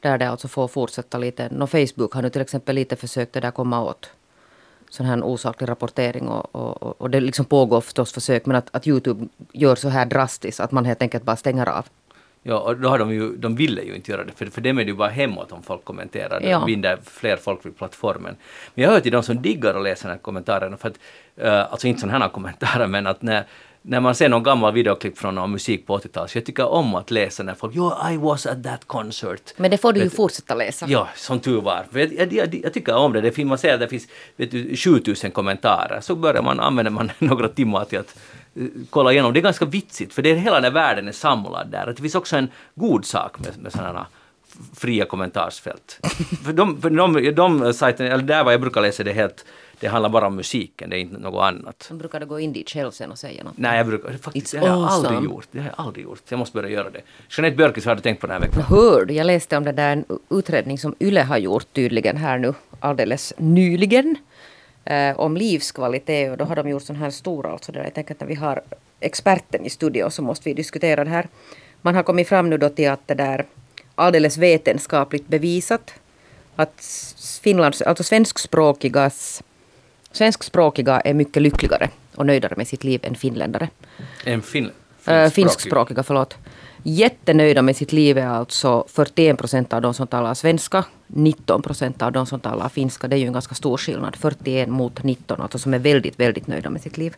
Där 0.00 0.18
det 0.18 0.30
alltså 0.30 0.48
får 0.48 0.68
fortsätta 0.68 1.18
lite. 1.18 1.48
No, 1.50 1.66
Facebook 1.66 2.14
har 2.14 2.22
nu 2.22 2.30
till 2.30 2.40
exempel 2.40 2.74
lite 2.74 2.96
försökt 2.96 3.32
det 3.32 3.40
där 3.40 3.50
komma 3.50 3.82
åt 3.84 4.10
sån 4.90 5.06
här 5.06 5.22
osaklig 5.24 5.68
rapportering 5.68 6.28
och, 6.28 6.54
och, 6.54 7.00
och- 7.00 7.10
det 7.10 7.20
liksom 7.20 7.44
pågår 7.44 7.80
förstås 7.80 8.12
försök 8.12 8.46
men 8.46 8.56
att, 8.56 8.68
att 8.72 8.86
Youtube 8.86 9.26
gör 9.52 9.74
så 9.74 9.88
här 9.88 10.06
drastiskt 10.06 10.60
att 10.60 10.72
man 10.72 10.84
helt 10.84 11.02
enkelt 11.02 11.24
bara 11.24 11.36
stänger 11.36 11.68
av. 11.68 11.86
Ja, 12.42 12.58
och 12.58 12.76
då 12.76 12.88
har 12.88 12.98
de 12.98 13.10
ju, 13.14 13.36
de 13.36 13.56
ville 13.56 13.82
ju 13.82 13.94
inte 13.94 14.10
göra 14.10 14.24
det, 14.24 14.32
för, 14.36 14.46
för 14.46 14.60
dem 14.60 14.78
är 14.78 14.84
det 14.84 14.90
ju 14.90 14.96
bara 14.96 15.08
hemåt 15.08 15.52
om 15.52 15.62
folk 15.62 15.84
kommenterar. 15.84 16.40
Det 16.40 16.48
Ja. 16.50 16.62
binder 16.66 16.98
fler 17.04 17.36
folk 17.36 17.66
vid 17.66 17.76
plattformen. 17.76 18.36
Men 18.74 18.84
jag 18.84 18.90
hör 18.90 19.00
till 19.00 19.12
de 19.12 19.22
som 19.22 19.42
diggar 19.42 19.74
att 19.74 19.82
läsa 19.82 20.08
de 20.08 20.12
här 20.12 20.18
kommentarerna, 20.18 20.76
för 20.76 20.88
att, 20.88 20.98
eh, 21.36 21.72
alltså 21.72 21.86
inte 21.86 22.00
sådana 22.00 22.18
här 22.24 22.32
kommentarer, 22.32 22.86
men 22.86 23.06
att 23.06 23.22
när, 23.22 23.44
när 23.82 24.00
man 24.00 24.14
ser 24.14 24.28
någon 24.28 24.42
gammal 24.42 24.72
videoklipp 24.72 25.18
från 25.18 25.34
någon 25.34 25.50
musik 25.52 25.86
på 25.86 25.98
80-talet, 25.98 26.30
så 26.30 26.38
jag 26.38 26.46
tycker 26.46 26.66
om 26.68 26.94
att 26.94 27.10
läsa 27.10 27.42
när 27.42 27.54
folk 27.54 27.72
”Jo, 27.76 27.92
I 28.12 28.16
was 28.16 28.46
at 28.46 28.64
that 28.64 28.84
concert”. 28.86 29.54
Men 29.56 29.70
det 29.70 29.78
får 29.78 29.92
du 29.92 30.00
ju 30.00 30.04
Vet- 30.06 30.16
fortsätta 30.16 30.54
läsa. 30.54 30.86
Ja, 30.88 31.08
som 31.16 31.40
tur 31.40 31.60
var. 31.60 31.86
Jag, 31.92 32.12
jag, 32.12 32.32
jag, 32.32 32.54
jag 32.54 32.72
tycker 32.74 32.94
om 32.96 33.12
det. 33.12 33.20
det 33.20 33.32
finns, 33.32 33.48
man 33.48 33.58
ser 33.58 33.74
att 33.74 33.80
det 33.80 33.88
finns 33.88 34.08
vet 34.36 34.50
du, 34.50 34.76
7000 34.76 35.30
kommentarer. 35.30 36.00
Så 36.00 36.14
börjar 36.14 36.42
man, 36.42 36.60
använder 36.60 36.90
man 36.90 37.10
några 37.18 37.48
timmar 37.48 37.84
till 37.84 37.98
att 37.98 38.16
eh, 38.54 38.64
kolla 38.90 39.12
igenom. 39.12 39.32
Det 39.32 39.40
är 39.40 39.42
ganska 39.42 39.64
vitsigt, 39.64 40.14
för 40.14 40.22
det 40.22 40.30
är 40.30 40.34
hela 40.36 40.54
den 40.56 40.64
här 40.64 40.70
världen 40.70 41.08
är 41.08 41.12
samlad 41.12 41.68
där. 41.70 41.86
Det 41.86 42.02
finns 42.02 42.14
också 42.14 42.36
en 42.36 42.48
god 42.74 43.04
sak 43.04 43.38
med, 43.38 43.58
med 43.58 43.72
sådana 43.72 44.06
fria 44.76 45.04
kommentarsfält. 45.04 45.98
för 46.44 46.52
de, 46.52 46.82
för 46.82 46.90
de, 46.90 47.34
de 47.34 47.74
sajterna, 47.74 48.10
eller 48.10 48.24
där 48.24 48.44
var 48.44 48.52
jag 48.52 48.60
brukar 48.60 48.80
läsa 48.80 49.04
det 49.04 49.12
helt, 49.12 49.44
det 49.80 49.86
handlar 49.88 50.10
bara 50.10 50.26
om 50.26 50.36
musiken, 50.36 50.90
det 50.90 50.96
är 50.96 51.00
inte 51.00 51.18
något 51.18 51.42
annat. 51.42 51.82
Sen 51.82 51.98
brukar 51.98 52.20
du 52.20 52.26
gå 52.26 52.40
in 52.40 52.52
dit 52.52 52.70
själv 52.70 52.90
sen 52.90 53.10
och 53.10 53.18
säga 53.18 53.44
något. 53.44 53.52
Nej, 53.56 53.76
jag 53.76 53.86
brukar 53.86 54.12
faktiskt, 54.12 54.46
It's 54.46 54.60
det 54.60 54.66
har 54.66 54.78
jag 54.78 54.88
aldrig 54.88 55.12
awesome. 55.12 55.34
gjort. 55.34 55.48
Det 55.50 55.58
har 55.58 55.66
jag 55.66 55.86
aldrig 55.86 56.04
gjort. 56.04 56.22
Jag 56.28 56.38
måste 56.38 56.56
börja 56.56 56.68
göra 56.68 56.90
det. 56.90 57.00
Jeanette 57.30 57.56
Björkis 57.56 57.84
har 57.84 57.94
du 57.94 58.00
tänkt 58.00 58.20
på 58.20 58.26
den 58.26 58.34
här 58.34 58.40
veckan. 58.40 58.62
Hör 58.62 59.04
du, 59.04 59.14
jag 59.14 59.26
läste 59.26 59.56
om 59.56 59.64
det 59.64 59.72
där 59.72 59.92
en 59.92 60.04
utredning 60.30 60.78
som 60.78 60.94
Yle 61.00 61.22
har 61.22 61.38
gjort 61.38 61.66
tydligen 61.72 62.16
här 62.16 62.38
nu 62.38 62.54
alldeles 62.80 63.32
nyligen. 63.38 64.16
Eh, 64.84 65.20
om 65.20 65.36
livskvalitet 65.36 66.30
och 66.30 66.36
då 66.36 66.44
har 66.44 66.56
de 66.56 66.68
gjort 66.68 66.82
sån 66.82 66.96
här 66.96 67.10
stor 67.10 67.46
alltså 67.46 67.72
där. 67.72 67.84
Jag 67.84 67.94
tänker 67.94 68.14
att 68.14 68.20
när 68.20 68.26
vi 68.26 68.34
har 68.34 68.62
experten 69.00 69.64
i 69.64 69.70
studion 69.70 70.10
så 70.10 70.22
måste 70.22 70.48
vi 70.48 70.54
diskutera 70.54 71.04
det 71.04 71.10
här. 71.10 71.28
Man 71.82 71.94
har 71.94 72.02
kommit 72.02 72.28
fram 72.28 72.50
nu 72.50 72.58
då 72.58 72.68
till 72.68 72.90
att 72.90 73.08
det 73.08 73.14
där 73.14 73.44
alldeles 74.00 74.36
vetenskapligt 74.38 75.28
bevisat 75.28 75.94
att 76.56 76.84
Finlands, 77.42 77.82
alltså 77.82 78.04
svenskspråkigas 78.04 79.42
Svenskspråkiga 80.12 81.00
är 81.00 81.14
mycket 81.14 81.42
lyckligare 81.42 81.90
och 82.14 82.26
nöjdare 82.26 82.54
med 82.56 82.68
sitt 82.68 82.84
liv 82.84 83.00
än 83.02 83.14
finländare. 83.14 83.68
En 84.24 84.42
fin, 84.42 84.64
Äh, 84.64 84.70
finskspråkig. 85.04 85.34
finskspråkiga, 85.34 86.02
förlåt. 86.02 86.36
Jättenöjda 86.82 87.62
med 87.62 87.76
sitt 87.76 87.92
liv 87.92 88.18
är 88.18 88.26
alltså 88.26 88.84
41 88.88 89.38
procent 89.38 89.72
av 89.72 89.82
de 89.82 89.94
som 89.94 90.06
talar 90.06 90.34
svenska, 90.34 90.84
19 91.06 91.62
procent 91.62 92.02
av 92.02 92.12
de 92.12 92.26
som 92.26 92.40
talar 92.40 92.68
finska. 92.68 93.08
Det 93.08 93.16
är 93.16 93.18
ju 93.18 93.26
en 93.26 93.32
ganska 93.32 93.54
stor 93.54 93.76
skillnad. 93.76 94.16
41 94.16 94.68
mot 94.68 95.02
19, 95.02 95.40
alltså 95.40 95.58
som 95.58 95.74
är 95.74 95.78
väldigt, 95.78 96.20
väldigt 96.20 96.46
nöjda 96.46 96.70
med 96.70 96.82
sitt 96.82 96.98
liv. 96.98 97.16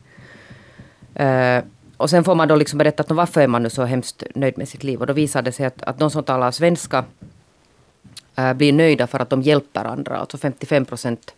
Eh, 1.14 1.58
och 2.02 2.10
sen 2.10 2.24
får 2.24 2.34
man 2.34 2.48
då 2.48 2.56
liksom 2.56 2.78
berätta 2.78 3.02
att 3.02 3.10
varför 3.10 3.40
är 3.40 3.46
man 3.46 3.62
nu 3.62 3.70
så 3.70 3.84
hemskt 3.84 4.22
nöjd 4.34 4.58
med 4.58 4.68
sitt 4.68 4.84
liv. 4.84 5.00
Och 5.00 5.06
då 5.06 5.12
visar 5.12 5.42
det 5.42 5.52
sig 5.52 5.66
att, 5.66 5.82
att 5.82 5.98
de 5.98 6.10
som 6.10 6.24
talar 6.24 6.50
svenska 6.50 7.04
eh, 8.36 8.52
blir 8.52 8.72
nöjda 8.72 9.06
för 9.06 9.18
att 9.20 9.30
de 9.30 9.42
hjälper 9.42 9.84
andra. 9.84 10.16
Alltså 10.16 10.38
55 10.38 10.84
procent 10.84 11.34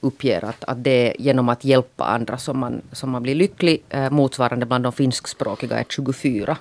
uppger 0.00 0.44
att, 0.44 0.64
att 0.64 0.84
det 0.84 0.90
är 0.90 1.20
genom 1.20 1.48
att 1.48 1.64
hjälpa 1.64 2.04
andra 2.04 2.38
som 2.38 2.58
man, 2.58 2.82
som 2.92 3.10
man 3.10 3.22
blir 3.22 3.34
lycklig. 3.34 3.82
Eh, 3.88 4.10
motsvarande 4.10 4.66
bland 4.66 4.84
de 4.84 4.92
finskspråkiga 4.92 5.78
är 5.78 5.84
24. 5.88 6.56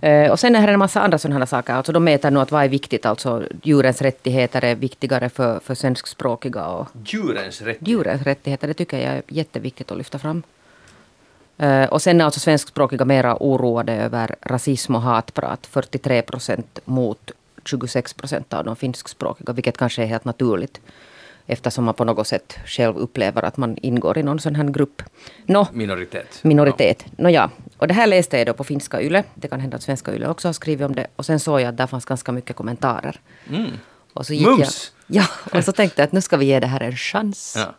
Eh, 0.00 0.30
och 0.30 0.40
sen 0.40 0.56
är 0.56 0.66
det 0.66 0.72
en 0.72 0.78
massa 0.78 1.00
andra 1.00 1.18
sådana 1.18 1.46
saker. 1.46 1.72
Alltså 1.72 1.92
de 1.92 2.04
mäter 2.04 2.30
nu 2.30 2.40
att 2.40 2.52
vad 2.52 2.64
är 2.64 2.68
viktigt. 2.68 3.06
Alltså 3.06 3.42
djurens 3.62 4.02
rättigheter 4.02 4.64
är 4.64 4.74
viktigare 4.74 5.28
för, 5.28 5.60
för 5.60 5.74
svenskspråkiga. 5.74 6.66
Och 6.66 6.88
Djurens 7.04 7.62
rätt. 7.62 7.78
djurens 7.80 8.22
rättigheter, 8.22 8.68
det 8.68 8.74
tycker 8.74 8.98
jag 8.98 9.14
är 9.16 9.22
jätteviktigt 9.28 9.90
att 9.90 9.98
lyfta 9.98 10.18
fram. 10.18 10.42
Eh, 11.58 11.84
och 11.84 12.02
sen 12.02 12.20
är 12.20 12.24
alltså 12.24 12.40
svenskspråkiga 12.40 13.04
mera 13.04 13.36
oroade 13.40 13.92
över 13.92 14.36
rasism 14.42 14.94
och 14.94 15.02
hatprat. 15.02 15.66
43 15.66 16.22
procent 16.22 16.78
mot 16.84 17.30
26 17.64 18.12
procent 18.14 18.52
av 18.52 18.64
de 18.64 18.76
finskspråkiga, 18.76 19.52
vilket 19.52 19.76
kanske 19.76 20.02
är 20.02 20.06
helt 20.06 20.24
naturligt. 20.24 20.80
Eftersom 21.46 21.84
man 21.84 21.94
på 21.94 22.04
något 22.04 22.26
sätt 22.26 22.58
själv 22.66 22.96
upplever 22.96 23.42
att 23.42 23.56
man 23.56 23.76
ingår 23.82 24.18
i 24.18 24.22
någon 24.22 24.38
sån 24.40 24.54
här 24.54 24.64
grupp. 24.64 25.02
Nå, 25.46 25.66
Minoritet. 25.72 26.38
minoritet. 26.42 27.04
Nåja, 27.18 27.50
och 27.78 27.88
det 27.88 27.94
här 27.94 28.06
läste 28.06 28.38
jag 28.38 28.46
då 28.46 28.52
på 28.52 28.64
finska 28.64 29.02
YLE. 29.02 29.24
Det 29.34 29.48
kan 29.48 29.60
hända 29.60 29.76
att 29.76 29.82
svenska 29.82 30.14
YLE 30.14 30.28
också 30.28 30.48
har 30.48 30.52
skrivit 30.52 30.86
om 30.86 30.94
det. 30.94 31.06
Och 31.16 31.26
sen 31.26 31.40
såg 31.40 31.60
jag 31.60 31.68
att 31.68 31.76
där 31.76 31.86
fanns 31.86 32.04
ganska 32.04 32.32
mycket 32.32 32.56
kommentarer. 32.56 33.20
Och 34.12 34.26
så 34.26 34.34
gick 34.34 34.46
Mums! 34.46 34.92
Jag, 35.06 35.24
ja, 35.24 35.58
och 35.58 35.64
så 35.64 35.72
tänkte 35.72 36.02
jag 36.02 36.06
att 36.06 36.12
nu 36.12 36.20
ska 36.20 36.36
vi 36.36 36.46
ge 36.46 36.60
det 36.60 36.66
här 36.66 36.80
en 36.80 36.96
chans. 36.96 37.54
Ja. 37.58 37.74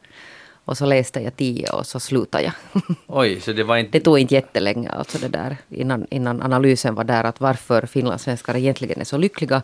Och 0.65 0.77
så 0.77 0.85
läste 0.85 1.19
jag 1.19 1.35
tio 1.35 1.69
och 1.69 1.85
så 1.85 1.99
slutade 1.99 2.43
jag. 2.43 2.53
Oj, 3.07 3.39
så 3.39 3.53
det 3.53 3.63
var 3.63 3.77
inte... 3.77 3.91
Det 3.91 4.03
tog 4.03 4.19
inte 4.19 4.33
jättelänge 4.33 4.89
alltså 4.89 5.17
det 5.17 5.27
där 5.27 5.57
innan, 5.69 6.07
innan 6.09 6.41
analysen 6.41 6.95
var 6.95 7.03
där 7.03 7.23
att 7.23 7.41
varför 7.41 7.85
finlandssvenskar 7.85 8.55
egentligen 8.55 9.01
är 9.01 9.05
så 9.05 9.17
lyckliga 9.17 9.61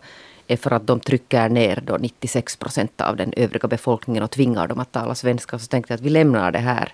är 0.48 0.58
för 0.58 0.72
att 0.72 0.88
de 0.88 1.00
trycker 1.00 1.50
ner 1.50 1.84
då 1.86 1.98
96 1.98 2.56
procent 2.56 3.02
av 3.02 3.16
den 3.16 3.34
övriga 3.38 3.68
befolkningen 3.68 4.24
och 4.24 4.32
tvingar 4.32 4.68
dem 4.68 4.80
att 4.80 4.92
tala 4.92 5.16
svenska. 5.16 5.60
Så 5.60 5.68
tänkte 5.68 5.94
jag 5.94 5.98
att 5.98 6.06
vi 6.06 6.10
lämnar 6.10 6.52
det 6.52 6.60
här 6.60 6.94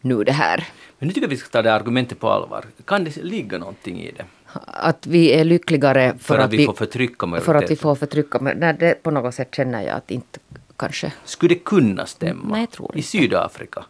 nu 0.00 0.24
det 0.24 0.32
här. 0.32 0.64
Men 0.98 1.08
nu 1.08 1.14
tycker 1.14 1.26
jag 1.26 1.30
vi 1.30 1.36
ska 1.36 1.48
ta 1.48 1.62
det 1.62 1.74
argumentet 1.74 2.20
på 2.20 2.30
allvar. 2.30 2.64
Kan 2.84 3.04
det 3.04 3.16
ligga 3.16 3.58
någonting 3.58 4.00
i 4.00 4.12
det? 4.12 4.24
Att 4.66 5.06
vi 5.06 5.32
är 5.32 5.44
lyckligare 5.44 6.14
för, 6.18 6.34
För, 6.34 6.38
att, 6.38 6.52
vi 6.52 6.66
får 6.66 6.72
förtrycka 6.72 7.16
för 7.18 7.26
majoriteten? 7.26 7.64
att 7.64 7.70
vi 7.70 7.76
får 7.76 7.94
förtrycka. 7.94 8.38
Nej, 8.38 8.76
det, 8.78 9.02
på 9.02 9.10
något 9.10 9.34
sätt 9.34 9.54
känner 9.54 9.82
jag 9.82 9.96
att 9.96 10.10
inte 10.10 10.38
kanske. 10.76 11.12
Skulle 11.24 11.54
det 11.54 11.60
kunna 11.64 12.06
stämma? 12.06 12.48
Nej, 12.48 12.60
jag 12.60 12.70
tror 12.70 12.90
I 12.94 12.96
inte. 12.98 13.08
Sydafrika 13.08 13.84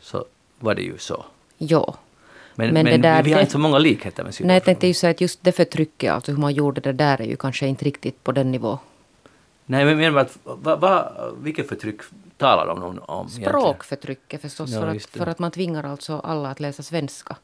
så 0.00 0.24
var 0.58 0.74
det 0.74 0.82
ju 0.82 0.98
så. 0.98 1.24
Ja. 1.58 1.94
Men, 2.54 2.74
Men 2.74 2.84
men, 2.84 3.00
där- 3.02 3.22
vi 3.22 3.30
har 3.30 3.36
det- 3.36 3.40
inte 3.42 3.52
så 3.52 3.58
många 3.58 3.78
likheter 3.78 4.22
med 4.24 4.24
Nej, 4.24 4.26
jag 4.26 4.34
Sydafrika. 4.34 4.64
tänkte 4.64 4.86
ju 4.86 4.94
säga 4.94 5.10
att 5.10 5.20
just 5.20 5.44
det 5.44 5.52
förtrycket, 5.52 6.12
alltså 6.12 6.32
hur 6.32 6.38
man 6.38 6.52
gjorde 6.52 6.80
det 6.80 6.92
där 6.92 7.20
är 7.20 7.24
ju 7.26 7.36
kanske 7.36 7.66
inte 7.66 7.84
riktigt 7.84 8.24
på 8.24 8.32
den 8.32 8.50
nivå. 8.52 8.78
Nej, 9.66 9.84
men 9.84 9.96
menar 9.98 10.20
att, 10.20 10.38
va, 10.44 10.76
va, 10.76 11.12
vilket 11.42 11.68
förtryck 11.68 12.00
talar 12.36 12.66
de 12.66 12.82
om? 12.82 12.98
om? 12.98 13.28
Språkförtrycket 13.28 14.42
förstås, 14.42 14.70
Ja, 14.70 14.80
för, 14.80 14.86
att, 14.88 15.02
för 15.06 15.26
att 15.26 15.38
man 15.38 15.50
tvingar 15.50 15.84
alltså 15.84 16.18
alla 16.18 16.50
att 16.50 16.60
läsa 16.60 16.82
svenska. 16.82 17.36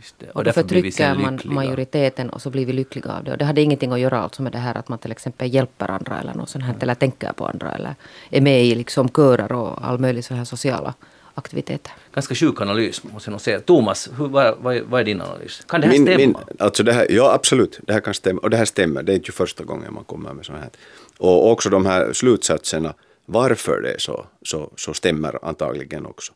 Just 0.00 0.14
det. 0.18 0.26
Och, 0.30 0.36
Och 0.36 0.44
då 0.44 0.52
förtrycker 0.52 1.14
man 1.14 1.32
lyckliga. 1.36 1.54
majoriteten 1.54 2.30
och 2.30 2.42
så 2.42 2.50
blir 2.50 2.66
vi 2.66 2.72
lyckliga 2.72 3.12
av 3.12 3.24
det. 3.24 3.32
Och 3.32 3.38
det 3.38 3.44
hade 3.44 3.60
ingenting 3.60 3.92
att 3.92 4.00
göra 4.00 4.18
alltså 4.20 4.42
med 4.42 4.52
det 4.52 4.58
här 4.58 4.76
att 4.78 4.88
man 4.88 4.98
till 4.98 5.12
exempel 5.12 5.54
hjälper 5.54 5.90
andra 5.90 6.20
eller 6.20 6.34
något 6.34 6.48
sånt 6.48 6.64
här, 6.64 6.74
eller 6.80 6.94
tänker 6.94 7.32
på 7.32 7.46
andra 7.46 7.72
eller 7.72 7.94
är 8.30 8.40
med 8.40 8.64
i 8.64 8.74
liksom 8.74 9.08
körer 9.08 9.52
och 9.52 9.84
all 9.86 9.98
möjlig 9.98 10.24
så 10.24 10.34
här 10.34 10.44
sociala 10.44 10.94
aktiviteter. 11.34 11.92
Ganska 12.14 12.34
sjuk 12.34 12.60
analys, 12.60 13.04
måste 13.04 13.28
jag 13.28 13.32
nog 13.32 13.40
säga. 13.40 13.60
Thomas, 13.60 14.08
hur, 14.18 14.28
vad, 14.28 14.54
vad, 14.60 14.76
är- 14.76 14.82
vad 14.82 15.00
är 15.00 15.04
din 15.04 15.20
analys? 15.20 15.62
Kan 15.68 15.80
det 15.80 15.86
här 15.86 15.94
stämma? 15.94 16.16
Min, 16.16 16.36
alltså 16.58 16.82
det 16.82 16.92
här, 16.92 17.06
ja, 17.10 17.32
absolut. 17.34 17.80
Det 17.86 17.92
här 17.92 18.00
kan 18.00 18.14
stämma. 18.14 18.40
Och 18.40 18.50
det 18.50 18.56
här 18.56 18.64
stämmer. 18.64 19.02
Det 19.02 19.12
är 19.12 19.16
inte 19.16 19.32
första 19.32 19.64
gången 19.64 19.94
man 19.94 20.04
kommer 20.04 20.32
med 20.32 20.44
sådana 20.44 20.62
här. 20.62 20.70
Och 21.18 21.50
också 21.50 21.70
de 21.70 21.86
här 21.86 22.12
slutsatserna, 22.12 22.94
varför 23.26 23.80
det 23.82 23.92
är 23.92 23.98
så, 23.98 24.26
så, 24.42 24.70
så 24.76 24.94
stämmer 24.94 25.38
antagligen 25.42 26.06
också. 26.06 26.32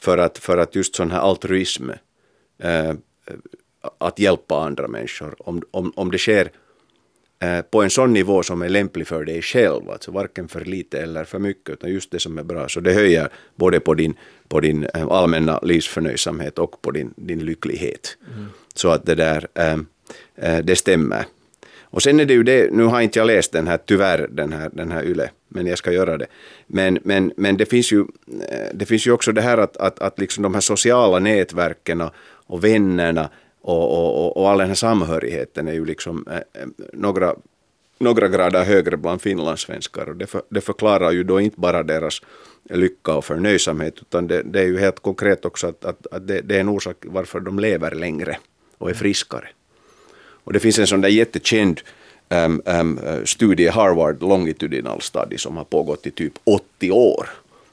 För 0.00 0.18
att, 0.18 0.38
för 0.38 0.58
att 0.58 0.74
just 0.74 0.94
sån 0.96 1.10
här 1.10 1.20
altruism, 1.20 1.90
eh, 2.58 2.94
att 3.98 4.18
hjälpa 4.18 4.60
andra 4.60 4.88
människor, 4.88 5.34
om, 5.38 5.62
om, 5.70 5.92
om 5.96 6.10
det 6.10 6.18
sker 6.18 6.50
eh, 7.38 7.60
på 7.60 7.82
en 7.82 7.90
sån 7.90 8.12
nivå 8.12 8.42
som 8.42 8.62
är 8.62 8.68
lämplig 8.68 9.06
för 9.06 9.24
dig 9.24 9.42
själv, 9.42 9.90
alltså 9.90 10.10
varken 10.10 10.48
för 10.48 10.60
lite 10.60 11.02
eller 11.02 11.24
för 11.24 11.38
mycket, 11.38 11.70
utan 11.70 11.90
just 11.90 12.10
det 12.10 12.20
som 12.20 12.38
är 12.38 12.42
bra. 12.42 12.68
Så 12.68 12.80
det 12.80 12.92
höjer 12.92 13.28
både 13.56 13.80
på 13.80 13.94
din, 13.94 14.14
på 14.48 14.60
din 14.60 14.84
eh, 14.94 15.06
allmänna 15.08 15.58
livsförnöjsamhet 15.62 16.58
och 16.58 16.82
på 16.82 16.90
din, 16.90 17.14
din 17.16 17.44
lycklighet. 17.44 18.16
Så 18.74 18.88
att 18.88 19.06
det 19.06 19.14
där, 19.14 19.48
eh, 19.54 19.78
eh, 20.36 20.58
det 20.64 20.76
stämmer. 20.76 21.24
Och 21.90 22.02
sen 22.02 22.20
är 22.20 22.24
det 22.24 22.34
ju 22.34 22.42
det, 22.42 22.72
nu 22.72 22.82
har 22.82 23.00
inte 23.00 23.18
jag 23.18 23.26
läst 23.26 23.52
den 23.52 23.66
här, 23.66 23.78
tyvärr, 23.86 24.28
den 24.30 24.52
här, 24.52 24.70
den 24.72 24.92
här 24.92 25.04
YLE, 25.04 25.30
men 25.48 25.66
jag 25.66 25.78
ska 25.78 25.92
göra 25.92 26.18
det. 26.18 26.26
Men, 26.66 26.98
men, 27.02 27.32
men 27.36 27.56
det, 27.56 27.66
finns 27.66 27.92
ju, 27.92 28.00
eh, 28.48 28.68
det 28.74 28.86
finns 28.86 29.06
ju 29.06 29.12
också 29.12 29.32
det 29.32 29.40
här 29.40 29.58
att, 29.58 29.76
att, 29.76 29.98
att 29.98 30.18
liksom 30.18 30.42
de 30.42 30.54
här 30.54 30.60
sociala 30.60 31.18
nätverken 31.18 32.02
och, 32.48 32.64
vännerna 32.64 33.30
och, 33.60 33.84
och, 33.92 34.36
och, 34.36 34.50
all 34.50 34.58
den 34.58 34.68
här 34.68 34.74
samhörigheten 34.74 35.68
är 35.68 35.72
ju 35.72 35.84
liksom 35.84 36.24
eh, 36.30 36.36
eh, 36.36 36.68
några, 36.92 37.34
några 37.98 38.28
grader 38.28 38.64
högre 38.64 38.96
bland 38.96 39.22
finlandssvenskar. 39.22 40.08
Och 40.08 40.16
det, 40.16 40.26
för, 40.26 40.42
det 40.48 40.60
förklarar 40.60 41.10
ju 41.10 41.24
då 41.24 41.40
inte 41.40 41.60
bara 41.60 41.82
deras 41.82 42.22
lycka 42.70 43.14
och 43.14 43.24
förnöjsamhet, 43.24 43.94
utan 44.00 44.26
det, 44.26 44.42
det 44.42 44.60
är 44.60 44.66
ju 44.66 44.78
helt 44.78 45.00
konkret 45.00 45.44
också 45.44 45.66
att, 45.66 45.84
att, 45.84 46.06
att 46.06 46.28
det, 46.28 46.40
det 46.40 46.56
är 46.56 46.60
en 46.60 46.68
orsak 46.68 46.96
varför 47.02 47.40
de 47.40 47.58
lever 47.58 47.90
längre 47.90 48.38
och 48.78 48.90
är 48.90 48.94
friskare. 48.94 49.48
Och 50.44 50.52
det 50.52 50.60
finns 50.60 50.78
en 50.78 50.86
sån 50.86 51.00
där 51.00 51.08
jättekänd 51.08 51.80
um, 52.28 52.62
um, 52.64 53.00
studie, 53.24 53.68
Harvard 53.68 54.22
Longitudinal 54.22 55.00
Study, 55.00 55.38
som 55.38 55.56
har 55.56 55.64
pågått 55.64 56.06
i 56.06 56.10
typ 56.10 56.32
80 56.44 56.90
år. 56.90 57.28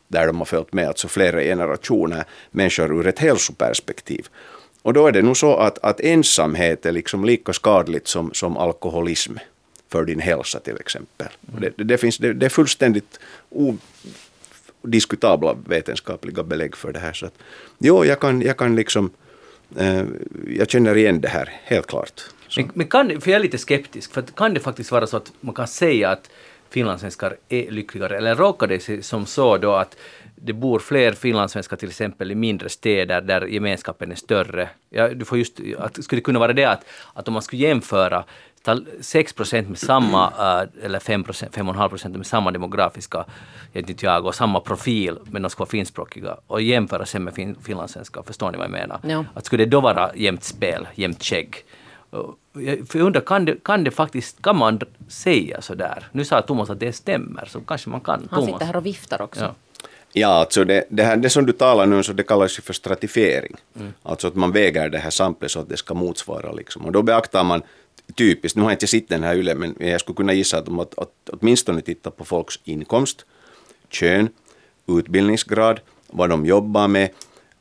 Där 0.07 0.27
de 0.27 0.37
har 0.37 0.45
följt 0.45 0.73
med 0.73 0.87
alltså 0.87 1.07
flera 1.07 1.41
generationer 1.41 2.23
människor 2.51 2.99
ur 2.99 3.07
ett 3.07 3.19
hälsoperspektiv. 3.19 4.27
Och 4.85 4.93
då 4.93 5.07
är 5.07 5.11
det 5.11 5.21
nog 5.21 5.37
så 5.37 5.55
att, 5.55 5.77
att 5.83 5.99
ensamhet 5.99 6.85
är 6.85 6.91
liksom 6.91 7.25
lika 7.25 7.53
skadligt 7.53 8.07
som, 8.07 8.33
som 8.33 8.57
alkoholism 8.57 9.37
för 9.89 10.05
din 10.05 10.19
hälsa 10.19 10.59
till 10.59 10.77
exempel. 10.79 11.27
Mm. 11.47 11.61
Det, 11.61 11.73
det, 11.77 11.83
det, 11.83 11.97
finns, 11.97 12.17
det, 12.17 12.33
det 12.33 12.45
är 12.45 12.49
fullständigt 12.49 13.19
odiskutabla 14.81 15.55
vetenskapliga 15.67 16.43
belägg 16.43 16.75
för 16.75 16.93
det 16.93 16.99
här. 16.99 17.13
Så 17.13 17.25
att, 17.25 17.33
jo, 17.77 18.05
jag 18.05 18.19
kan, 18.19 18.41
jag 18.41 18.57
kan 18.57 18.75
liksom, 18.75 19.09
eh, 19.77 20.03
jag 20.47 20.69
känner 20.69 20.97
igen 20.97 21.21
det 21.21 21.29
här, 21.29 21.49
helt 21.63 21.87
klart. 21.87 22.21
Så. 22.47 22.61
Men, 22.61 22.71
men 22.73 22.87
kan 22.87 23.21
för 23.21 23.31
jag 23.31 23.39
är 23.39 23.43
lite 23.43 23.57
skeptisk, 23.57 24.13
för 24.13 24.21
kan 24.21 24.53
det 24.53 24.59
faktiskt 24.59 24.91
vara 24.91 25.07
så 25.07 25.17
att 25.17 25.31
man 25.41 25.55
kan 25.55 25.67
säga 25.67 26.09
att 26.09 26.29
finlandssvenskar 26.69 27.37
är 27.49 27.71
lyckligare, 27.71 28.17
eller 28.17 28.35
råkar 28.35 28.67
det 28.67 28.79
sig 28.79 29.03
som 29.03 29.25
så 29.25 29.57
då 29.57 29.71
att 29.71 29.97
det 30.35 30.53
bor 30.53 30.79
fler 30.79 31.11
finlandssvenskar 31.11 31.77
till 31.77 31.89
exempel 31.89 32.31
i 32.31 32.35
mindre 32.35 32.69
städer 32.69 33.21
där 33.21 33.45
gemenskapen 33.45 34.11
är 34.11 34.15
större. 34.15 34.69
Ja, 34.89 35.07
du 35.07 35.25
får 35.25 35.37
just, 35.37 35.59
att, 35.77 36.03
skulle 36.03 36.19
det 36.19 36.23
kunna 36.23 36.39
vara 36.39 36.53
det 36.53 36.65
att, 36.65 36.85
att 37.13 37.27
om 37.27 37.33
man 37.33 37.41
skulle 37.41 37.61
jämföra 37.61 38.23
ta 38.65 38.79
6 39.01 39.33
procent 39.33 39.69
med 39.69 39.77
samma, 39.77 40.27
uh, 40.27 40.69
eller 40.83 40.99
5 40.99 41.23
procent, 41.23 41.55
5,5 41.55 41.89
procent 41.89 42.15
med 42.15 42.25
samma 42.25 42.51
demografiska, 42.51 43.25
jag, 44.01 44.25
och 44.25 44.35
samma 44.35 44.59
profil, 44.59 45.17
men 45.25 45.41
de 45.41 45.49
ska 45.49 45.59
vara 45.59 45.69
finskspråkiga, 45.69 46.37
och 46.47 46.61
jämföra 46.61 47.05
sig 47.05 47.21
med 47.21 47.33
fin, 47.33 47.55
finlandssvenskar, 47.63 48.23
förstår 48.23 48.51
ni 48.51 48.57
vad 48.57 48.65
jag 48.65 48.71
menar? 48.71 48.99
Ja. 49.03 49.25
Att 49.33 49.45
skulle 49.45 49.65
det 49.65 49.69
då 49.69 49.81
vara 49.81 50.11
jämnt 50.15 50.43
spel, 50.43 50.87
jämnt 50.95 51.23
skägg? 51.23 51.55
För 52.87 52.97
jag 52.99 53.05
undrar, 53.05 53.21
kan 53.21 53.45
det, 53.45 53.63
kan 53.63 53.83
det 53.83 53.91
faktiskt, 53.91 54.41
kan 54.41 54.57
man 54.57 54.79
säga 55.07 55.61
så 55.61 55.75
där? 55.75 56.07
Nu 56.11 56.25
sa 56.25 56.41
Thomas 56.41 56.69
att 56.69 56.79
det 56.79 56.93
stämmer, 56.93 57.45
så 57.45 57.61
kanske 57.61 57.89
man 57.89 58.01
kan. 58.01 58.19
Han 58.19 58.27
Thomas. 58.29 58.45
sitter 58.45 58.65
här 58.65 58.75
och 58.75 58.85
viftar 58.85 59.21
också. 59.21 59.43
Ja. 59.43 59.53
Ja, 60.17 60.27
alltså 60.27 60.63
det, 60.63 60.85
det, 60.89 61.03
här, 61.03 61.17
det 61.17 61.29
som 61.29 61.45
du 61.45 61.53
talar 61.53 61.85
nu 61.85 62.03
så 62.03 62.13
det 62.13 62.23
kallas 62.23 62.57
ju 62.57 62.61
för 62.61 62.73
stratifiering. 62.73 63.55
Alltså 64.03 64.27
att 64.27 64.35
man 64.35 64.51
väger 64.51 64.89
det 64.89 64.97
här 64.97 65.09
samplet 65.09 65.51
så 65.51 65.59
att 65.59 65.69
det 65.69 65.77
ska 65.77 65.93
motsvara 65.93 66.51
liksom. 66.51 66.85
Och 66.85 66.91
då 66.91 67.01
beaktar 67.01 67.43
man 67.43 67.61
typiskt, 68.17 68.55
nu 68.55 68.61
har 68.63 68.69
jag 68.69 68.75
inte 68.75 68.87
sett 68.87 69.09
den 69.09 69.23
här 69.23 69.35
yle, 69.35 69.55
men 69.55 69.75
jag 69.79 69.99
skulle 69.99 70.15
kunna 70.15 70.33
gissa 70.33 70.57
att 70.57 70.65
de 70.65 70.79
att, 70.79 70.99
att, 70.99 71.29
åtminstone 71.33 71.81
tittar 71.81 72.11
på 72.11 72.25
folks 72.25 72.59
inkomst, 72.63 73.25
kön, 73.89 74.29
utbildningsgrad, 74.87 75.79
vad 76.07 76.29
de 76.29 76.45
jobbar 76.45 76.87
med 76.87 77.09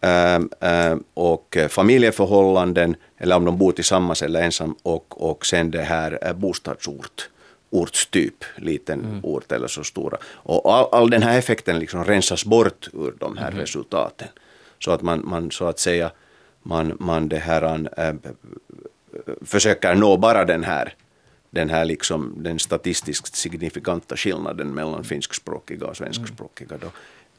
ähm, 0.00 0.50
ähm, 0.60 1.04
och 1.14 1.56
familjeförhållanden, 1.68 2.96
eller 3.18 3.36
om 3.36 3.44
de 3.44 3.58
bor 3.58 3.72
tillsammans 3.72 4.22
eller 4.22 4.42
ensam, 4.42 4.76
och, 4.82 5.30
och 5.30 5.46
sen 5.46 5.70
det 5.70 5.82
här 5.82 6.18
eh, 6.22 6.32
bostadsort 6.32 7.28
ortstyp, 7.74 8.44
liten 8.56 9.20
ort 9.22 9.52
eller 9.52 9.68
så 9.68 9.84
stora. 9.84 10.16
Och 10.24 10.74
all, 10.74 10.88
all 10.92 11.10
den 11.10 11.22
här 11.22 11.38
effekten 11.38 11.78
liksom 11.78 12.04
rensas 12.04 12.44
bort 12.44 12.88
ur 12.92 13.14
de 13.18 13.36
här 13.36 13.50
resultaten. 13.50 14.28
Så 14.78 14.90
att 14.90 15.02
man, 15.02 15.22
man 15.24 15.50
så 15.50 15.64
att 15.64 15.78
säga, 15.78 16.10
man, 16.62 16.96
man 17.00 17.28
det 17.28 17.38
här, 17.38 17.88
äh, 17.96 18.14
försöker 19.42 19.94
nå 19.94 20.16
bara 20.16 20.44
den 20.44 20.64
här, 20.64 20.94
den 21.50 21.70
här 21.70 21.84
liksom, 21.84 22.34
den 22.36 22.58
statistiskt 22.58 23.36
signifikanta 23.36 24.16
skillnaden 24.16 24.74
mellan 24.74 25.04
finskspråkiga 25.04 25.86
och 25.86 25.96
svenskspråkiga. 25.96 26.78
Då. 26.80 26.86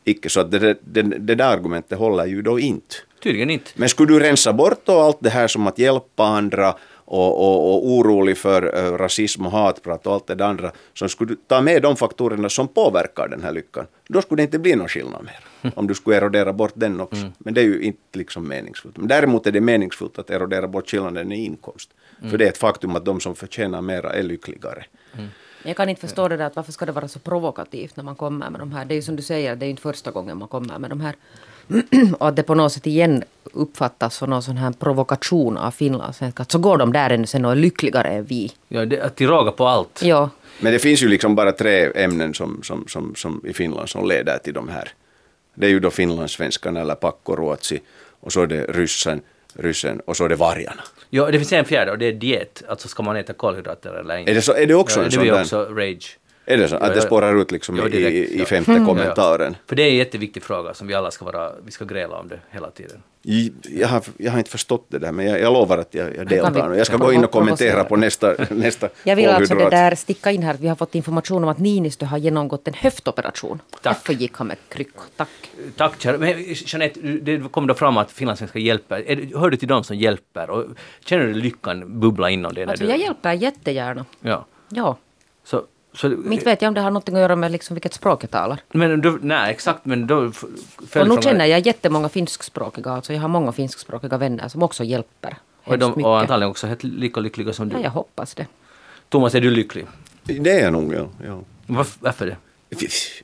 Icke, 0.03 0.29
så 0.29 0.39
att 0.39 0.51
det, 0.51 0.77
det, 0.81 1.01
det 1.01 1.35
där 1.35 1.47
argumentet 1.47 1.99
håller 1.99 2.25
ju 2.25 2.41
då 2.41 2.59
inte. 2.59 2.95
Tydligen 3.23 3.49
inte. 3.49 3.71
Men 3.75 3.89
skulle 3.89 4.13
du 4.13 4.19
rensa 4.19 4.53
bort 4.53 4.81
då 4.85 4.99
allt 4.99 5.17
det 5.19 5.29
här 5.29 5.47
som 5.47 5.67
att 5.67 5.79
hjälpa 5.79 6.23
andra 6.23 6.75
och, 7.05 7.39
och, 7.39 7.73
och 7.73 7.87
orolig 7.87 8.37
för 8.37 8.77
eh, 8.77 8.97
rasism 8.97 9.45
och 9.45 9.51
hatprat 9.51 10.07
och 10.07 10.13
allt 10.13 10.27
det 10.27 10.45
andra, 10.45 10.71
så 10.93 11.09
skulle 11.09 11.35
ta 11.47 11.61
med 11.61 11.81
de 11.81 11.95
faktorerna 11.95 12.49
som 12.49 12.67
påverkar 12.67 13.27
den 13.27 13.43
här 13.43 13.51
lyckan, 13.51 13.87
då 14.07 14.21
skulle 14.21 14.39
det 14.41 14.43
inte 14.43 14.59
bli 14.59 14.75
någon 14.75 14.87
skillnad 14.87 15.23
mer. 15.23 15.71
Om 15.75 15.87
du 15.87 15.93
skulle 15.93 16.17
erodera 16.17 16.53
bort 16.53 16.73
den 16.75 17.01
också. 17.01 17.31
Men 17.37 17.53
det 17.53 17.61
är 17.61 17.65
ju 17.65 17.81
inte 17.81 18.17
liksom 18.17 18.47
meningsfullt. 18.47 18.97
Men 18.97 19.07
däremot 19.07 19.47
är 19.47 19.51
det 19.51 19.61
meningsfullt 19.61 20.19
att 20.19 20.29
erodera 20.29 20.67
bort 20.67 20.89
skillnaden 20.89 21.31
i 21.31 21.45
inkomst. 21.45 21.89
För 22.29 22.37
det 22.37 22.45
är 22.45 22.49
ett 22.49 22.57
faktum 22.57 22.95
att 22.95 23.05
de 23.05 23.19
som 23.19 23.35
förtjänar 23.35 23.81
mera 23.81 24.13
är 24.13 24.23
lyckligare. 24.23 24.85
Jag 25.63 25.77
kan 25.77 25.89
inte 25.89 26.01
förstå 26.01 26.27
det 26.27 26.37
där 26.37 26.45
att 26.45 26.55
varför 26.55 26.71
ska 26.71 26.85
det 26.85 26.91
vara 26.91 27.07
så 27.07 27.19
provokativt 27.19 27.95
när 27.95 28.03
man 28.03 28.15
kommer 28.15 28.49
med 28.49 28.59
de 28.59 28.71
här. 28.71 28.85
Det 28.85 28.93
är 28.93 28.95
ju 28.95 29.01
som 29.01 29.15
du 29.15 29.23
säger, 29.23 29.55
det 29.55 29.63
är 29.65 29.67
ju 29.67 29.71
inte 29.71 29.81
första 29.81 30.11
gången 30.11 30.37
man 30.37 30.47
kommer 30.47 30.79
med 30.79 30.89
de 30.89 31.01
här. 31.01 31.15
och 32.19 32.27
att 32.27 32.35
det 32.35 32.43
på 32.43 32.55
något 32.55 32.71
sätt 32.73 32.87
igen 32.87 33.23
uppfattas 33.43 34.15
som 34.15 34.29
någon 34.29 34.43
sån 34.43 34.57
här 34.57 34.71
provokation 34.71 35.57
av 35.57 35.71
finlandssvenskar. 35.71 36.41
Att 36.41 36.51
så 36.51 36.59
går 36.59 36.77
de 36.77 36.93
där 36.93 37.09
ännu 37.09 37.27
sen 37.27 37.45
och 37.45 37.51
är 37.51 37.55
lyckligare 37.55 38.07
än 38.09 38.25
vi. 38.25 38.51
Ja, 38.67 38.85
det, 38.85 39.01
att 39.01 39.21
råga 39.21 39.51
på 39.51 39.67
allt. 39.67 40.01
Ja, 40.03 40.29
Men 40.59 40.73
det 40.73 40.79
finns 40.79 41.03
ju 41.03 41.07
liksom 41.07 41.35
bara 41.35 41.51
tre 41.51 41.91
ämnen 42.03 42.33
som, 42.33 42.59
som, 42.63 42.87
som, 42.87 43.15
som 43.15 43.41
i 43.45 43.53
Finland 43.53 43.89
som 43.89 44.07
leder 44.07 44.37
till 44.37 44.53
de 44.53 44.69
här. 44.69 44.89
Det 45.53 45.65
är 45.65 45.69
ju 45.69 45.79
då 45.79 45.89
finlandssvenskarna 45.91 46.81
eller 46.81 46.95
pakkoruotsi 46.95 47.81
och 48.19 48.33
så 48.33 48.41
är 48.41 48.47
det 48.47 48.63
ryssen, 48.63 49.21
ryssen 49.53 49.99
och 49.99 50.17
så 50.17 50.25
är 50.25 50.29
det 50.29 50.35
vargarna. 50.35 50.83
Ja, 51.09 51.31
det 51.31 51.37
finns 51.37 51.53
en 51.53 51.65
fjärde 51.65 51.91
och 51.91 51.97
det 51.97 52.05
är 52.05 52.13
diet. 52.13 52.63
Alltså 52.67 52.87
ska 52.87 53.03
man 53.03 53.15
äta 53.15 53.33
kolhydrater 53.33 53.93
eller 53.93 54.17
inte. 54.17 54.31
Är 54.31 54.35
det, 54.35 54.41
så, 54.41 54.53
är 54.53 54.65
det 54.65 54.75
också 54.75 54.99
ja, 54.99 55.03
en 55.03 55.09
det 55.09 55.15
sån 55.15 55.21
blir 55.21 55.31
där? 55.31 55.41
också 55.41 55.65
rage. 55.65 56.17
Är 56.45 56.57
det 56.57 56.67
så? 56.67 56.75
Ja, 56.75 56.79
Att 56.79 56.93
det 56.93 56.95
ja. 56.99 57.01
spårar 57.01 57.41
ut 57.41 57.51
liksom 57.51 57.77
Ja, 57.77 57.87
i, 57.87 57.89
direkt, 57.89 58.15
i, 58.31 58.35
i 58.35 58.39
ja. 58.39 58.45
femte 58.45 58.71
Mm. 58.71 58.85
kommentaren? 58.85 59.55
För 59.67 59.75
det 59.75 59.83
är 59.83 59.89
en 59.89 59.95
jätteviktig 59.95 60.43
fråga 60.43 60.73
som 60.73 60.87
vi 60.87 60.93
alla 60.93 61.11
ska 61.11 61.25
vara, 61.25 61.51
vi 61.65 61.71
ska 61.71 61.85
gräla 61.85 62.15
om 62.17 62.27
det 62.27 62.39
hela 62.51 62.71
tiden. 62.71 63.03
Jag 63.69 63.87
har, 63.87 64.03
jag 64.17 64.31
har 64.31 64.37
inte 64.37 64.51
förstått 64.51 64.85
det 64.89 64.99
där, 64.99 65.11
men 65.11 65.25
jag, 65.25 65.39
jag 65.39 65.53
lovar 65.53 65.77
att 65.77 65.93
jag, 65.93 66.15
jag 66.15 66.27
deltar. 66.27 66.73
Jag 66.73 66.87
ska 66.87 66.97
gå 66.97 67.13
in 67.13 67.23
och 67.23 67.31
kommentera 67.31 67.83
på 67.83 67.95
nästa, 67.95 68.35
nästa 68.49 68.89
Jag 69.03 69.15
vill 69.15 69.29
alltså 69.29 69.55
det 69.55 69.69
där 69.69 69.95
sticka 69.95 70.31
in 70.31 70.43
här 70.43 70.53
att 70.53 70.59
vi 70.59 70.67
har 70.67 70.75
fått 70.75 70.95
information 70.95 71.43
om 71.43 71.49
att 71.49 71.59
Niinistö 71.59 72.05
har 72.05 72.17
genomgått 72.17 72.67
en 72.67 72.73
höftoperation. 72.73 73.61
Tack. 73.71 73.81
Därför 73.83 74.13
gick 74.13 74.37
han 74.37 74.47
med 74.47 74.57
kryckor. 74.69 75.03
Tack. 75.17 75.29
Tack 75.77 76.01
kära. 76.01 76.17
Men 76.17 76.43
Jeanette, 76.53 76.99
det 77.01 77.51
kom 77.51 77.67
då 77.67 77.73
fram 77.73 77.97
att 77.97 78.11
finlandssvenskar 78.11 78.59
hjälper. 78.59 79.29
Hör 79.39 79.49
du 79.49 79.57
till 79.57 79.67
dem 79.67 79.83
som 79.83 79.95
hjälper? 79.97 80.49
Och 80.49 80.65
känner 81.05 81.25
du 81.25 81.33
lyckan 81.33 81.99
bubbla 81.99 82.29
inom 82.29 82.53
dig? 82.53 82.63
Alltså 82.65 82.83
du, 82.85 82.89
jag 82.89 82.99
hjälper 82.99 83.33
jättegärna. 83.33 84.05
Ja. 84.21 84.45
Ja. 84.69 84.97
Så, 85.43 85.63
så, 85.95 86.07
Inte 86.07 86.45
vet 86.45 86.61
jag 86.61 86.67
om 86.67 86.73
det 86.73 86.81
har 86.81 86.91
något 86.91 87.09
att 87.09 87.19
göra 87.19 87.35
med 87.35 87.51
liksom 87.51 87.73
vilket 87.73 87.93
språk 87.93 88.23
jag 88.23 88.31
talar. 88.31 88.59
men 88.73 89.01
då, 89.01 89.17
nej, 89.21 89.51
exakt, 89.51 89.85
men 89.85 90.07
då... 90.07 90.31
Och 90.95 91.07
nu 91.07 91.21
känner 91.21 91.45
jag 91.45 91.65
jättemånga 91.65 92.09
finskspråkiga. 92.09 92.91
Alltså 92.91 93.13
jag 93.13 93.21
har 93.21 93.27
många 93.27 93.51
finskspråkiga 93.51 94.17
vänner 94.17 94.47
som 94.47 94.63
också 94.63 94.83
hjälper. 94.83 95.37
Och, 95.63 95.77
de, 95.77 95.91
mycket. 95.91 96.05
och 96.05 96.19
antagligen 96.19 96.51
också 96.51 96.67
helt 96.67 96.83
lika 96.83 97.19
lyckliga 97.19 97.53
som 97.53 97.69
du. 97.69 97.75
Ja, 97.75 97.81
jag 97.83 97.91
hoppas 97.91 98.35
det. 98.35 98.47
Thomas, 99.09 99.35
är 99.35 99.41
du 99.41 99.51
lycklig? 99.51 99.85
Det 100.23 100.51
är 100.51 100.63
jag 100.63 100.73
nog, 100.73 100.93
ja. 100.93 101.07
ja. 101.25 101.39
Varför, 101.67 101.99
varför 101.99 102.25
det? 102.25 102.37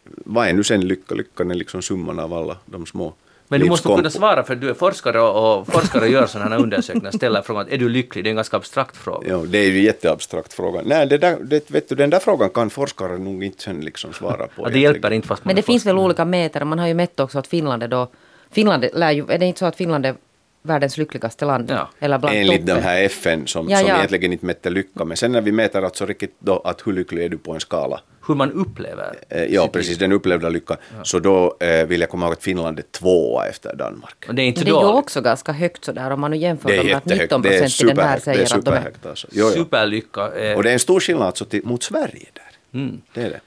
Vad 0.06 0.48
är 0.48 0.54
nu 0.54 0.64
sen 0.64 0.88
lycka? 0.88 1.16
Lyckan 1.16 1.52
är 1.52 1.56
liksom 1.56 1.82
summan 1.82 2.20
av 2.20 2.34
alla 2.34 2.58
de 2.66 2.86
små 2.86 3.14
Men 3.52 3.60
du 3.60 3.70
måste 3.70 3.88
kunna 3.88 4.10
svara 4.10 4.44
för 4.44 4.56
du 4.56 4.70
är 4.70 4.74
forskare 4.74 5.22
och, 5.22 5.60
och 5.60 5.68
forskare 5.68 6.08
gör 6.10 6.26
sådana 6.26 6.56
här 6.56 6.64
undersökningar. 6.64 7.12
Ställer 7.12 7.42
frågan 7.42 7.68
är 7.70 7.78
du 7.78 7.90
lycklig? 7.90 8.24
Det 8.24 8.28
är 8.28 8.32
en 8.32 8.36
ganska 8.36 8.58
abstrakt 8.58 8.98
fråga. 8.98 9.30
Ja, 9.30 9.38
det 9.38 9.58
är 9.58 9.70
ju 9.72 9.78
en 9.78 9.84
jätteabstrakt 9.84 10.54
fråga. 10.54 10.82
Nej, 10.86 11.08
det 11.08 11.18
där, 11.18 11.38
det, 11.42 11.72
vet 11.72 11.90
du, 11.90 11.96
den 11.96 12.10
där 12.10 12.20
frågan 12.20 12.50
kan 12.50 12.70
forskare 12.70 13.18
nog 13.18 13.44
inte 13.44 13.64
sen 13.64 13.82
liksom 13.82 14.14
svara 14.14 14.48
på. 14.48 14.64
Ja, 14.64 14.70
det 14.70 14.80
hjälper 14.80 15.12
inte 15.14 15.28
fast 15.28 15.46
man 15.46 15.50
Men 15.50 15.58
är 15.58 15.62
det 15.62 15.66
finns 15.66 15.86
väl 15.86 15.98
olika 15.98 16.26
mätare. 16.26 16.66
Man 16.66 16.80
har 16.80 16.88
ju 16.88 16.94
mätt 16.94 17.20
också 17.20 17.40
att 17.40 17.48
Finland 17.48 17.84
är 17.84 17.88
då... 17.88 18.08
Finland 18.52 18.86
lär 18.94 19.12
ju... 19.12 19.26
Är 19.30 19.38
det 19.40 19.46
inte 19.46 19.60
så 19.60 19.66
att 19.66 19.76
Finland 19.76 20.06
är 20.06 20.16
världens 20.62 20.98
lyckligaste 20.98 21.46
land? 21.46 21.72
Ja. 21.72 21.90
Eller 22.00 22.18
bland 22.18 22.36
Enligt 22.36 22.66
de 22.66 22.72
toppen? 22.72 22.84
här 22.84 23.04
FN 23.04 23.48
som, 23.48 23.70
Ja, 23.70 23.78
som 23.78 23.88
ja. 23.88 23.96
egentligen 23.96 24.34
inte 24.34 24.46
mätte 24.46 24.70
lycka. 24.70 25.06
Men 25.06 25.18
sen 25.18 25.32
när 25.32 25.42
vi 25.42 25.52
mäter 25.52 25.82
alltså 25.82 26.06
riktigt 26.06 26.36
då 26.40 26.60
att 26.60 26.88
hur 26.88 26.94
lycklig 26.94 27.26
är 27.26 27.30
du 27.30 27.38
på 27.38 27.54
en 27.54 27.60
skala. 27.60 28.02
Hur 28.28 28.36
man 28.36 28.52
upplever 28.52 29.16
Eh, 29.30 29.44
ja, 29.46 29.68
precis, 29.68 29.98
den 29.98 30.12
upplevda 30.12 30.50
lyckan. 30.50 30.78
Så 31.04 31.20
då 31.20 31.58
eh, 31.60 31.86
vill 31.88 32.02
jag 32.02 32.10
komma 32.10 32.26
ihåg 32.26 32.34
att 32.34 32.44
Finland 32.44 32.80
är 32.80 32.84
tvåa 32.92 33.48
efter 33.48 33.76
Danmark. 33.76 34.26
Och 34.28 34.36
det 34.36 34.42
är 34.42 34.46
inte 34.46 34.60
Men 34.60 34.66
det 34.66 34.72
är 34.72 34.76
ju 34.76 34.82
dåligt. 34.88 34.96
också 35.04 35.22
ganska 35.22 35.52
högt 35.52 35.86
sådär 35.86 36.12
om 36.12 36.22
man 36.22 36.32
nu 36.32 36.38
jämför 36.38 36.70
Det 36.70 36.74
är 36.76 36.78
dem 36.78 36.86
med 36.88 36.96
att 36.98 37.04
jättehögt. 37.06 37.22
19 37.24 37.42
Det 37.42 37.56
är 37.56 37.62
procent 37.62 37.82
i 37.82 37.94
den 37.94 38.06
här 38.08 38.20
superhögt. 38.20 38.26
Det 38.26 38.32
är 38.32 38.46
säger 38.46 38.60
att 38.60 38.66
de 38.66 38.72
är... 38.72 38.76
superhögt 38.76 39.06
alltså. 39.06 39.28
Jo, 39.32 39.46
jo. 39.48 39.64
Superlycka. 39.64 40.32
Eh, 40.34 40.58
Och 40.58 40.64
det 40.64 40.70
är 40.70 40.74
en 40.74 40.80
stor 40.80 41.00
skillnad 41.00 41.28
alltså 41.28 41.46
till, 41.46 41.62
mot 41.66 41.84
Sverige 41.84 42.26
där. 42.34 42.80
Mm. 42.80 43.02
Det 43.14 43.22
är 43.22 43.30
det. 43.30 43.40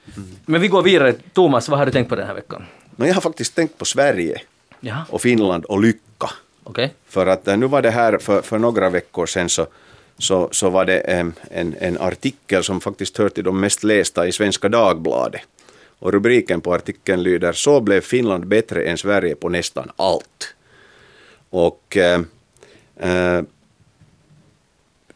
Men 0.47 0.61
vi 0.61 0.69
går 0.69 0.83
vidare. 0.83 1.15
Thomas, 1.33 1.69
vad 1.69 1.79
har 1.79 1.87
du 1.87 1.93
tänkt 1.93 2.09
på 2.09 2.17
den 2.17 2.27
här 2.27 2.35
veckan? 2.35 2.65
Men 2.97 3.09
jag 3.09 3.15
har 3.15 3.21
faktiskt 3.23 3.55
tänkt 3.55 3.79
på 3.79 3.85
Sverige 3.85 4.41
Ja, 4.81 5.05
och 5.11 5.21
Finland 5.23 5.65
och 5.65 5.81
lycka. 5.83 6.31
okej. 6.65 6.93
För 7.09 7.27
att 7.27 7.49
eh, 7.49 7.57
nu 7.57 7.67
var 7.67 7.83
det 7.83 7.91
här 7.91 8.19
för, 8.19 8.43
för 8.43 8.59
några 8.59 8.91
veckor 8.91 9.27
sedan 9.27 9.49
så, 9.49 9.67
så, 10.19 10.49
så 10.53 10.71
var 10.71 10.85
det 10.85 10.99
en, 10.99 11.35
en 11.51 11.99
artikel 11.99 12.65
som 12.65 12.81
faktiskt 12.81 13.19
hör 13.19 13.29
till 13.29 13.45
de 13.45 13.61
mest 13.61 13.85
lästa 13.85 14.27
i 14.27 14.33
Svenska 14.33 14.69
Dagbladet. 14.69 15.41
Och 15.99 16.13
rubriken 16.13 16.61
på 16.61 16.75
artikeln 16.75 17.23
lyder 17.23 17.53
Så 17.53 17.81
blev 17.81 18.01
Finland 18.01 18.47
bättre 18.47 18.85
än 18.85 18.99
Sverige 18.99 19.35
på 19.35 19.49
nästan 19.49 19.91
allt. 19.97 20.55
Och 21.51 21.97
eh, 21.97 22.21
eh, 22.97 23.43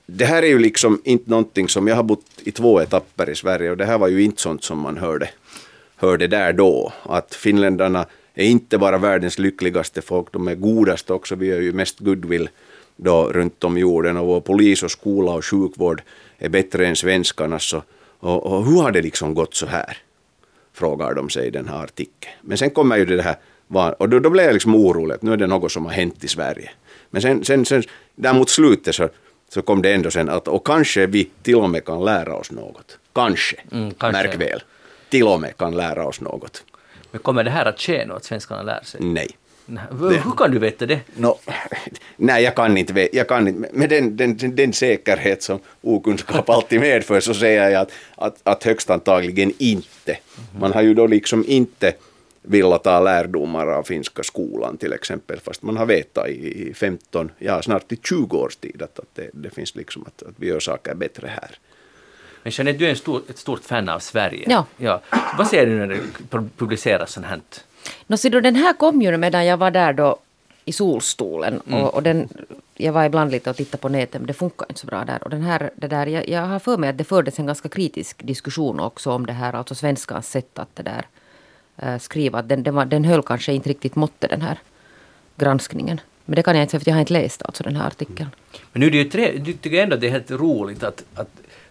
det 0.06 0.24
här 0.24 0.42
är 0.42 0.46
ju 0.46 0.58
liksom 0.58 1.02
inte 1.04 1.30
någonting 1.30 1.68
som, 1.68 1.88
jag 1.88 1.96
har 1.96 2.02
bott 2.02 2.26
i 2.44 2.52
två 2.52 2.80
etapper 2.80 3.30
i 3.30 3.34
Sverige 3.34 3.70
och 3.70 3.76
det 3.76 3.84
här 3.84 3.98
var 3.98 4.08
ju 4.08 4.22
inte 4.22 4.42
sånt 4.42 4.64
som 4.64 4.78
man 4.78 4.98
hörde, 4.98 5.30
hörde 5.96 6.26
där 6.26 6.52
då. 6.52 6.92
Att 7.02 7.34
finländarna 7.34 8.06
är 8.34 8.44
inte 8.44 8.78
bara 8.78 8.98
världens 8.98 9.38
lyckligaste 9.38 10.02
folk, 10.02 10.32
de 10.32 10.48
är 10.48 10.54
godast 10.54 11.11
också. 11.11 11.34
Vi 11.34 11.46
gör 11.46 11.61
ju 11.61 11.72
mest 11.72 11.98
goodwill 11.98 12.48
då 13.00 13.32
runt 13.32 13.64
om 13.64 13.78
jorden 13.78 14.16
och 14.16 14.26
vår 14.26 14.40
polis 14.40 14.82
och 14.82 14.90
skola 14.90 15.32
och 15.32 15.44
sjukvård 15.44 16.02
är 16.38 16.48
bättre 16.48 16.87
än 16.87 16.96
svenskarnas. 16.96 17.64
Så, 17.64 17.82
och, 18.20 18.46
och 18.46 18.64
hur 18.66 18.82
har 18.82 18.90
det 18.92 19.02
liksom 19.02 19.34
gått 19.34 19.54
så 19.54 19.66
här? 19.66 19.96
Frågar 20.72 21.14
de 21.14 21.30
sig 21.30 21.46
i 21.46 21.50
den 21.50 21.68
här 21.68 21.84
artikeln. 21.84 22.34
Men 22.42 22.58
sen 22.58 22.70
kommer 22.70 22.96
ju 22.96 23.04
det 23.04 23.22
här, 23.22 23.37
och 24.02 24.08
då, 24.08 24.18
då 24.18 24.30
blev 24.30 24.44
jag 24.46 24.52
liksom 24.52 24.74
orolig 24.74 25.14
att 25.14 25.22
nu 25.22 25.32
är 25.32 25.37
det 25.37 25.46
något 25.46 25.72
som 25.72 25.84
har 25.84 25.92
hänt 25.92 26.24
i 26.24 26.28
Sverige. 26.28 26.70
Men 27.11 27.22
sen, 27.22 27.44
sen, 27.44 27.64
sen 27.64 27.82
där 28.14 28.34
mot 28.34 28.50
slutet 28.50 28.94
så, 28.94 29.08
så 29.48 29.62
kom 29.62 29.82
det 29.82 29.92
ändå 29.94 30.11
sen 30.11 30.29
att 30.29 30.48
och 30.48 30.66
kanske 30.66 31.06
vi 31.06 31.31
till 31.42 31.54
och 31.56 31.70
med 31.70 31.85
kan 31.85 32.04
lära 32.04 32.35
oss 32.37 32.50
något. 32.50 32.98
Kanske, 33.12 33.56
Mm, 33.73 33.90
kanske. 33.94 34.23
märk 34.23 34.40
väl. 34.40 34.62
Till 35.08 35.27
och 35.27 35.40
med 35.40 35.56
kan 35.56 35.77
lära 35.77 36.06
oss 36.06 36.20
något. 36.20 36.64
Men 37.10 37.20
kommer 37.20 37.44
det 37.44 37.50
här 37.50 37.64
att 37.66 37.81
ske 37.81 38.06
nu, 38.06 38.12
att 38.14 38.25
svenskarna 38.25 38.62
lär 38.62 38.81
sig? 38.85 39.00
Nej. 39.04 39.29
Nej. 39.71 39.85
Hur 40.25 40.37
kan 40.37 40.50
du 40.50 40.58
veta 40.58 40.87
det? 40.87 41.00
No, 41.16 41.38
nej, 42.16 42.42
jag 42.44 42.54
kan 42.54 42.77
inte. 42.79 42.92
ve- 42.92 43.08
Jag 43.12 43.29
kan 43.29 43.48
inte. 43.48 43.69
Med 43.73 43.88
den, 43.88 44.16
den, 44.16 44.56
den, 44.56 44.73
säkerhet 44.73 45.42
som 45.42 45.58
okunskap 45.81 46.50
alltid 46.50 46.81
medför 46.81 47.21
så 47.21 47.35
säger 47.35 47.71
jag 47.71 47.83
att, 47.83 47.92
att, 48.16 48.37
att 48.42 48.64
högst 48.64 48.90
antagligen 48.90 49.52
inte. 49.58 50.19
Man 50.60 50.73
har 50.73 50.83
ju 50.83 50.94
då 50.94 51.06
liksom 51.06 51.44
inte 51.46 51.92
vilja 52.42 52.79
ta 52.79 53.00
lärdomar 53.00 53.66
av 53.66 53.83
finska 53.83 54.23
skolan 54.23 54.77
till 54.77 54.92
exempel, 54.92 55.40
fast 55.40 55.62
man 55.62 55.77
har 55.77 55.87
vetat 55.87 56.29
i, 56.29 56.69
i 56.69 56.75
15, 56.75 57.31
ja 57.38 57.62
snart 57.62 57.92
i 57.92 57.96
20 57.96 58.38
års 58.38 58.56
tid 58.56 58.83
att, 58.83 58.98
att 58.98 59.14
det, 59.14 59.31
det 59.33 59.50
finns 59.50 59.75
liksom 59.75 60.04
att, 60.06 60.23
att 60.23 60.35
vi 60.37 60.46
gör 60.46 60.60
saker 60.60 60.94
bättre 60.94 61.27
här. 61.27 61.50
Men 62.42 62.52
Jeanette, 62.52 62.79
du 62.79 62.87
är 62.87 62.90
en 62.90 62.96
stor, 62.96 63.23
ett 63.31 63.38
stort 63.38 63.64
fan 63.64 63.88
av 63.88 63.98
Sverige. 63.98 64.46
Ja. 64.48 64.66
ja. 64.77 65.00
Vad 65.38 65.46
ser 65.46 65.66
du 65.66 65.75
när 65.75 65.87
det 65.87 66.00
publiceras 66.56 67.12
sånt 67.12 67.27
här? 67.27 67.40
Nå, 68.06 68.16
så 68.16 68.28
då, 68.28 68.40
den 68.40 68.56
här 68.56 68.72
kom 68.72 69.02
ju 69.02 69.16
medan 69.16 69.46
jag 69.46 69.56
var 69.56 69.70
där 69.70 69.92
då 69.92 70.16
i 70.64 70.72
solstolen. 70.72 71.60
Mm. 71.66 71.82
Och, 71.82 71.94
och 71.94 72.02
den, 72.02 72.28
jag 72.74 72.92
var 72.92 73.04
ibland 73.04 73.30
lite 73.30 73.50
och 73.50 73.56
tittade 73.56 73.80
på 73.80 73.88
nätet 73.88 74.20
men 74.20 74.26
det 74.26 74.32
funkar 74.32 74.66
inte 74.68 74.80
så 74.80 74.86
bra 74.86 75.04
där. 75.04 75.24
Och 75.24 75.30
den 75.30 75.42
här, 75.42 75.70
det 75.74 75.88
där, 75.88 76.06
jag, 76.06 76.28
jag 76.28 76.42
har 76.42 76.58
för 76.58 76.76
mig 76.76 76.90
att 76.90 76.98
det 76.98 77.04
fördes 77.04 77.38
en 77.38 77.46
ganska 77.46 77.68
kritisk 77.68 78.26
diskussion 78.26 78.80
också 78.80 79.10
om 79.10 79.26
det 79.26 79.32
här, 79.32 79.52
alltså 79.52 79.74
svenskans 79.74 80.30
sätt 80.30 80.58
att 80.58 80.76
det 80.76 80.82
där 80.82 81.06
eh, 81.76 81.98
skriva. 81.98 82.42
Den, 82.42 82.62
den, 82.62 82.74
var, 82.74 82.84
den 82.84 83.04
höll 83.04 83.22
kanske 83.22 83.52
inte 83.52 83.68
riktigt 83.68 83.96
måttet 83.96 84.30
den 84.30 84.42
här 84.42 84.58
granskningen. 85.36 86.00
Men 86.24 86.36
det 86.36 86.42
kan 86.42 86.54
jag 86.54 86.62
inte 86.62 86.70
säga 86.70 86.80
för 86.80 86.90
jag 86.90 86.94
har 86.94 87.00
inte 87.00 87.12
läst 87.12 87.42
alltså 87.42 87.62
den 87.64 87.76
här 87.76 87.86
artikeln. 87.86 88.30
Men 88.72 88.80
nu 88.80 88.86
är 88.86 88.90
det 88.90 88.98
ju 88.98 89.04
tre, 89.04 89.38
du 89.38 89.52
tycker 89.52 89.82
ändå 89.82 89.94
att 89.94 90.00
det 90.00 90.06
är 90.06 90.10
helt 90.10 90.30
roligt 90.30 90.82
att, 90.82 91.04
att 91.14 91.28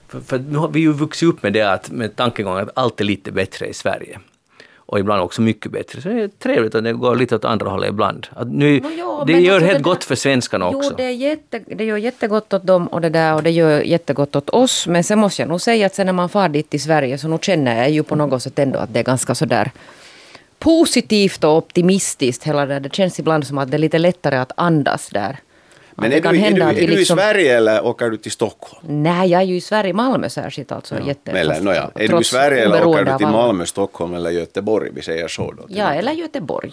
för, 0.08 0.22
för 0.22 0.40
nu 0.40 0.58
har 0.58 0.68
vi 0.68 0.80
ju 0.80 0.94
vuxit 0.94 1.30
upp 1.30 1.44
med 1.44 1.54
det 1.54 1.74
att, 1.74 1.92
med 1.92 2.16
tankegången 2.16 2.64
att 2.64 2.78
allt 2.78 3.02
är 3.02 3.06
lite 3.06 3.32
bättre 3.32 3.68
i 3.68 3.74
Sverige. 3.74 4.20
Och 4.88 5.00
ibland 5.00 5.22
också 5.22 5.42
mycket 5.42 5.72
bättre. 5.72 6.02
Så 6.02 6.10
det 6.10 6.22
är 6.22 6.28
trevligt 6.28 6.76
att 6.76 6.84
det 6.84 6.94
går 6.94 7.16
lite 7.16 7.36
åt 7.36 7.46
andra 7.46 7.70
hållet 7.70 7.90
ibland. 7.90 8.28
Att 8.36 8.48
nu, 8.48 8.82
ja, 8.98 9.24
det 9.28 9.40
gör 9.40 9.54
alltså 9.54 9.68
helt 9.68 9.78
det 9.78 9.84
gott 9.84 10.04
för 10.04 10.16
svenskarna 10.16 10.68
också. 10.68 10.90
Jo, 10.90 10.98
det, 10.98 11.04
är 11.04 11.12
jätte, 11.12 11.60
det 11.68 11.84
gör 11.84 11.98
jättegott 11.98 12.54
åt 12.54 12.64
dem 12.64 12.88
och 12.88 13.02
det 13.02 13.10
där 13.10 13.36
och 13.36 13.44
det 13.44 13.52
gör 13.52 13.82
jättegott 13.82 14.36
åt 14.36 14.50
oss. 14.50 14.88
Men 14.88 15.04
sen 15.04 15.20
måste 15.20 15.42
jag 15.42 15.50
nog 15.50 15.62
säga 15.62 15.86
att 15.86 15.96
sen 15.96 16.06
när 16.06 16.14
man 16.14 16.30
far 16.30 16.50
dit 16.50 16.70
till 16.70 16.82
Sverige 16.82 17.18
så 17.18 17.28
nog 17.28 17.44
känner 17.44 17.78
jag 17.78 17.92
ju 17.92 18.04
på 18.04 18.16
något 18.16 18.44
sätt 18.44 18.60
ändå 18.60 18.80
att 18.80 18.94
det 18.94 19.00
är 19.00 19.04
ganska 19.04 19.36
sådär 19.36 19.72
positivt 20.60 21.44
och 21.44 21.58
optimistiskt. 21.58 22.44
Hela 22.44 22.66
det, 22.66 22.80
det 22.80 22.96
känns 22.96 23.20
ibland 23.20 23.48
som 23.48 23.58
att 23.58 23.72
det 23.72 23.78
är 23.78 23.80
lite 23.80 24.00
lättare 24.00 24.36
att 24.38 24.52
andas 24.56 25.10
där. 25.10 25.38
Men 26.02 26.12
är 26.12 26.16
du, 26.16 26.22
kan 26.22 26.30
är, 26.30 26.34
du, 26.40 26.44
hända 26.44 26.70
är 26.70 26.74
vi 26.74 26.86
du 26.88 26.94
i 26.94 26.98
liksom- 26.98 27.18
Sverige 27.18 27.58
eller 27.58 27.86
åker 27.86 28.10
du 28.10 28.18
till 28.18 28.32
Stockholm? 28.32 29.04
Nej, 29.04 29.30
jag 29.30 29.42
är 29.42 29.46
ju 29.46 29.56
i 29.56 29.62
Sverige, 29.62 29.94
Malmö 29.94 30.30
särskilt 30.30 30.72
alltså. 30.72 31.00
Jätte, 31.02 31.32
Eller, 31.32 31.52
fast 31.54 31.64
nåja, 31.64 31.90
är 31.96 32.08
du 32.08 32.20
i 32.20 32.24
Sverige 32.24 32.66
eller 32.66 32.86
åker 32.86 33.06
du 33.06 33.18
till. 33.18 33.28
Malmö, 33.28 33.66
Stockholm 33.66 34.14
eller 34.14 34.30
Göteborg? 34.30 34.90
Vi 34.94 35.02
säger 35.02 35.28
så 35.28 35.52
då. 35.52 35.64
Ja, 35.68 35.94
eller 35.94 36.12
Göteborg. 36.12 36.72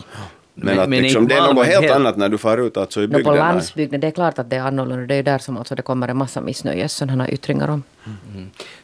Men, 0.54 0.66
Men- 0.66 0.78
att 0.84 0.88
men 0.88 1.02
liksom, 1.02 1.28
det 1.28 1.34
är 1.34 1.40
något 1.54 1.66
helt 1.66 1.80
helt- 1.82 1.94
annat 1.94 2.16
när 2.16 2.28
du 2.28 2.38
far 2.38 2.58
ut 2.66 2.76
alltså 2.76 3.00
i 3.02 3.06
Nå, 3.06 3.12
på 3.12 3.16
bygderna. 3.16 3.36
landsbygden, 3.36 4.00
det 4.00 4.06
är 4.06 4.10
klart 4.10 4.38
att 4.38 4.50
det 4.50 4.56
är 4.56 4.60
annorlunda. 4.60 5.06
Det 5.06 5.14
är 5.14 5.16
ju 5.16 5.22
där 5.22 5.38
som 5.38 5.56
alltså 5.58 5.74
det 5.74 5.82
kommer 5.82 6.08
en 6.08 6.16
massa 6.16 6.40
missnöjes 6.40 6.92
sådana 6.92 7.28
yttringar 7.30 7.68
om. 7.68 7.82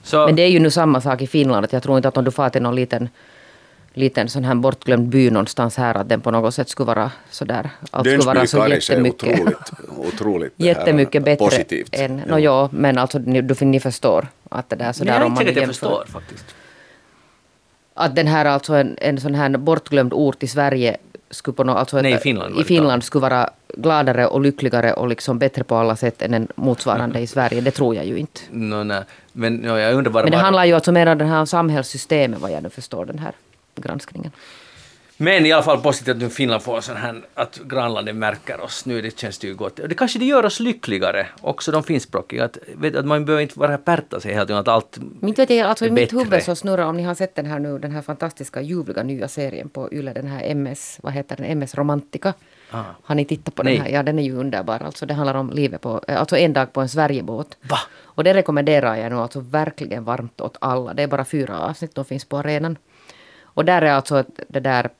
Så, 0.02 0.26
Men 0.26 0.36
det 0.36 0.42
är 0.42 0.48
ju 0.48 0.58
nu 0.60 0.70
samma 0.70 1.00
sak 1.00 1.22
i 1.22 1.26
Finland. 1.26 1.64
Att 1.64 1.72
jag 1.72 1.82
tror 1.82 1.96
inte 1.96 2.08
att 2.08 2.16
om 2.16 2.24
du 2.24 2.30
far 2.30 2.50
till 2.50 2.62
någon 2.62 2.74
liten, 2.74 3.08
liten 3.94 4.28
sån 4.28 4.44
här 4.44 4.54
bortglömd 4.54 5.08
by 5.08 5.30
någonstans 5.30 5.76
här 5.76 5.94
att 5.96 6.08
den 6.08 6.20
på 6.20 6.30
något 6.30 6.54
sätt 6.54 6.68
skulle 6.68 6.86
vara 6.86 7.10
sådär. 7.30 7.70
Allt 7.90 8.06
skulle 8.06 8.24
vara 8.24 8.46
så 8.46 8.68
jättemycket, 8.68 9.40
otroligt, 9.40 9.70
otroligt 9.96 10.52
jättemycket 10.56 11.24
bättre 11.24 11.44
positivt. 11.44 11.96
än... 11.96 12.22
Nå, 12.26 12.38
ja, 12.38 12.68
men 12.72 12.98
alltså 12.98 13.18
ni, 13.18 13.42
du, 13.42 13.64
ni 13.64 13.80
förstår 13.80 14.28
att 14.48 14.68
det 14.68 14.76
där 14.76 14.92
sådär 14.92 15.20
är 15.20 15.24
om 15.24 15.32
inte 15.32 15.44
man 15.44 15.54
jämför. 15.54 15.66
förstår 15.66 16.04
faktiskt. 16.08 16.44
Att 17.94 18.16
den 18.16 18.26
här 18.26 18.44
alltså 18.44 18.74
en, 18.74 18.96
en 19.00 19.20
sån 19.20 19.34
här 19.34 19.56
bortglömd 19.56 20.12
ort 20.12 20.42
i 20.42 20.46
Sverige 20.46 20.96
skulle 21.30 21.54
på 21.54 21.64
något, 21.64 21.76
alltså 21.76 22.00
Nej, 22.00 22.14
i 22.14 22.18
Finland 22.18 22.60
i 22.60 22.64
Finland 22.64 23.04
skulle 23.04 23.22
vara 23.22 23.50
gladare 23.74 24.26
och 24.26 24.40
lyckligare 24.40 24.92
och 24.92 25.08
liksom 25.08 25.38
bättre 25.38 25.64
på 25.64 25.76
alla 25.76 25.96
sätt 25.96 26.22
än 26.22 26.34
en 26.34 26.48
motsvarande 26.54 27.20
i 27.20 27.26
Sverige. 27.26 27.60
Det 27.60 27.70
tror 27.70 27.94
jag 27.94 28.06
ju 28.06 28.16
inte. 28.16 28.40
No, 28.50 28.84
nej. 28.84 29.02
Men 29.32 29.56
no, 29.56 29.78
jag 29.78 29.94
undrar 29.94 30.12
bara... 30.12 30.22
Men 30.22 30.32
det 30.32 30.38
handlar 30.38 30.64
ju 30.64 30.72
alltså 30.72 30.92
mer 30.92 31.06
om 31.06 31.18
det 31.18 31.24
här 31.24 31.44
samhällssystemet 31.44 32.40
vad 32.40 32.50
jag 32.50 32.62
nu 32.62 32.70
förstår 32.70 33.04
den 33.04 33.18
här 33.18 33.32
granskningen. 33.80 34.32
Men 35.22 35.46
i 35.46 35.52
alla 35.52 35.62
fall 35.62 35.80
positivt 35.80 36.14
att 36.14 36.22
nu 36.22 36.28
Finland 36.28 36.62
får 36.62 36.80
sån 36.80 36.96
här, 36.96 37.22
att 37.34 37.60
grannlandet 37.64 38.16
märker 38.16 38.60
oss. 38.60 38.86
Nu 38.86 39.02
det 39.02 39.18
känns 39.18 39.38
det 39.38 39.46
ju 39.46 39.54
gott. 39.54 39.80
Det 39.88 39.94
kanske 39.94 40.18
det 40.18 40.24
gör 40.24 40.44
oss 40.44 40.60
lyckligare, 40.60 41.26
också 41.40 41.72
de 41.72 41.82
finskspråkiga. 41.82 42.44
Att, 42.44 42.58
vet, 42.74 42.96
att 42.96 43.06
man 43.06 43.24
behöver 43.24 43.42
inte 43.42 43.58
vara 43.58 43.78
pärta 43.78 44.20
sig 44.20 44.34
tiden, 44.34 44.56
att 44.56 44.68
allt 44.68 44.98
Mitt 45.20 45.38
vet 45.38 45.50
jag, 45.50 45.60
alltså 45.60 45.86
i 45.86 45.90
mitt 45.90 46.12
huvud 46.12 46.42
så 46.42 46.54
snurrar, 46.54 46.84
om 46.84 46.96
ni 46.96 47.02
har 47.02 47.14
sett 47.14 47.34
den 47.34 47.46
här 47.46 47.58
nu, 47.58 47.78
den 47.78 47.90
här 47.90 48.02
fantastiska 48.02 48.60
ljuvliga 48.60 49.02
nya 49.02 49.28
serien 49.28 49.68
på 49.68 49.92
Yle, 49.92 50.12
den 50.12 50.26
här 50.26 50.50
MS, 50.50 50.98
vad 51.02 51.12
heter 51.12 51.36
den, 51.36 51.44
MS 51.46 51.74
Romantica. 51.74 52.34
Ah. 52.70 52.82
Har 53.02 53.14
ni 53.14 53.24
tittat 53.24 53.54
på 53.54 53.62
Nej. 53.62 53.76
den 53.76 53.86
här? 53.86 53.92
Ja, 53.92 54.02
den 54.02 54.18
är 54.18 54.22
ju 54.22 54.36
underbar. 54.36 54.82
Alltså 54.82 55.06
det 55.06 55.14
handlar 55.14 55.34
om 55.34 55.50
livet 55.50 55.80
på, 55.80 56.04
eh, 56.08 56.20
alltså 56.20 56.36
en 56.36 56.52
dag 56.52 56.72
på 56.72 56.80
en 56.80 56.88
Sverigebåt. 56.88 57.56
Va? 57.62 57.78
Och 58.02 58.24
det 58.24 58.34
rekommenderar 58.34 58.96
jag 58.96 59.12
nu 59.12 59.18
alltså 59.18 59.40
verkligen 59.40 60.04
varmt 60.04 60.40
åt 60.40 60.56
alla. 60.60 60.94
Det 60.94 61.02
är 61.02 61.06
bara 61.06 61.24
fyra 61.24 61.58
avsnitt, 61.58 61.94
de 61.94 62.04
finns 62.04 62.24
på 62.24 62.38
arenan. 62.38 62.76
Och 63.60 63.64
där 63.66 63.82
är 63.82 63.92
alltså 63.92 64.24
det 64.48 64.60
där 64.60 64.90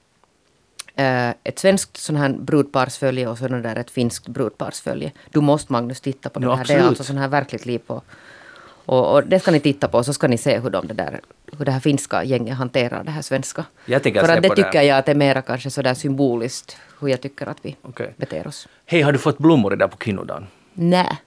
eh, 0.95 1.31
ett 1.45 1.59
svenskt 1.59 1.97
sån 1.97 2.17
här 2.17 2.29
brudparsfölje 2.29 3.27
och 3.29 3.39
så 3.39 3.45
är 3.45 3.49
det 3.49 3.61
där 3.61 3.77
ett 3.77 3.91
finskt 3.91 4.29
brudparsfölje. 4.29 5.13
Du 5.31 5.41
måste 5.41 5.73
Magnus 5.73 6.01
titta 6.01 6.29
på 6.29 6.41
det 6.41 6.47
här. 6.47 6.57
Det 6.57 6.61
är 6.61 6.77
absolut. 6.77 6.89
alltså 6.89 7.05
sån 7.05 7.19
här 7.19 7.29
verkligt 7.29 7.67
liv 7.67 7.79
på. 7.79 8.03
Och, 8.87 9.13
och 9.13 9.27
det 9.27 9.41
ska 9.41 9.51
ni 9.51 9.61
titta 9.61 9.89
på 9.89 10.05
så 10.05 10.13
ska 10.13 10.29
ni 10.29 10.39
se 10.39 10.59
hur, 10.59 10.71
de 10.71 10.87
det, 10.87 10.95
där, 10.95 11.21
hur 11.59 11.65
det 11.65 11.73
här 11.73 11.81
finska 11.81 12.25
gänget 12.25 12.57
hanterar 12.57 13.05
det 13.05 13.11
här 13.11 13.23
svenska. 13.23 13.65
Jag 13.87 14.03
tänker 14.03 14.21
För 14.21 14.29
att 14.29 14.43
det 14.43 14.49
på 14.49 14.55
det. 14.55 14.65
tycker 14.65 14.83
jag 14.83 14.99
att 14.99 15.07
det 15.07 15.13
är 15.13 15.17
mera 15.17 15.43
kanske 15.43 15.71
sådär 15.71 15.95
symboliskt 15.95 16.77
hur 17.01 17.09
jag 17.09 17.21
tycker 17.21 17.47
att 17.47 17.59
vi 17.63 17.77
Okej. 17.83 18.15
beter 18.17 18.47
oss. 18.47 18.69
Hej, 18.87 19.03
har 19.03 19.13
du 19.13 19.19
fått 19.19 19.39
blommor 19.39 19.73
idag 19.73 19.91
på 19.91 19.97
kvinnodagen? 19.97 20.47
Nej. 20.75 21.19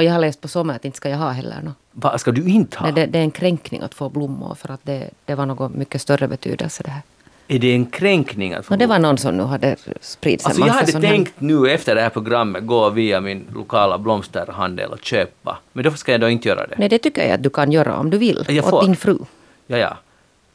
Och 0.00 0.04
jag 0.04 0.12
har 0.12 0.18
läst 0.20 0.40
på 0.40 0.48
sommar 0.48 0.76
att 0.76 0.84
inte 0.84 0.96
ska 0.96 1.08
jag 1.08 1.18
ha 1.18 1.30
heller 1.30 1.62
något. 1.62 1.74
Vad 1.92 2.20
ska 2.20 2.32
du 2.32 2.44
inte 2.48 2.78
ha? 2.78 2.84
Nej, 2.86 2.94
det, 2.94 3.06
det 3.06 3.18
är 3.18 3.22
en 3.22 3.30
kränkning 3.30 3.80
att 3.80 3.94
få 3.94 4.08
blommor 4.08 4.54
för 4.54 4.70
att 4.70 4.80
det, 4.82 5.10
det 5.24 5.34
var 5.34 5.46
något 5.46 5.74
mycket 5.74 6.02
större 6.02 6.28
betydelse 6.28 6.82
det 6.82 6.90
här. 6.90 7.02
Är 7.48 7.58
det 7.58 7.72
en 7.72 7.86
kränkning 7.86 8.52
att 8.54 8.66
få 8.66 8.74
Och 8.74 8.78
det 8.78 8.86
var 8.86 8.98
någon 8.98 9.18
som 9.18 9.36
nu 9.36 9.42
hade 9.42 9.76
spridit 10.00 10.46
Alltså 10.46 10.66
jag 10.66 10.72
hade 10.72 10.92
sån 10.92 11.02
här- 11.02 11.10
tänkt 11.10 11.40
nu 11.40 11.70
efter 11.70 11.94
det 11.94 12.00
här 12.00 12.08
programmet 12.10 12.66
gå 12.66 12.90
via 12.90 13.20
min 13.20 13.44
lokala 13.54 13.98
blomsterhandel 13.98 14.90
och 14.90 15.04
köpa. 15.04 15.58
Men 15.72 15.84
då 15.84 15.90
ska 15.90 16.12
jag 16.12 16.20
då 16.20 16.28
inte 16.28 16.48
göra 16.48 16.66
det. 16.66 16.74
Nej, 16.78 16.88
det 16.88 16.98
tycker 16.98 17.22
jag 17.22 17.30
att 17.32 17.42
du 17.42 17.50
kan 17.50 17.72
göra 17.72 17.96
om 17.96 18.10
du 18.10 18.18
vill. 18.18 18.44
Jag 18.48 18.64
åt 18.64 18.70
får. 18.70 18.82
din 18.82 18.96
fru. 18.96 19.18
Ja, 19.66 19.76
ja. 19.76 19.96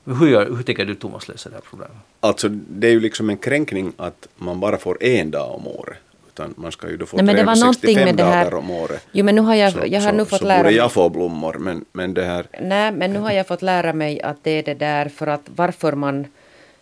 Hur, 0.05 0.27
gör, 0.27 0.45
hur 0.55 0.63
tänker 0.63 0.85
du 0.85 0.95
Thomas 0.95 1.27
lösa 1.27 1.49
det 1.49 1.55
här 1.55 1.63
problemet? 1.69 1.97
Alltså 2.19 2.49
det 2.49 2.87
är 2.87 2.91
ju 2.91 2.99
liksom 2.99 3.29
en 3.29 3.37
kränkning 3.37 3.93
att 3.97 4.27
man 4.35 4.59
bara 4.59 4.77
får 4.77 5.03
en 5.03 5.31
dag 5.31 5.55
om 5.55 5.67
året. 5.67 5.97
Utan 6.35 6.53
man 6.57 6.71
ska 6.71 6.89
ju 6.89 6.97
då 6.97 7.05
få 7.05 7.17
Nej, 7.17 7.25
men 7.25 7.35
det 7.35 7.43
var 7.43 7.55
någonting 7.55 7.95
365 7.95 8.05
med 8.05 8.15
det 8.15 8.23
här- 8.23 8.45
dagar 8.45 8.57
om 8.57 8.71
året. 8.71 9.07
Jo, 9.11 9.25
men 9.25 9.35
nu 9.35 9.41
har 9.41 9.55
jag, 9.55 9.73
så, 9.73 9.79
jag 9.87 10.01
har 10.01 10.09
så, 10.09 10.17
nu 10.17 10.25
fått 10.25 10.39
så 10.39 10.45
lära 10.45 10.57
borde 10.57 10.69
mig... 10.69 10.77
jag 10.77 10.91
få 10.91 11.09
blommor. 11.09 11.53
Men, 11.59 11.85
men 11.91 12.13
det 12.13 12.25
här... 12.25 12.47
Nej, 12.61 12.91
men 12.91 13.13
nu 13.13 13.19
har 13.19 13.31
jag 13.31 13.47
fått 13.47 13.61
lära 13.61 13.93
mig 13.93 14.21
att 14.21 14.37
det 14.43 14.51
är 14.51 14.63
det 14.63 14.73
där 14.73 15.09
för 15.09 15.27
att 15.27 15.41
varför 15.55 15.93
man 15.93 16.27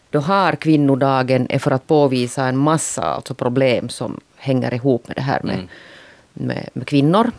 då 0.10 0.20
har 0.20 0.56
kvinnodagen 0.56 1.48
är 1.50 1.60
för 1.60 1.72
att 1.72 1.88
påvisa 1.88 2.46
en 2.46 2.58
massa 2.58 3.04
alltså 3.04 3.34
problem 3.34 3.90
som 3.90 4.20
hänger 4.36 4.74
ihop 4.74 5.08
med 5.08 5.18
det 5.18 5.22
här 5.22 5.42
med, 5.44 5.68
med, 6.34 6.70
med 6.74 6.88
kvinnor. 6.88 7.32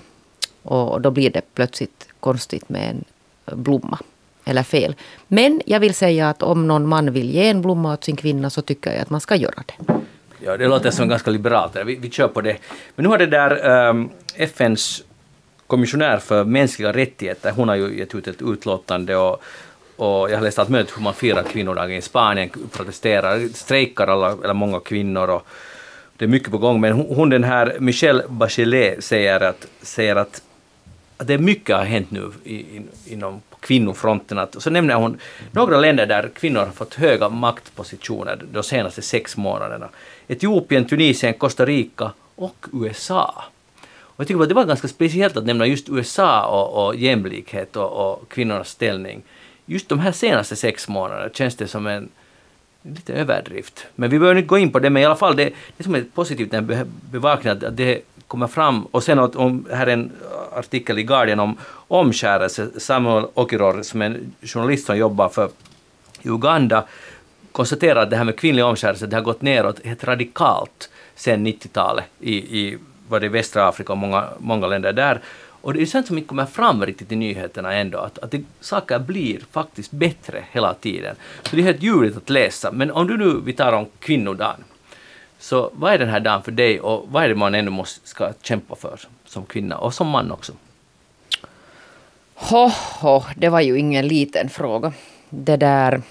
Och 0.62 1.00
då 1.00 1.10
blir 1.10 1.30
det 1.30 1.54
plötsligt 1.54 2.08
konstigt 2.20 2.68
med 2.68 2.90
en 2.90 3.04
blomma. 3.62 3.98
Eller 4.44 4.62
fel. 4.62 4.94
Men 5.28 5.60
jag 5.66 5.80
vill 5.80 5.94
säga 5.94 6.28
att 6.30 6.42
om 6.42 6.66
någon 6.68 6.88
man 6.88 7.12
vill 7.12 7.30
ge 7.30 7.48
en 7.48 7.62
blomma 7.62 7.92
åt 7.92 8.04
sin 8.04 8.16
kvinna 8.16 8.50
så 8.50 8.62
tycker 8.62 8.92
jag 8.92 9.00
att 9.00 9.10
man 9.10 9.20
ska 9.20 9.36
göra 9.36 9.62
det. 9.66 9.94
Ja, 10.46 10.56
det 10.56 10.68
låter 10.68 10.90
som 10.90 11.08
ganska 11.08 11.30
liberalt. 11.30 11.76
Vi, 11.86 11.94
vi 11.94 12.10
kör 12.10 12.28
på 12.28 12.40
det. 12.40 12.56
Men 12.96 13.02
nu 13.02 13.08
har 13.08 13.18
det 13.18 13.26
där 13.26 13.70
ehm, 13.70 13.96
um, 13.96 14.10
FNs 14.36 15.04
kommissionär 15.66 16.18
för 16.18 16.44
mänskliga 16.44 16.92
rättigheter, 16.92 17.50
hon 17.50 17.68
har 17.68 17.76
ju 17.76 17.98
gett 17.98 18.14
ut 18.14 18.28
ett 18.28 18.42
utlåtande 18.42 19.16
och, 19.16 19.42
och 19.96 20.30
jag 20.30 20.36
har 20.36 20.40
läst 20.40 20.58
allt 20.58 20.68
möjligt 20.68 20.96
hur 20.96 21.02
man 21.02 21.14
firar 21.14 21.42
kvinnodagen 21.42 21.96
i 21.96 22.02
Spanien, 22.02 22.50
protesterar, 22.72 23.48
strejkar 23.54 24.06
alla, 24.06 24.32
eller 24.44 24.54
många 24.54 24.80
kvinnor 24.80 25.30
och 25.30 25.46
det 26.16 26.24
är 26.24 26.28
mycket 26.28 26.50
på 26.50 26.58
gång. 26.58 26.80
Men 26.80 26.92
hon, 26.92 27.30
den 27.30 27.44
här 27.44 27.76
Michelle 27.80 28.24
Bachelet 28.28 29.04
säger 29.04 29.40
att, 29.40 29.66
säger 29.82 30.16
att, 30.16 30.42
att 31.16 31.26
det 31.26 31.34
är 31.34 31.38
mycket 31.38 31.76
har 31.76 31.84
hänt 31.84 32.10
nu 32.10 32.32
i, 32.44 32.76
in, 32.76 32.88
inom 33.06 33.40
kvinnofronten. 33.64 34.38
Att, 34.38 34.56
och 34.56 34.62
så 34.62 34.70
nämner 34.70 34.94
hon 34.94 35.18
några 35.52 35.80
länder 35.80 36.06
där 36.06 36.30
kvinnor 36.34 36.60
har 36.60 36.70
fått 36.70 36.94
höga 36.94 37.28
maktpositioner 37.28 38.44
de 38.52 38.62
senaste 38.62 39.02
sex 39.02 39.36
månaderna. 39.36 39.88
Etiopien, 40.28 40.84
Tunisien, 40.84 41.34
Costa 41.34 41.66
Rica 41.66 42.12
och 42.34 42.66
USA. 42.72 43.44
Och 43.94 44.20
jag 44.20 44.28
tycker 44.28 44.42
att 44.42 44.48
det 44.48 44.54
var 44.54 44.64
ganska 44.64 44.88
speciellt 44.88 45.36
att 45.36 45.46
nämna 45.46 45.66
just 45.66 45.88
USA 45.88 46.46
och, 46.46 46.86
och 46.86 46.96
jämlikhet 46.96 47.76
och, 47.76 47.92
och 47.92 48.28
kvinnornas 48.28 48.68
ställning. 48.68 49.22
Just 49.66 49.88
de 49.88 49.98
här 49.98 50.12
senaste 50.12 50.56
sex 50.56 50.88
månaderna 50.88 51.30
känns 51.34 51.56
det 51.56 51.68
som 51.68 51.86
en 51.86 52.08
lite 52.82 53.14
överdrift. 53.14 53.86
Men 53.94 54.10
vi 54.10 54.18
behöver 54.18 54.38
inte 54.38 54.48
gå 54.48 54.58
in 54.58 54.72
på 54.72 54.78
det, 54.78 54.90
men 54.90 55.02
i 55.02 55.04
alla 55.06 55.16
fall 55.16 55.36
det, 55.36 55.50
det 55.76 55.84
som 55.84 55.94
är 55.94 56.04
positivt 56.14 56.52
med 56.52 56.86
bevakningen 57.10 57.64
att 57.64 57.76
det 57.76 58.00
kommer 58.34 58.46
fram. 58.46 58.84
Och 58.84 59.02
sen 59.02 59.18
att, 59.18 59.36
om, 59.36 59.66
här 59.72 59.86
är 59.86 59.92
en 59.92 60.12
artikel 60.56 60.98
i 60.98 61.02
Guardian 61.02 61.40
om 61.40 61.56
omskärelse. 61.88 62.80
Samuel 62.80 63.26
Okiror 63.34 63.82
som 63.82 64.02
är 64.02 64.06
en 64.06 64.32
journalist 64.42 64.86
som 64.86 64.96
jobbar 64.98 65.28
för 65.28 65.48
Uganda 66.22 66.84
konstaterar 67.52 68.02
att 68.02 68.10
det 68.10 68.16
här 68.16 68.24
med 68.24 68.36
kvinnlig 68.36 68.64
omskärelse 68.64 69.06
det 69.06 69.16
har 69.16 69.22
gått 69.22 69.42
neråt 69.42 69.86
helt 69.86 70.04
radikalt 70.04 70.90
sedan 71.14 71.46
90-talet 71.46 72.04
i, 72.20 72.34
i 72.34 72.78
var 73.08 73.20
det 73.20 73.28
Västra 73.28 73.68
Afrika 73.68 73.92
och 73.92 73.98
många, 73.98 74.28
många 74.38 74.66
länder 74.66 74.92
där. 74.92 75.20
Och 75.62 75.74
det 75.74 75.82
är 75.82 75.86
sånt 75.86 76.06
som 76.06 76.18
inte 76.18 76.28
kommer 76.28 76.46
fram 76.46 76.86
riktigt 76.86 77.12
i 77.12 77.16
nyheterna 77.16 77.72
ändå, 77.72 77.98
att, 77.98 78.18
att 78.18 78.30
det, 78.30 78.42
saker 78.60 78.98
blir 78.98 79.40
faktiskt 79.50 79.90
bättre 79.90 80.44
hela 80.52 80.74
tiden. 80.74 81.16
Så 81.42 81.56
det 81.56 81.62
är 81.62 81.64
helt 81.64 81.82
ljuvligt 81.82 82.16
att 82.16 82.30
läsa. 82.30 82.72
Men 82.72 82.90
om 82.90 83.06
du 83.06 83.16
nu, 83.16 83.40
vi 83.44 83.52
tar 83.52 83.72
om 83.72 83.86
kvinnodagen, 83.98 84.64
så 85.44 85.70
vad 85.72 85.92
är 85.92 85.98
den 85.98 86.08
här 86.08 86.20
dagen 86.20 86.42
för 86.42 86.52
dig 86.52 86.80
och 86.80 87.06
vad 87.08 87.24
är 87.24 87.28
det 87.28 87.34
man 87.34 87.54
ändå 87.54 87.70
måste, 87.70 88.08
ska 88.08 88.32
kämpa 88.42 88.76
för 88.76 89.00
som 89.26 89.44
kvinna 89.44 89.78
och 89.78 89.94
som 89.94 90.08
man 90.08 90.32
också? 90.32 90.52
Ho, 92.34 92.70
ho, 93.00 93.22
det 93.36 93.48
var 93.48 93.60
ju 93.60 93.78
ingen 93.78 94.08
liten 94.08 94.48
fråga. 94.48 94.92
Det 95.30 95.56
där, 95.56 96.02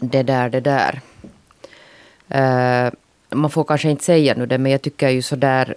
det 0.00 0.22
där, 0.22 0.50
det 0.50 0.60
där. 0.60 1.00
Uh, 2.34 2.92
man 3.30 3.50
får 3.50 3.64
kanske 3.64 3.90
inte 3.90 4.04
säga 4.04 4.34
nu 4.34 4.46
det, 4.46 4.58
men 4.58 4.72
jag 4.72 4.82
tycker 4.82 5.08
ju 5.08 5.22
så 5.22 5.36
där 5.36 5.74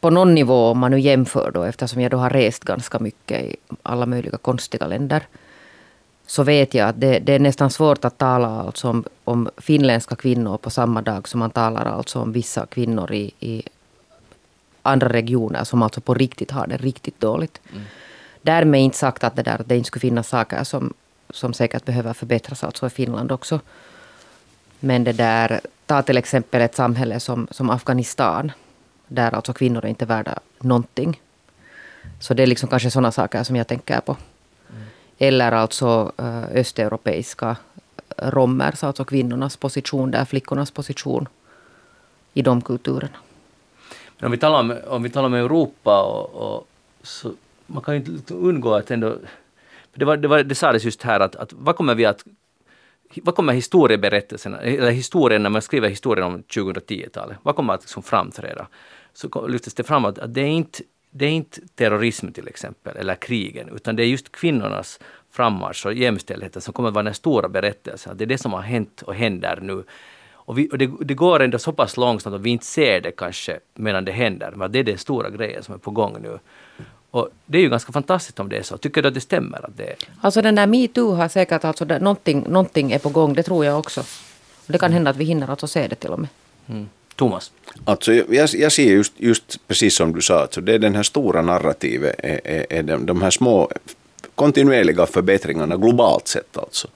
på 0.00 0.10
någon 0.10 0.34
nivå, 0.34 0.70
om 0.70 0.78
man 0.78 0.90
nu 0.90 1.00
jämför 1.00 1.50
då, 1.54 1.62
eftersom 1.62 2.00
jag 2.00 2.10
då 2.10 2.16
har 2.16 2.30
rest 2.30 2.64
ganska 2.64 2.98
mycket 2.98 3.42
i 3.42 3.56
alla 3.82 4.06
möjliga 4.06 4.36
konstiga 4.36 4.86
länder, 4.86 5.26
så 6.26 6.42
vet 6.42 6.74
jag 6.74 6.88
att 6.88 7.00
det, 7.00 7.18
det 7.18 7.32
är 7.32 7.38
nästan 7.38 7.70
svårt 7.70 8.04
att 8.04 8.18
tala 8.18 8.48
alltså 8.48 8.88
om, 8.88 9.04
om 9.24 9.50
finländska 9.56 10.16
kvinnor 10.16 10.56
på 10.56 10.70
samma 10.70 11.02
dag 11.02 11.28
som 11.28 11.40
man 11.40 11.50
talar 11.50 11.84
alltså 11.84 12.20
om 12.20 12.32
vissa 12.32 12.66
kvinnor 12.66 13.12
i, 13.12 13.32
i 13.40 13.62
andra 14.82 15.08
regioner 15.08 15.64
som 15.64 15.82
alltså 15.82 16.00
på 16.00 16.14
riktigt 16.14 16.50
har 16.50 16.66
det 16.66 16.76
riktigt 16.76 17.20
dåligt. 17.20 17.60
Mm. 17.72 17.84
Därmed 18.42 18.80
inte 18.80 18.96
sagt 18.96 19.24
att 19.24 19.36
det, 19.36 19.42
där, 19.42 19.60
att 19.60 19.68
det 19.68 19.76
inte 19.76 19.86
skulle 19.86 20.00
finnas 20.00 20.28
saker 20.28 20.64
som, 20.64 20.94
som 21.30 21.52
säkert 21.52 21.84
behöver 21.84 22.12
förbättras 22.12 22.64
alltså 22.64 22.86
i 22.86 22.90
Finland 22.90 23.32
också. 23.32 23.60
Men 24.80 25.04
det 25.04 25.12
där, 25.12 25.60
ta 25.86 26.02
till 26.02 26.16
exempel 26.16 26.60
ett 26.60 26.74
samhälle 26.74 27.20
som, 27.20 27.48
som 27.50 27.70
Afghanistan, 27.70 28.52
där 29.08 29.34
alltså 29.34 29.52
kvinnor 29.52 29.84
är 29.84 29.88
inte 29.88 30.06
värda 30.06 30.38
någonting. 30.58 31.20
Så 32.20 32.34
det 32.34 32.42
är 32.42 32.46
liksom 32.46 32.68
kanske 32.68 32.90
sådana 32.90 33.12
saker 33.12 33.42
som 33.42 33.56
jag 33.56 33.66
tänker 33.66 34.00
på. 34.00 34.16
Eller 35.28 35.52
alltså 35.52 36.12
eh, 36.18 36.44
östeuropeiska 36.44 37.56
romers, 38.16 38.84
alltså 38.84 39.04
kvinnornas 39.04 39.56
position 39.56 40.10
där, 40.10 40.24
flickornas 40.24 40.70
position 40.70 41.28
i 42.34 42.42
de 42.42 42.62
kulturerna. 42.62 43.16
Men 44.18 44.26
om 44.26 44.32
vi 44.32 44.38
talar 44.38 44.60
om, 44.60 44.76
om, 44.86 45.02
vi 45.02 45.10
talar 45.10 45.26
om 45.26 45.34
Europa 45.34 46.02
och, 46.02 46.34
och 46.34 46.68
så 47.02 47.32
man 47.66 47.82
kan 47.82 47.94
ju 47.94 48.00
inte 48.00 48.10
liksom 48.10 48.48
undgå 48.48 48.74
att 48.74 48.90
ändå... 48.90 49.16
Det, 49.94 50.04
var, 50.04 50.16
det, 50.16 50.28
var, 50.28 50.42
det 50.42 50.54
sades 50.54 50.84
just 50.84 51.02
här 51.02 51.20
att, 51.20 51.36
att 51.36 51.52
vad 51.52 51.76
kommer 51.76 51.94
vi 51.94 52.04
att 52.06 52.24
vad 53.22 53.34
kommer 53.34 53.52
historieberättelsen, 53.52 54.54
eller 54.54 54.90
historien 54.90 55.42
när 55.42 55.50
man 55.50 55.62
skriver 55.62 55.88
historien 55.88 56.26
om 56.26 56.42
2010-talet, 56.42 57.36
vad 57.42 57.56
kommer 57.56 57.74
att 57.74 57.82
liksom 57.82 58.02
framträda? 58.02 58.66
Så 59.12 59.46
lyftes 59.46 59.74
det 59.74 59.84
fram 59.84 60.04
att, 60.04 60.18
att 60.18 60.34
det, 60.34 60.40
är 60.40 60.46
inte, 60.46 60.82
det 61.16 61.26
är 61.26 61.30
inte 61.30 61.60
terrorism 61.74 62.32
till 62.32 62.48
exempel, 62.48 62.96
eller 62.96 63.14
krigen, 63.14 63.68
utan 63.74 63.96
det 63.96 64.02
är 64.02 64.06
just 64.06 64.32
kvinnornas 64.32 65.00
frammarsch 65.30 65.86
och 65.86 65.94
jämställdheten 65.94 66.62
som 66.62 66.72
kommer 66.74 66.88
att 66.88 66.94
vara 66.94 67.02
den 67.02 67.14
stora 67.14 67.48
berättelsen. 67.48 68.16
Det 68.16 68.24
är 68.24 68.26
det 68.26 68.38
som 68.38 68.52
har 68.52 68.60
hänt 68.60 69.02
och 69.02 69.14
händer 69.14 69.58
nu. 69.62 69.84
Och, 70.32 70.58
vi, 70.58 70.68
och 70.72 70.78
det, 70.78 70.90
det, 71.00 71.14
går 71.14 71.42
ändå 71.42 71.58
så 71.58 71.72
pass 71.72 71.96
långsamt 71.96 72.34
att 72.36 72.40
vi 72.40 72.50
inte 72.50 72.64
ser 72.64 73.00
det 73.00 73.10
kanske 73.10 73.58
medan 73.74 74.04
det 74.04 74.12
händer, 74.12 74.52
men 74.56 74.72
det 74.72 74.78
är 74.78 74.84
den 74.84 74.98
stora 74.98 75.30
grejen 75.30 75.62
som 75.62 75.74
är 75.74 75.78
på 75.78 75.90
gång 75.90 76.16
nu. 76.22 76.38
Och 77.10 77.28
det 77.46 77.58
är 77.58 77.62
ju 77.62 77.68
ganska 77.68 77.92
fantastiskt 77.92 78.40
om 78.40 78.48
det 78.48 78.56
är 78.56 78.62
så. 78.62 78.76
Tycker 78.76 79.02
du 79.02 79.08
att 79.08 79.14
det 79.14 79.20
stämmer? 79.20 79.64
Att 79.64 79.76
det 79.76 79.90
är... 79.90 79.96
Alltså 80.20 80.42
den 80.42 80.54
där 80.54 80.66
metoo 80.66 81.14
har 81.14 81.28
säkert, 81.28 81.64
alltså 81.64 81.84
någonting, 81.84 82.44
någonting 82.48 82.92
är 82.92 82.98
på 82.98 83.08
gång, 83.08 83.34
det 83.34 83.42
tror 83.42 83.64
jag 83.64 83.78
också. 83.78 84.02
Det 84.66 84.78
kan 84.78 84.92
hända 84.92 85.10
att 85.10 85.16
vi 85.16 85.24
hinner 85.24 85.50
alltså 85.50 85.66
se 85.66 85.88
det 85.88 85.94
till 85.94 86.10
och 86.10 86.20
med. 86.20 86.28
Mm. 86.66 86.88
Thomas? 87.16 87.52
Alltså, 87.84 88.12
jag, 88.12 88.48
jag 88.54 88.72
ser 88.72 88.92
just, 88.92 89.12
just 89.16 89.68
precis 89.68 89.94
som 89.94 90.12
du 90.12 90.20
sa, 90.20 90.40
alltså, 90.40 90.60
det 90.60 90.74
är 90.74 90.78
den 90.78 90.94
här 90.94 91.02
stora 91.02 91.42
narrativet, 91.42 92.14
är, 92.18 92.40
är, 92.44 92.66
är 92.70 92.82
de, 92.82 93.06
de 93.06 93.22
här 93.22 93.30
små 93.30 93.70
kontinuerliga 94.34 95.06
förbättringarna 95.06 95.76
globalt 95.76 96.28
sett 96.28 96.58
alltså. 96.58 96.88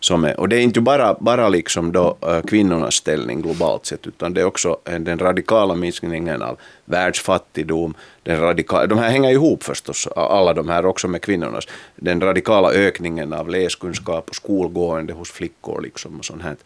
Som 0.00 0.24
är, 0.24 0.40
och 0.40 0.48
det 0.48 0.56
är 0.56 0.60
inte 0.60 0.80
bara, 0.80 1.16
bara 1.20 1.48
liksom 1.48 1.92
då, 1.92 2.16
äh, 2.22 2.40
kvinnornas 2.42 2.94
ställning 2.94 3.42
globalt 3.42 3.86
sett, 3.86 4.06
utan 4.06 4.34
det 4.34 4.40
är 4.40 4.44
också 4.44 4.78
eh, 4.84 4.98
den 4.98 5.18
radikala 5.18 5.74
minskningen 5.74 6.42
av 6.42 6.58
världsfattigdom. 6.84 7.94
Den 8.22 8.40
radikala, 8.40 8.86
de 8.86 8.98
här 8.98 9.10
hänger 9.10 9.30
ihop 9.30 9.62
förstås, 9.62 10.08
alla 10.16 10.54
de 10.54 10.68
här 10.68 10.86
också 10.86 11.08
med 11.08 11.22
kvinnornas. 11.22 11.64
Den 11.96 12.20
radikala 12.20 12.72
ökningen 12.72 13.32
av 13.32 13.48
läskunskap 13.48 14.28
och 14.28 14.36
skolgående 14.36 15.12
hos 15.12 15.30
flickor. 15.30 15.80
Liksom 15.82 16.18
och 16.18 16.24
sånt 16.24 16.42
här. 16.42 16.56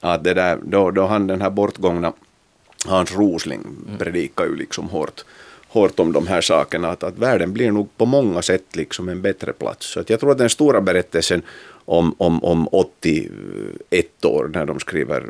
Att 0.00 0.24
det 0.24 0.34
där, 0.34 0.58
då, 0.62 0.90
då 0.90 1.06
han 1.06 1.26
den 1.26 1.42
här 1.42 1.50
bortgångna 1.50 2.12
Hans 2.88 3.16
Rosling 3.16 3.66
predikar 3.98 4.44
ju 4.44 4.56
liksom 4.56 4.88
hårt 4.88 5.24
hårt 5.76 6.00
om 6.00 6.12
de 6.12 6.26
här 6.26 6.40
sakerna, 6.40 6.88
att, 6.88 7.02
att 7.02 7.18
världen 7.18 7.52
blir 7.52 7.70
nog 7.70 7.88
på 7.96 8.06
många 8.06 8.42
sätt 8.42 8.76
liksom 8.76 9.08
en 9.08 9.22
bättre 9.22 9.52
plats. 9.52 9.86
Så 9.86 10.00
att 10.00 10.10
jag 10.10 10.20
tror 10.20 10.30
att 10.30 10.38
den 10.38 10.50
stora 10.50 10.80
berättelsen 10.80 11.42
om, 11.84 12.14
om, 12.18 12.44
om 12.44 12.68
81 12.72 14.24
år 14.24 14.50
när 14.54 14.66
de 14.66 14.80
skriver 14.80 15.24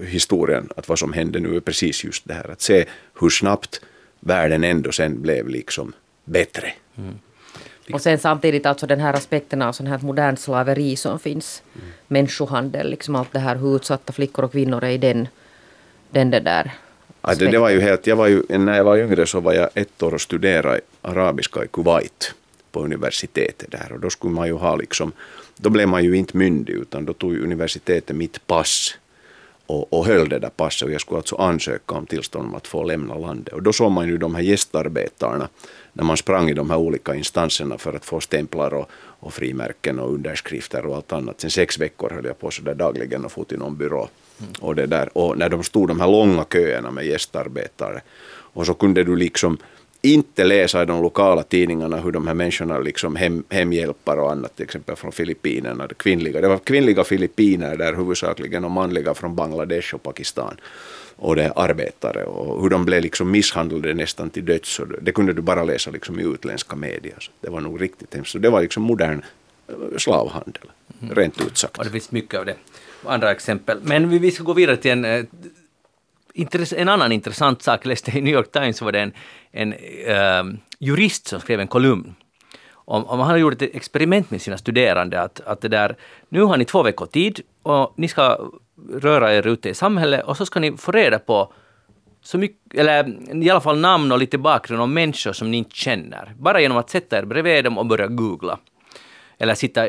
historien, 0.00 0.68
att 0.76 0.88
vad 0.88 0.98
som 0.98 1.12
hände 1.12 1.40
nu 1.40 1.56
är 1.56 1.60
precis 1.60 2.04
just 2.04 2.28
det 2.28 2.34
här, 2.34 2.50
att 2.50 2.60
se 2.60 2.84
hur 3.20 3.30
snabbt 3.30 3.80
världen 4.20 4.64
ändå 4.64 4.92
sen 4.92 5.22
blev 5.22 5.48
liksom 5.48 5.92
bättre. 6.24 6.72
Mm. 6.98 7.18
Och 7.92 8.00
sen 8.00 8.18
samtidigt 8.18 8.66
alltså 8.66 8.86
den 8.86 9.00
här 9.00 9.14
aspekten 9.14 9.62
av 9.62 9.72
sån 9.72 9.86
här 9.86 9.98
modernt 9.98 10.40
slaveri 10.40 10.96
som 10.96 11.18
finns. 11.18 11.62
Mm. 11.74 11.88
Människohandel, 12.08 12.90
liksom 12.90 13.16
allt 13.16 13.32
det 13.32 13.38
här 13.38 13.56
hur 13.56 13.76
utsatta 13.76 14.12
flickor 14.12 14.44
och 14.44 14.52
kvinnor 14.52 14.84
är 14.84 14.90
i 14.90 14.98
den, 14.98 15.28
den 16.10 16.30
där 16.30 16.72
Ja, 17.22 17.34
det, 17.34 17.46
det, 17.46 17.58
var 17.58 17.70
ju 17.70 17.80
helt, 17.80 18.06
jag 18.06 18.16
var 18.16 18.26
ju, 18.26 18.42
när 18.48 18.76
jag 18.76 18.84
var 18.84 18.96
yngre 18.96 19.26
så 19.26 19.40
var 19.40 19.52
jag 19.52 19.70
ett 19.74 20.02
år 20.02 20.14
och 20.14 20.20
studerade 20.20 20.80
arabiska 21.02 21.64
i 21.64 21.68
Kuwait 21.68 22.34
på 22.72 22.84
universitetet 22.84 23.70
där. 23.70 23.92
Och 23.92 24.00
då 24.00 24.10
skulle 24.10 24.34
man 24.34 24.46
ju 24.46 24.52
ha 24.52 24.76
liksom, 24.76 25.12
då 25.56 25.70
blev 25.70 25.88
man 25.88 26.04
ju 26.04 26.16
inte 26.16 26.36
myndig 26.36 26.72
utan 26.72 27.04
då 27.04 27.12
tog 27.12 27.36
universitetet 27.36 28.16
mitt 28.16 28.46
pass 28.46 28.94
och, 29.66 29.92
och 29.92 30.06
höll 30.06 30.28
det 30.28 30.38
där 30.38 30.48
passet. 30.48 30.86
Och 30.86 30.92
jag 30.92 31.00
skulle 31.00 31.18
alltså 31.18 31.36
ansöka 31.36 31.94
om 31.94 32.06
tillstånd 32.06 32.48
om 32.48 32.54
att 32.54 32.66
få 32.66 32.84
lämna 32.84 33.14
landet. 33.14 33.54
Och 33.54 33.62
då 33.62 33.72
såg 33.72 33.92
man 33.92 34.08
ju 34.08 34.18
de 34.18 34.34
här 34.34 34.42
gästarbetarna 34.42 35.48
när 35.92 36.04
man 36.04 36.16
sprang 36.16 36.50
i 36.50 36.54
de 36.54 36.70
här 36.70 36.76
olika 36.76 37.14
instanserna 37.14 37.78
för 37.78 37.92
att 37.92 38.04
få 38.04 38.20
stämplar 38.20 38.74
och, 38.74 38.90
och 38.94 39.34
frimärken 39.34 39.98
och 39.98 40.14
underskrifter 40.14 40.86
och 40.86 40.96
allt 40.96 41.12
annat. 41.12 41.40
Sen 41.40 41.50
sex 41.50 41.78
veckor 41.78 42.10
höll 42.10 42.24
jag 42.24 42.38
på 42.38 42.50
så 42.50 42.62
där 42.62 42.74
dagligen 42.74 43.24
och 43.24 43.32
få 43.32 43.44
till 43.44 43.58
någon 43.58 43.76
byrå. 43.76 44.08
Mm. 44.40 44.52
Och, 44.60 44.74
det 44.74 44.86
där. 44.86 45.18
och 45.18 45.38
när 45.38 45.48
de 45.48 45.62
stod 45.62 45.88
de 45.88 46.00
här 46.00 46.08
långa 46.08 46.44
köerna 46.52 46.90
med 46.90 47.06
gästarbetare 47.06 48.00
och 48.54 48.66
så 48.66 48.74
kunde 48.74 49.04
du 49.04 49.16
liksom 49.16 49.58
inte 50.02 50.44
läsa 50.44 50.82
i 50.82 50.86
de 50.86 51.02
lokala 51.02 51.42
tidningarna 51.42 51.96
hur 51.96 52.12
de 52.12 52.26
här 52.26 52.34
människorna, 52.34 52.78
liksom 52.78 53.16
hem, 53.16 53.44
hemhjälpare 53.48 54.20
och 54.20 54.30
annat, 54.30 54.56
till 54.56 54.64
exempel 54.64 54.96
från 54.96 55.12
Filippinerna, 55.12 55.86
det 55.86 55.94
kvinnliga. 55.94 56.40
Det 56.40 56.48
var 56.48 56.58
kvinnliga 56.58 57.04
filippiner 57.04 57.76
där 57.76 57.94
huvudsakligen 57.94 58.64
och 58.64 58.70
manliga 58.70 59.14
från 59.14 59.34
Bangladesh 59.34 59.94
och 59.94 60.02
Pakistan. 60.02 60.56
Och 61.16 61.36
det 61.36 61.52
arbetare 61.56 62.24
och 62.24 62.62
hur 62.62 62.70
de 62.70 62.84
blev 62.84 63.02
liksom 63.02 63.30
misshandlade 63.30 63.94
nästan 63.94 64.30
till 64.30 64.44
döds. 64.44 64.80
Det 65.00 65.12
kunde 65.12 65.32
du 65.32 65.42
bara 65.42 65.64
läsa 65.64 65.90
liksom 65.90 66.20
i 66.20 66.22
utländska 66.22 66.76
medier. 66.76 67.16
Så 67.20 67.30
det 67.40 67.50
var 67.50 67.60
nog 67.60 67.82
riktigt 67.82 68.14
hemskt. 68.14 68.30
Så 68.32 68.38
det 68.38 68.50
var 68.50 68.60
liksom 68.62 68.82
modern 68.82 69.22
eh, 69.68 69.74
slavhandel, 69.98 70.70
mm. 71.02 71.14
rent 71.14 71.40
ut 71.40 71.56
sagt. 71.56 71.78
Och 71.78 71.84
det 71.84 71.90
finns 71.90 72.10
mycket 72.10 72.40
av 72.40 72.46
det. 72.46 72.56
Andra 73.04 73.30
exempel. 73.30 73.78
Men 73.82 74.08
vi, 74.08 74.18
vi 74.18 74.30
ska 74.30 74.44
gå 74.44 74.52
vidare 74.52 74.76
till 74.76 74.90
en 74.90 75.04
eh, 75.04 75.24
en 76.76 76.88
annan 76.88 77.12
intressant 77.12 77.62
sak, 77.62 77.80
jag 77.82 77.88
läste 77.88 78.18
i 78.18 78.20
New 78.20 78.34
York 78.34 78.52
Times 78.52 78.82
var 78.82 78.92
det 78.92 79.00
en, 79.00 79.12
en 79.50 79.72
uh, 79.72 80.58
jurist 80.78 81.26
som 81.26 81.40
skrev 81.40 81.60
en 81.60 81.68
kolumn 81.68 82.14
om, 82.84 83.04
om 83.04 83.20
han 83.20 83.30
har 83.30 83.36
gjort 83.36 83.62
ett 83.62 83.74
experiment 83.74 84.30
med 84.30 84.42
sina 84.42 84.58
studerande 84.58 85.20
att, 85.20 85.40
att 85.40 85.60
det 85.60 85.68
där, 85.68 85.96
nu 86.28 86.42
har 86.42 86.56
ni 86.56 86.64
två 86.64 86.82
veckor 86.82 87.06
tid 87.06 87.40
och 87.62 87.92
ni 87.96 88.08
ska 88.08 88.38
röra 88.92 89.34
er 89.34 89.46
ute 89.46 89.68
i 89.68 89.74
samhället 89.74 90.24
och 90.24 90.36
så 90.36 90.46
ska 90.46 90.60
ni 90.60 90.76
få 90.76 90.92
reda 90.92 91.18
på 91.18 91.52
så 92.22 92.38
mycket, 92.38 92.74
eller 92.74 93.16
i 93.42 93.50
alla 93.50 93.60
fall 93.60 93.78
namn 93.78 94.12
och 94.12 94.18
lite 94.18 94.38
bakgrund 94.38 94.82
om 94.82 94.94
människor 94.94 95.32
som 95.32 95.50
ni 95.50 95.56
inte 95.56 95.76
känner. 95.76 96.34
Bara 96.38 96.60
genom 96.60 96.76
att 96.78 96.90
sätta 96.90 97.18
er 97.18 97.24
bredvid 97.24 97.64
dem 97.64 97.78
och 97.78 97.86
börja 97.86 98.06
googla. 98.06 98.58
Eller 99.38 99.54
sitta... 99.54 99.88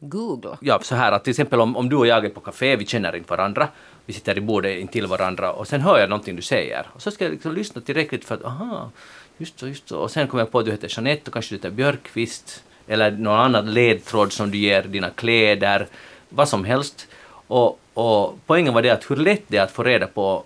Googla? 0.00 0.58
Ja, 0.60 0.78
så 0.82 0.94
här 0.94 1.12
att 1.12 1.24
till 1.24 1.30
exempel 1.30 1.60
om, 1.60 1.76
om 1.76 1.88
du 1.88 1.96
och 1.96 2.06
jag 2.06 2.24
är 2.24 2.28
på 2.28 2.40
café, 2.40 2.76
vi 2.76 2.86
känner 2.86 3.16
inte 3.16 3.30
varandra, 3.30 3.68
vi 4.06 4.12
sitter 4.12 4.38
i 4.38 4.40
bordet 4.40 4.78
intill 4.78 5.06
varandra 5.06 5.52
och 5.52 5.68
sen 5.68 5.80
hör 5.80 5.98
jag 5.98 6.08
någonting 6.08 6.36
du 6.36 6.42
säger. 6.42 6.86
Och 6.92 7.02
så 7.02 7.10
ska 7.10 7.24
jag 7.24 7.32
liksom 7.32 7.54
lyssna 7.54 7.80
tillräckligt 7.80 8.24
för 8.24 8.34
att 8.34 8.44
aha, 8.44 8.90
just 9.38 9.58
så, 9.58 9.68
just 9.68 9.88
så. 9.88 9.98
Och 9.98 10.10
sen 10.10 10.28
kommer 10.28 10.42
jag 10.42 10.50
på 10.50 10.58
att 10.58 10.64
du 10.64 10.70
heter 10.70 10.88
Jeanette 10.90 11.22
och 11.26 11.32
kanske 11.32 11.54
du 11.54 11.56
heter 11.58 11.70
Björkqvist 11.70 12.64
eller 12.86 13.10
någon 13.10 13.40
annan 13.40 13.74
ledtråd 13.74 14.32
som 14.32 14.50
du 14.50 14.58
ger 14.58 14.82
dina 14.82 15.10
kläder, 15.10 15.86
vad 16.28 16.48
som 16.48 16.64
helst. 16.64 17.06
Och, 17.46 17.80
och 17.94 18.38
poängen 18.46 18.74
var 18.74 18.82
det 18.82 18.90
att 18.90 19.10
hur 19.10 19.16
lätt 19.16 19.42
det 19.46 19.56
är 19.56 19.62
att 19.62 19.70
få 19.70 19.82
reda 19.82 20.06
på 20.06 20.44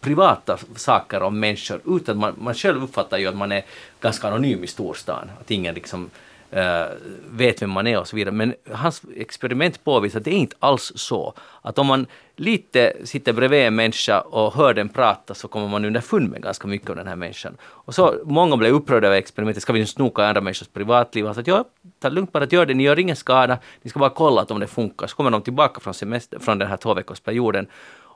privata 0.00 0.58
saker 0.76 1.22
om 1.22 1.40
människor 1.40 1.80
utan 1.86 2.18
man, 2.18 2.34
man 2.38 2.54
själv 2.54 2.82
uppfattar 2.82 3.18
ju 3.18 3.26
att 3.26 3.36
man 3.36 3.52
är 3.52 3.62
ganska 4.00 4.28
anonym 4.28 4.64
i 4.64 4.66
storstan. 4.66 5.30
Att 5.40 5.50
ingen 5.50 5.74
liksom 5.74 6.10
Eh, 6.50 6.86
vet 7.30 7.62
vem 7.62 7.70
man 7.70 7.86
är 7.86 7.98
och 7.98 8.08
så 8.08 8.16
vidare. 8.16 8.34
Men 8.34 8.54
hans 8.72 9.02
experiment 9.16 9.84
påvisar 9.84 10.18
att 10.18 10.24
det 10.24 10.30
är 10.30 10.38
inte 10.38 10.56
alls 10.58 10.92
så. 10.94 11.34
Att 11.62 11.78
om 11.78 11.86
man 11.86 12.06
lite 12.36 12.92
sitter 13.04 13.32
bredvid 13.32 13.60
en 13.60 13.74
människa 13.74 14.20
och 14.20 14.54
hör 14.54 14.74
den 14.74 14.88
prata 14.88 15.34
så 15.34 15.48
kommer 15.48 15.68
man 15.68 15.84
underfund 15.84 16.30
med 16.30 16.42
ganska 16.42 16.68
mycket 16.68 16.90
om 16.90 16.96
den 16.96 17.06
här 17.06 17.16
människan. 17.16 17.56
Och 17.62 17.94
så 17.94 18.14
många 18.24 18.56
blev 18.56 18.74
upprörda 18.74 19.06
över 19.06 19.16
experimentet. 19.16 19.62
Ska 19.62 19.72
vi 19.72 19.80
nu 19.80 19.86
snoka 19.86 20.26
andra 20.26 20.40
människors 20.40 20.68
privatliv? 20.68 21.24
Han 21.24 21.34
sa 21.34 21.40
att 21.40 21.46
ja, 21.46 21.64
ta 21.98 22.08
lugnt 22.08 22.32
bara 22.32 22.44
att 22.44 22.52
gör 22.52 22.66
det. 22.66 22.74
Ni 22.74 22.82
gör 22.82 22.98
ingen 22.98 23.16
skada. 23.16 23.58
Ni 23.82 23.90
ska 23.90 23.98
bara 23.98 24.10
kolla 24.10 24.42
att 24.42 24.50
om 24.50 24.60
det 24.60 24.66
funkar. 24.66 25.06
Så 25.06 25.16
kommer 25.16 25.30
de 25.30 25.42
tillbaka 25.42 25.80
från, 25.80 25.94
semester, 25.94 26.38
från 26.38 26.58
den 26.58 26.68
här 26.68 26.76
tvåveckorsperioden 26.76 27.66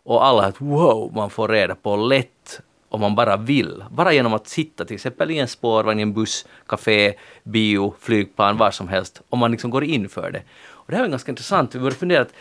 och 0.05 0.27
alla 0.27 0.45
att 0.45 0.61
wow, 0.61 1.13
man 1.15 1.31
får 1.31 1.49
reda 1.49 1.75
på 1.75 1.97
lätt 1.97 2.61
om 2.93 3.01
man 3.01 3.15
bara 3.15 3.37
vill. 3.37 3.85
Bara 3.91 4.13
genom 4.13 4.35
att 4.35 4.49
sitta 4.49 4.85
till 4.85 4.95
exempel 4.95 5.31
i 5.31 5.39
en 5.39 5.49
spårvagn, 5.49 5.99
i 5.99 6.03
en 6.03 6.13
buss, 6.13 6.47
café, 6.67 7.15
bio, 7.45 7.95
flygplan, 8.01 8.57
var 8.57 8.71
som 8.71 8.89
helst. 8.89 9.23
Om 9.29 9.39
man 9.39 9.51
liksom 9.51 9.71
går 9.71 9.85
in 9.85 10.09
för 10.09 10.31
det. 10.31 10.43
Och 10.83 10.91
det 10.91 10.97
här 10.97 11.05
är 11.05 11.09
ganska 11.09 11.33
intressant. 11.33 11.75
Vi 11.75 11.79
började 11.79 11.97
fundera 11.97 12.23
att 12.23 12.35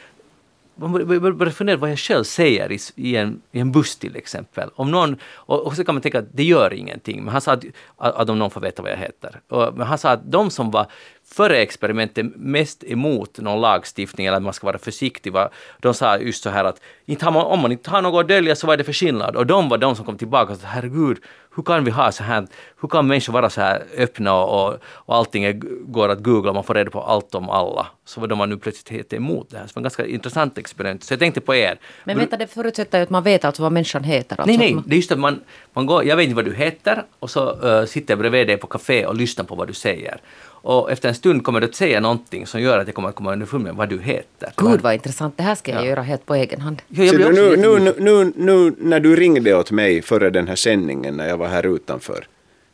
man 0.81 1.37
börjar 1.37 1.51
fundera 1.51 1.77
vad 1.77 1.91
jag 1.91 1.99
själv 1.99 2.23
säger 2.23 2.71
i, 2.71 2.79
i, 2.95 3.15
en, 3.15 3.41
i 3.51 3.59
en 3.59 3.71
buss 3.71 3.95
till 3.95 4.15
exempel. 4.15 4.69
Om 4.75 4.91
någon, 4.91 5.15
och, 5.33 5.65
och 5.65 5.75
så 5.75 5.83
kan 5.83 5.95
man 5.95 6.01
tänka 6.01 6.19
att 6.19 6.33
det 6.33 6.43
gör 6.43 6.73
ingenting, 6.73 7.23
men 7.23 7.31
han 7.31 7.41
sa 7.41 7.51
att, 7.51 7.63
att 7.97 8.29
om 8.29 8.39
någon 8.39 8.51
får 8.51 8.61
veta 8.61 8.81
vad 8.81 8.91
jag 8.91 8.97
heter. 8.97 9.39
Och, 9.47 9.77
men 9.77 9.87
han 9.87 9.97
sa 9.97 10.11
att 10.11 10.31
de 10.31 10.49
som 10.49 10.71
var 10.71 10.85
före 11.25 11.57
experimentet 11.57 12.25
mest 12.35 12.83
emot 12.83 13.39
någon 13.39 13.61
lagstiftning 13.61 14.27
eller 14.27 14.37
att 14.37 14.43
man 14.43 14.53
ska 14.53 14.67
vara 14.67 14.77
försiktig. 14.77 15.33
Var, 15.33 15.49
de 15.79 15.93
sa 15.93 16.17
just 16.17 16.43
så 16.43 16.49
här 16.49 16.65
att 16.65 16.81
inte 17.05 17.25
har 17.25 17.31
man, 17.31 17.45
om 17.45 17.59
man 17.59 17.71
inte 17.71 17.89
har 17.89 18.01
något 18.01 18.23
att 18.23 18.27
dölja 18.27 18.55
så 18.55 18.67
vad 18.67 18.73
är 18.73 18.77
det 18.77 18.83
för 18.83 18.93
skillnad? 18.93 19.35
Och 19.35 19.45
de 19.45 19.69
var 19.69 19.77
de 19.77 19.95
som 19.95 20.05
kom 20.05 20.17
tillbaka 20.17 20.53
och 20.53 20.59
sa 20.59 20.67
herregud, 20.67 21.17
hur 21.55 21.63
kan 21.63 21.83
vi 21.83 21.91
ha 21.91 22.11
så 22.11 22.23
här, 22.23 22.47
hur 22.81 22.87
kan 22.87 23.07
människor 23.07 23.33
vara 23.33 23.49
så 23.49 23.61
här 23.61 23.83
öppna 23.97 24.33
och, 24.33 24.77
och 24.83 25.15
allting 25.15 25.43
är, 25.43 25.53
går 25.85 26.09
att 26.09 26.23
googla 26.23 26.49
och 26.49 26.55
man 26.55 26.63
får 26.63 26.73
reda 26.73 26.91
på 26.91 27.01
allt 27.01 27.35
om 27.35 27.49
alla. 27.49 27.87
Så 28.05 28.21
var 28.21 28.27
de 28.27 28.49
nu 28.49 28.57
plötsligt 28.57 28.89
helt 28.89 29.13
emot 29.13 29.49
det 29.49 29.57
här. 29.57 29.67
Så 29.67 29.69
det 29.69 29.75
var 29.75 29.79
en 29.79 29.83
ganska 29.83 30.05
intressant 30.05 30.57
experiment. 30.57 31.03
Så 31.03 31.13
jag 31.13 31.19
tänkte 31.19 31.41
på 31.41 31.55
er. 31.55 31.79
Men 32.03 32.17
vänta, 32.17 32.37
det 32.37 32.47
förutsätter 32.47 32.97
ju 32.97 33.03
att 33.03 33.09
man 33.09 33.23
vet 33.23 33.45
alltså 33.45 33.63
vad 33.63 33.71
människan 33.71 34.03
heter. 34.03 34.41
Alltså 34.41 34.57
nej, 34.57 34.73
nej, 34.73 34.83
det 34.85 34.95
är 34.95 34.97
just 34.97 35.11
att 35.11 35.19
man, 35.19 35.41
man 35.73 35.85
går, 35.85 36.05
jag 36.05 36.15
vet 36.15 36.23
inte 36.23 36.35
vad 36.35 36.45
du 36.45 36.53
heter 36.53 37.03
och 37.19 37.29
så 37.29 37.67
uh, 37.67 37.85
sitter 37.85 38.11
jag 38.11 38.19
bredvid 38.19 38.47
dig 38.47 38.57
på 38.57 38.67
café 38.67 39.05
och 39.05 39.15
lyssnar 39.15 39.45
på 39.45 39.55
vad 39.55 39.67
du 39.67 39.73
säger. 39.73 40.21
Och 40.61 40.91
efter 40.91 41.09
en 41.09 41.15
stund 41.15 41.43
kommer 41.43 41.59
du 41.59 41.67
att 41.67 41.75
säga 41.75 41.99
någonting 41.99 42.47
som 42.47 42.61
gör 42.61 42.79
att 42.79 42.87
jag 42.87 42.95
kommer 42.95 43.09
att 43.09 43.15
komma 43.15 43.33
underfund 43.33 43.63
med 43.63 43.75
vad 43.75 43.89
du 43.89 44.01
heter. 44.01 44.53
Gud 44.57 44.81
vad 44.81 44.93
intressant, 44.93 45.37
det 45.37 45.43
här 45.43 45.55
ska 45.55 45.71
jag 45.71 45.81
ja. 45.81 45.87
göra 45.87 46.01
helt 46.01 46.25
på 46.25 46.35
egen 46.35 46.61
hand. 46.61 46.81
Ja, 46.87 47.03
jag 47.03 47.15
du, 47.15 47.57
nu, 47.57 47.79
nu, 47.79 47.93
nu, 47.97 48.33
nu, 48.35 48.75
när 48.77 48.99
du 48.99 49.15
ringde 49.15 49.55
åt 49.55 49.71
mig 49.71 50.01
före 50.01 50.29
den 50.29 50.47
här 50.47 50.55
sändningen 50.55 51.17
när 51.17 51.27
jag 51.27 51.37
var 51.37 51.47
här 51.47 51.75
utanför, 51.75 52.27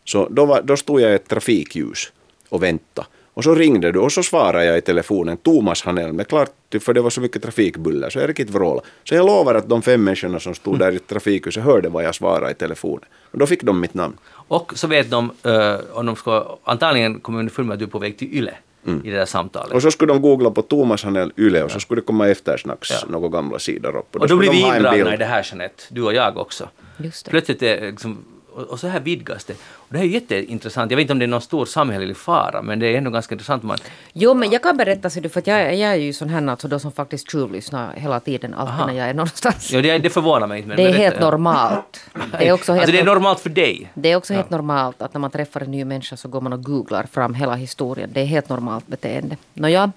så 0.06 0.28
då, 0.30 0.46
var, 0.46 0.62
då 0.62 0.78
stod 0.78 1.02
jag 1.02 1.12
i 1.12 1.16
ett 1.16 1.28
trafikljus 1.28 2.12
och 2.50 2.64
väntade. 2.64 3.08
Och 3.38 3.44
så 3.44 3.56
ringde 3.56 3.92
du 3.92 4.00
och 4.00 4.12
så 4.12 4.24
svarade 4.24 4.66
jag 4.66 4.78
i 4.78 4.82
telefonen, 4.82 5.38
Thomas 5.38 5.84
Hanel, 5.84 6.14
men 6.14 6.26
klart, 6.26 6.52
för 6.82 6.94
det 6.94 7.02
var 7.02 7.10
så 7.10 7.22
mycket 7.22 7.44
trafikbuller 7.44 8.10
så 8.10 8.20
jag 8.20 8.30
riktigt 8.30 8.50
vråla. 8.50 8.82
Så 9.04 9.16
jag 9.16 9.26
lovar 9.26 9.56
att 9.56 9.70
de 9.70 9.82
fem 9.82 10.04
människorna 10.04 10.40
som 10.40 10.56
stod 10.56 10.80
där 10.80 10.92
i 10.92 11.00
trafikhuset 11.00 11.64
hörde 11.64 11.90
vad 11.90 12.04
jag 12.04 12.16
svarade 12.16 12.52
i 12.52 12.54
telefonen. 12.54 13.06
Och 13.32 13.40
då 13.40 13.46
fick 13.46 13.64
de 13.64 13.80
mitt 13.80 13.94
namn. 13.94 14.18
Och 14.30 14.72
så 14.76 14.88
vet 14.88 15.12
de, 15.12 15.32
uh, 15.46 15.76
om 15.94 16.06
de 16.06 16.16
ska, 16.16 16.58
antagligen 16.64 17.20
kommer 17.20 17.40
underfund 17.40 17.68
med 17.68 17.74
att 17.74 17.80
du 17.80 17.86
är 17.86 17.90
på 17.90 18.00
väg 18.00 18.18
till 18.18 18.34
Yle. 18.34 18.54
Mm. 18.88 19.06
i 19.06 19.10
det 19.10 19.18
där 19.18 19.26
samtalet. 19.26 19.74
Och 19.74 19.82
så 19.82 19.92
skulle 19.92 20.14
de 20.14 20.22
googla 20.22 20.52
på 20.52 20.62
Thomas 20.62 21.04
Hanel 21.04 21.32
Yle 21.38 21.64
och 21.64 21.72
så 21.72 21.80
skulle 21.80 22.02
det 22.02 22.06
komma 22.06 22.28
eftersnacks 22.28 22.90
ja. 22.92 22.98
några 23.10 23.30
gamla 23.30 23.60
sidor 23.60 23.98
upp. 23.98 24.16
Och 24.16 24.20
då, 24.20 24.24
och 24.24 24.30
då 24.30 24.38
blir 24.38 24.52
vi 24.52 24.60
indragna 24.60 25.14
i 25.14 25.18
det 25.18 25.26
här 25.26 25.48
Jeanette, 25.50 25.84
du 25.90 26.02
och 26.04 26.14
jag 26.14 26.38
också. 26.38 26.70
Just 26.98 27.26
det. 27.26 27.32
Plötsligt 27.32 27.64
är 27.64 27.92
liksom 27.92 28.18
och, 28.58 28.80
så 28.80 28.88
här 28.88 29.00
vidgas 29.00 29.46
det. 29.46 29.54
Och 29.54 29.88
det 29.90 29.98
här 29.98 30.06
är 30.06 30.10
jätteintressant. 30.10 30.92
Jag 30.92 30.96
vet 30.96 31.02
inte 31.02 31.14
om 31.14 31.20
det 31.20 31.26
är 31.26 31.28
någon 31.28 31.42
stor 31.42 31.66
samhällelig 31.66 32.18
fara, 32.18 32.62
men 32.62 32.80
det 32.80 32.88
är 32.88 32.98
ändå 32.98 33.12
ganska 33.12 33.36
intressant. 33.36 33.64
Man... 33.64 33.78
Jo, 34.14 34.34
men 34.34 34.52
jag 34.52 34.64
kan 34.64 34.78
berätta, 34.78 35.10
så 35.10 35.20
du, 35.20 35.30
för 35.30 35.40
att 35.40 35.48
jag, 35.48 35.76
jag 35.76 35.92
är 35.92 35.96
ju 35.96 36.14
sån 36.14 36.30
här 36.30 36.48
alltså 36.48 36.68
då 36.68 36.80
som 36.80 36.92
faktiskt 36.92 37.32
tjuvlyssnar 37.32 37.94
hela 37.94 38.20
tiden, 38.20 38.54
alltid 38.54 38.88
när 38.88 38.94
jag 38.94 39.10
är 39.10 39.14
någonstans. 39.14 39.72
Ja, 39.72 39.82
det, 39.82 39.98
det 39.98 40.10
förvånar 40.10 40.48
mig 40.48 40.58
inte. 40.58 40.68
Men 40.68 40.78
det 40.78 40.84
är 40.84 40.94
helt 40.94 41.16
ja. 41.20 41.30
normalt. 41.30 42.00
Det 42.40 42.48
är 42.48 42.52
också 42.52 42.72
helt 42.74 42.82
alltså 42.82 42.92
det 42.92 43.00
är 43.00 43.06
normalt 43.06 43.40
för 43.40 43.50
dig? 43.50 43.92
Det 43.94 44.12
är 44.12 44.16
också 44.16 44.34
helt 44.34 44.48
ja. 44.50 44.58
normalt 44.58 45.02
att 45.02 45.14
när 45.14 45.20
man 45.20 45.32
träffar 45.32 45.62
en 45.62 45.72
ny 45.72 45.86
människa 45.86 46.18
så 46.18 46.28
går 46.28 46.42
man 46.42 46.54
och 46.54 46.64
googlar 46.64 47.04
fram 47.12 47.34
hela 47.34 47.56
historien. 47.56 48.10
Det 48.14 48.22
är 48.22 48.26
helt 48.26 48.50
normalt 48.50 48.88
beteende. 48.88 49.38
Nåja, 49.54 49.92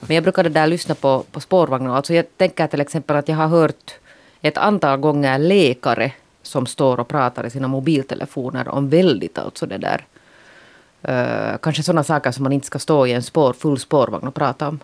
men 0.00 0.14
jag 0.14 0.22
brukade 0.22 0.48
där 0.48 0.66
lyssna 0.66 0.94
på, 0.94 1.24
på 1.32 1.40
spårvagnen. 1.40 1.92
Alltså 1.92 2.14
jag 2.14 2.24
tänker 2.36 2.66
till 2.66 2.80
exempel 2.80 3.16
att 3.16 3.28
jag 3.28 3.36
har 3.36 3.48
hört 3.48 3.94
ett 4.42 4.58
antal 4.58 4.98
gånger 4.98 5.38
läkare 5.38 6.12
som 6.46 6.66
står 6.66 7.00
och 7.00 7.08
pratar 7.08 7.46
i 7.46 7.50
sina 7.50 7.68
mobiltelefoner 7.68 8.68
om 8.68 8.88
väldigt 8.88 9.38
alltså 9.38 9.66
det 9.66 9.78
där. 9.78 10.06
Uh, 11.08 11.58
kanske 11.58 11.82
sådana 11.82 12.04
saker 12.04 12.30
som 12.30 12.42
man 12.42 12.52
inte 12.52 12.66
ska 12.66 12.78
stå 12.78 13.06
i 13.06 13.12
en 13.12 13.22
spår, 13.22 13.52
full 13.52 13.78
spårvagn 13.78 14.26
och 14.28 14.34
prata 14.34 14.68
om. 14.68 14.78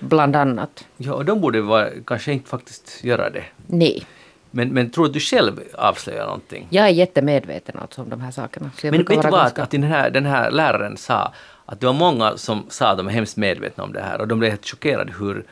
Bland 0.00 0.36
annat. 0.36 0.84
Ja, 0.96 1.12
och 1.12 1.24
de 1.24 1.40
borde 1.40 1.60
vara, 1.60 1.88
kanske 2.06 2.32
inte 2.32 2.48
faktiskt 2.48 3.04
göra 3.04 3.30
det. 3.30 3.44
Nej. 3.66 4.06
Men, 4.50 4.68
men 4.68 4.90
tror 4.90 5.08
du 5.08 5.20
själv 5.20 5.60
avslöjar 5.74 6.24
någonting? 6.24 6.66
Jag 6.70 6.84
är 6.86 6.90
jättemedveten 6.90 7.78
alltså 7.80 8.02
om 8.02 8.10
de 8.10 8.20
här 8.20 8.30
sakerna. 8.30 8.70
men 8.82 8.92
vet 8.92 9.06
du 9.06 9.14
vad, 9.14 9.32
ganska... 9.32 9.62
att 9.62 9.70
den 9.70 9.82
här, 9.82 10.10
den 10.10 10.26
här 10.26 10.50
läraren 10.50 10.96
sa 10.96 11.32
att 11.66 11.80
det 11.80 11.86
var 11.86 11.92
många 11.92 12.36
som 12.36 12.66
sa 12.68 12.88
att 12.88 12.96
de 12.96 13.08
är 13.08 13.12
hemskt 13.12 13.36
medvetna 13.36 13.84
om 13.84 13.92
det 13.92 14.00
här 14.00 14.20
och 14.20 14.28
de 14.28 14.38
blev 14.38 14.50
helt 14.50 14.66
chockerade 14.66 15.12
hur 15.18 15.44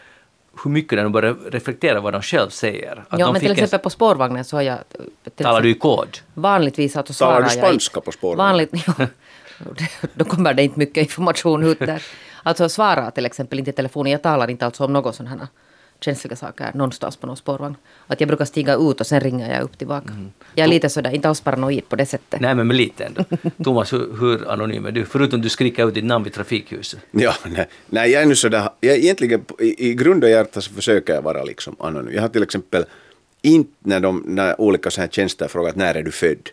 hur 0.65 0.71
mycket 0.71 0.99
de 0.99 1.13
börjar 1.13 1.35
reflektera 1.51 2.01
vad 2.01 2.13
de 2.13 2.23
själv 2.23 2.49
säger. 2.49 3.05
Att 3.09 3.19
ja, 3.19 3.33
men 3.33 3.41
till 3.41 3.53
exempel 3.53 3.79
en... 3.79 3.83
på 3.83 3.91
spårvagnen 3.91 4.45
så 4.45 4.57
har 4.57 4.63
jag... 4.63 4.79
Talar 5.37 5.61
du 5.61 5.71
i 5.71 5.75
kod? 5.75 6.19
Vanligtvis 6.35 6.97
alltså 6.97 7.13
svarar 7.13 7.35
Talar 7.35 7.49
du 7.49 7.51
spanska 7.51 8.01
på 8.01 8.13
spårvagnen? 8.13 8.47
Vanligt, 8.47 8.87
ja, 8.99 9.07
då 10.15 10.25
kommer 10.25 10.55
det 10.55 10.63
inte 10.63 10.79
mycket 10.79 10.97
information 10.97 11.65
ut 11.65 11.79
där. 11.79 12.03
Alltså 12.43 12.69
svara 12.69 13.11
till 13.11 13.27
exempel 13.27 13.59
inte 13.59 13.71
i 13.71 13.75
telefonen. 13.75 14.13
Jag 14.13 14.23
talar 14.23 14.51
inte 14.51 14.67
alltså 14.67 14.85
om 14.85 14.93
något 14.93 15.15
sådana 15.15 15.31
här 15.37 15.49
känsliga 16.05 16.37
saker 16.37 16.71
någonstans 16.75 17.17
på 17.17 17.27
någon 17.27 17.37
spårvagn. 17.37 17.77
Att 18.07 18.21
jag 18.21 18.29
brukar 18.29 18.45
stiga 18.45 18.75
ut 18.75 19.01
och 19.01 19.07
sen 19.07 19.21
ringer 19.21 19.55
jag 19.55 19.63
upp 19.63 19.79
tillbaka. 19.79 20.09
Mm. 20.09 20.33
Jag 20.55 20.65
är 20.65 20.69
lite 20.69 20.89
sådär, 20.89 21.15
inte 21.15 21.29
alls 21.29 21.41
paranoid 21.41 21.89
på 21.89 21.97
det 21.97 22.07
sättet. 22.07 22.41
Nej 22.41 22.55
men, 22.55 22.69
lite 22.69 23.05
ändå. 23.05 23.25
Thomas, 23.65 23.93
hur, 23.93 24.17
hur 24.21 24.51
anonym 24.51 24.87
är 24.87 24.93
du? 24.93 25.05
Förutom 25.05 25.41
du 25.41 25.49
skriker 25.49 25.89
ut 25.89 25.95
ditt 25.95 26.05
namn 26.05 26.25
vid 26.25 26.33
trafikhuset. 26.33 27.01
Ja, 27.11 27.35
nej, 27.45 27.69
nej 27.87 28.11
jag 28.11 28.23
är 28.23 28.27
nu 28.27 28.37
sådär, 28.37 28.69
jag, 28.81 28.97
egentligen 28.97 29.45
i, 29.59 29.91
i 29.91 29.95
grund 29.95 30.25
och 30.25 30.31
hjärta 30.31 30.61
så 30.61 30.73
försöker 30.73 31.15
jag 31.15 31.23
vara 31.23 31.45
liksom 31.45 31.77
anonym. 31.79 32.15
Jag 32.15 32.23
har 32.23 32.29
till 32.29 32.43
exempel 32.43 32.85
inte 33.43 33.73
när, 33.79 34.01
de, 34.01 34.23
när 34.27 34.61
olika 34.61 34.91
så 34.91 35.01
här 35.01 35.09
tjänster 35.09 35.49
frågar 35.49 35.73
när 35.77 35.95
är 35.95 36.03
du 36.03 36.11
född? 36.11 36.49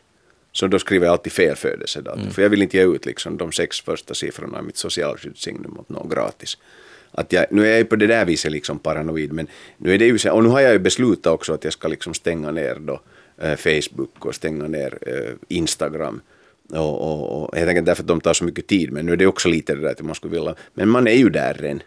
Så 0.52 0.68
då 0.68 0.80
skriver 0.80 1.06
jag 1.06 1.14
alltid 1.14 1.34
fel 1.34 1.56
födelsedatum. 1.56 2.22
Mm. 2.22 2.34
För 2.34 2.42
jag 2.42 2.50
vill 2.50 2.62
inte 2.62 2.78
ge 2.78 2.84
ut 2.84 3.06
liksom 3.06 3.38
de 3.38 3.52
sex 3.52 3.82
första 3.82 4.14
siffrorna 4.14 4.60
i 4.60 4.62
mitt 4.62 4.78
socialskyddssignum 4.78 5.78
åt 5.80 5.90
någon 5.90 6.10
gratis 6.10 6.58
att 7.20 7.34
jag, 7.34 7.46
nu 7.50 7.68
är 7.68 7.78
jag 7.78 7.90
på 7.90 7.96
det 7.96 8.08
där 8.08 8.26
viset 8.26 8.52
liksom 8.52 8.80
paranoid, 8.80 9.34
men 9.34 9.48
nu 9.78 9.94
är 9.94 9.98
det 9.98 10.06
ju 10.06 10.30
och 10.30 10.44
nu 10.44 10.50
har 10.50 10.60
jag 10.60 10.74
ju 10.74 10.80
beslutat 10.80 11.34
också 11.34 11.54
att 11.54 11.64
jag 11.64 11.74
ska 11.74 11.88
liksom 11.88 12.14
stänga 12.14 12.52
ner 12.52 12.76
då 12.80 13.00
eh, 13.38 13.56
Facebook 13.56 14.26
och 14.26 14.36
stänga 14.36 14.68
ner 14.68 14.98
eh, 15.02 15.34
Instagram. 15.48 16.22
Och, 16.72 17.02
och, 17.02 17.44
och 17.44 17.56
helt 17.56 17.70
enkelt 17.70 17.86
därför 17.86 18.04
att 18.04 18.08
de 18.08 18.22
tar 18.22 18.34
så 18.34 18.44
mycket 18.44 18.68
tid, 18.68 18.92
men 18.92 19.06
nu 19.06 19.12
är 19.12 19.18
det 19.18 19.28
också 19.28 19.50
lite 19.50 19.76
det 19.76 19.82
där 19.82 19.92
att 19.92 20.02
man 20.02 20.16
skulle 20.16 20.36
vilja, 20.36 20.56
men 20.74 20.90
man 20.90 21.08
är 21.08 21.14
ju 21.14 21.30
där 21.30 21.54
redan. 21.54 21.82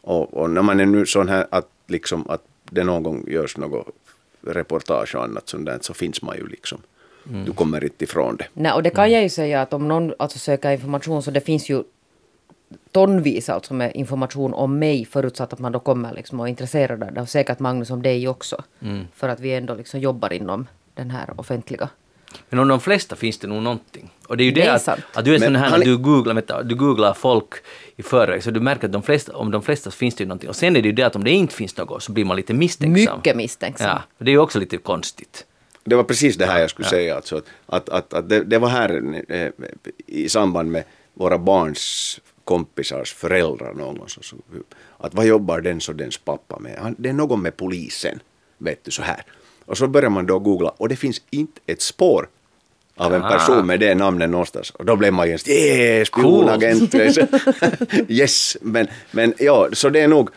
Och, 0.00 0.34
och 0.34 0.50
när 0.50 0.62
man 0.62 0.80
är 0.80 0.86
nu 0.86 1.06
sån 1.06 1.28
här 1.28 1.46
att 1.50 1.68
liksom 1.86 2.30
att 2.30 2.44
det 2.70 2.84
någon 2.84 3.02
gång 3.02 3.24
görs 3.28 3.56
något 3.56 3.86
reportage 4.46 5.14
och 5.14 5.24
annat 5.24 5.48
sånt 5.48 5.66
där, 5.66 5.78
så 5.80 5.94
finns 5.94 6.22
man 6.22 6.36
ju 6.36 6.46
liksom. 6.46 6.78
Mm. 7.28 7.44
Du 7.44 7.52
kommer 7.52 7.84
inte 7.84 8.04
ifrån 8.04 8.36
det. 8.36 8.46
Nej, 8.52 8.72
och 8.72 8.82
det 8.82 8.90
kan 8.90 9.10
jag 9.10 9.22
ju 9.22 9.28
säga 9.28 9.62
att 9.62 9.72
om 9.72 9.88
någon 9.88 10.14
alltså 10.18 10.38
söker 10.38 10.72
information 10.72 11.22
så 11.22 11.30
det 11.30 11.40
finns 11.40 11.68
ju 11.70 11.82
tonvis 12.92 13.48
alltså 13.48 13.74
med 13.74 13.92
information 13.94 14.54
om 14.54 14.78
mig 14.78 15.04
förutsatt 15.04 15.52
att 15.52 15.58
man 15.58 15.72
då 15.72 15.78
kommer 15.78 16.14
liksom 16.14 16.40
och 16.40 16.46
är 16.46 16.50
intresserad 16.50 17.02
av 17.02 17.12
det. 17.12 17.20
Och 17.20 17.28
säkert 17.28 17.58
Magnus 17.58 17.90
om 17.90 18.02
dig 18.02 18.28
också. 18.28 18.64
Mm. 18.82 19.06
För 19.14 19.28
att 19.28 19.40
vi 19.40 19.54
ändå 19.54 19.74
liksom 19.74 20.00
jobbar 20.00 20.32
inom 20.32 20.66
den 20.94 21.10
här 21.10 21.40
offentliga. 21.40 21.88
Men 22.48 22.58
om 22.58 22.68
de 22.68 22.80
flesta 22.80 23.16
finns 23.16 23.38
det 23.38 23.46
nog 23.46 23.62
någonting. 23.62 24.10
Och 24.26 24.36
det 24.36 24.42
är 24.42 24.44
ju 24.44 24.50
det, 24.50 24.60
det 24.60 24.66
är 24.66 24.74
att, 24.74 24.88
att, 25.14 25.24
du 25.24 25.34
är 25.34 25.38
sån 25.38 25.56
här 25.56 25.78
du 25.78 25.98
googlar, 25.98 26.34
vänta, 26.34 26.62
du 26.62 26.74
googlar 26.74 27.14
folk 27.14 27.54
i 27.96 28.02
förväg 28.02 28.42
så 28.42 28.50
du 28.50 28.60
märker 28.60 28.86
att 28.86 28.92
de 28.92 29.02
flesta, 29.02 29.36
om 29.36 29.50
de 29.50 29.62
flesta 29.62 29.90
finns 29.90 30.14
det 30.14 30.22
ju 30.22 30.28
någonting. 30.28 30.48
Och 30.48 30.56
sen 30.56 30.76
är 30.76 30.82
det 30.82 30.88
ju 30.88 30.92
det 30.92 31.02
att 31.02 31.16
om 31.16 31.24
det 31.24 31.30
inte 31.30 31.54
finns 31.54 31.76
något 31.76 32.02
så 32.02 32.12
blir 32.12 32.24
man 32.24 32.36
lite 32.36 32.54
misstänksam. 32.54 33.16
Mycket 33.18 33.36
misstänksam. 33.36 33.88
Ja, 33.88 34.02
det 34.18 34.30
är 34.30 34.32
ju 34.32 34.38
också 34.38 34.58
lite 34.58 34.76
konstigt. 34.76 35.46
Det 35.84 35.94
var 35.94 36.04
precis 36.04 36.36
det 36.36 36.46
här 36.46 36.60
jag 36.60 36.70
skulle 36.70 36.86
ja. 36.86 36.90
säga. 36.90 37.16
Alltså, 37.16 37.42
att, 37.66 37.88
att, 37.88 38.14
att 38.14 38.28
det, 38.28 38.44
det 38.44 38.58
var 38.58 38.68
här 38.68 39.22
eh, 39.28 39.48
i 40.06 40.28
samband 40.28 40.70
med 40.70 40.84
våra 41.14 41.38
barns 41.38 42.20
kompisars 42.50 43.14
föräldrar 43.14 43.74
någon. 43.74 44.08
Så, 44.08 44.22
så, 44.22 44.36
att 44.98 45.14
vad 45.14 45.26
jobbar 45.26 45.60
den 45.60 45.80
och 45.88 45.94
dens 45.94 46.18
pappa 46.18 46.58
med? 46.58 46.78
Han, 46.78 46.94
det 46.98 47.08
är 47.08 47.12
någon 47.12 47.42
med 47.42 47.56
polisen, 47.56 48.20
vet 48.58 48.84
du 48.84 48.90
så 48.90 49.02
här. 49.02 49.22
Och 49.64 49.78
så 49.78 49.86
börjar 49.86 50.10
man 50.10 50.26
då 50.26 50.38
googla 50.38 50.68
och 50.76 50.88
det 50.88 50.96
finns 50.96 51.22
inte 51.30 51.60
ett 51.66 51.82
spår 51.82 52.28
av 52.96 53.14
en 53.14 53.22
person 53.22 53.66
med 53.66 53.80
det 53.80 53.94
namnet 53.94 54.30
någonstans. 54.30 54.70
Och 54.70 54.84
då 54.84 54.96
blev 54.96 55.12
man 55.12 55.30
just 55.30 55.48
yeah, 55.48 56.04
spionagent. 56.04 56.94
yes, 58.08 58.56
men, 58.60 58.88
men 59.10 59.34
ja, 59.38 59.68
så 59.72 59.88
det 59.88 60.00
är 60.00 60.08
nog 60.08 60.30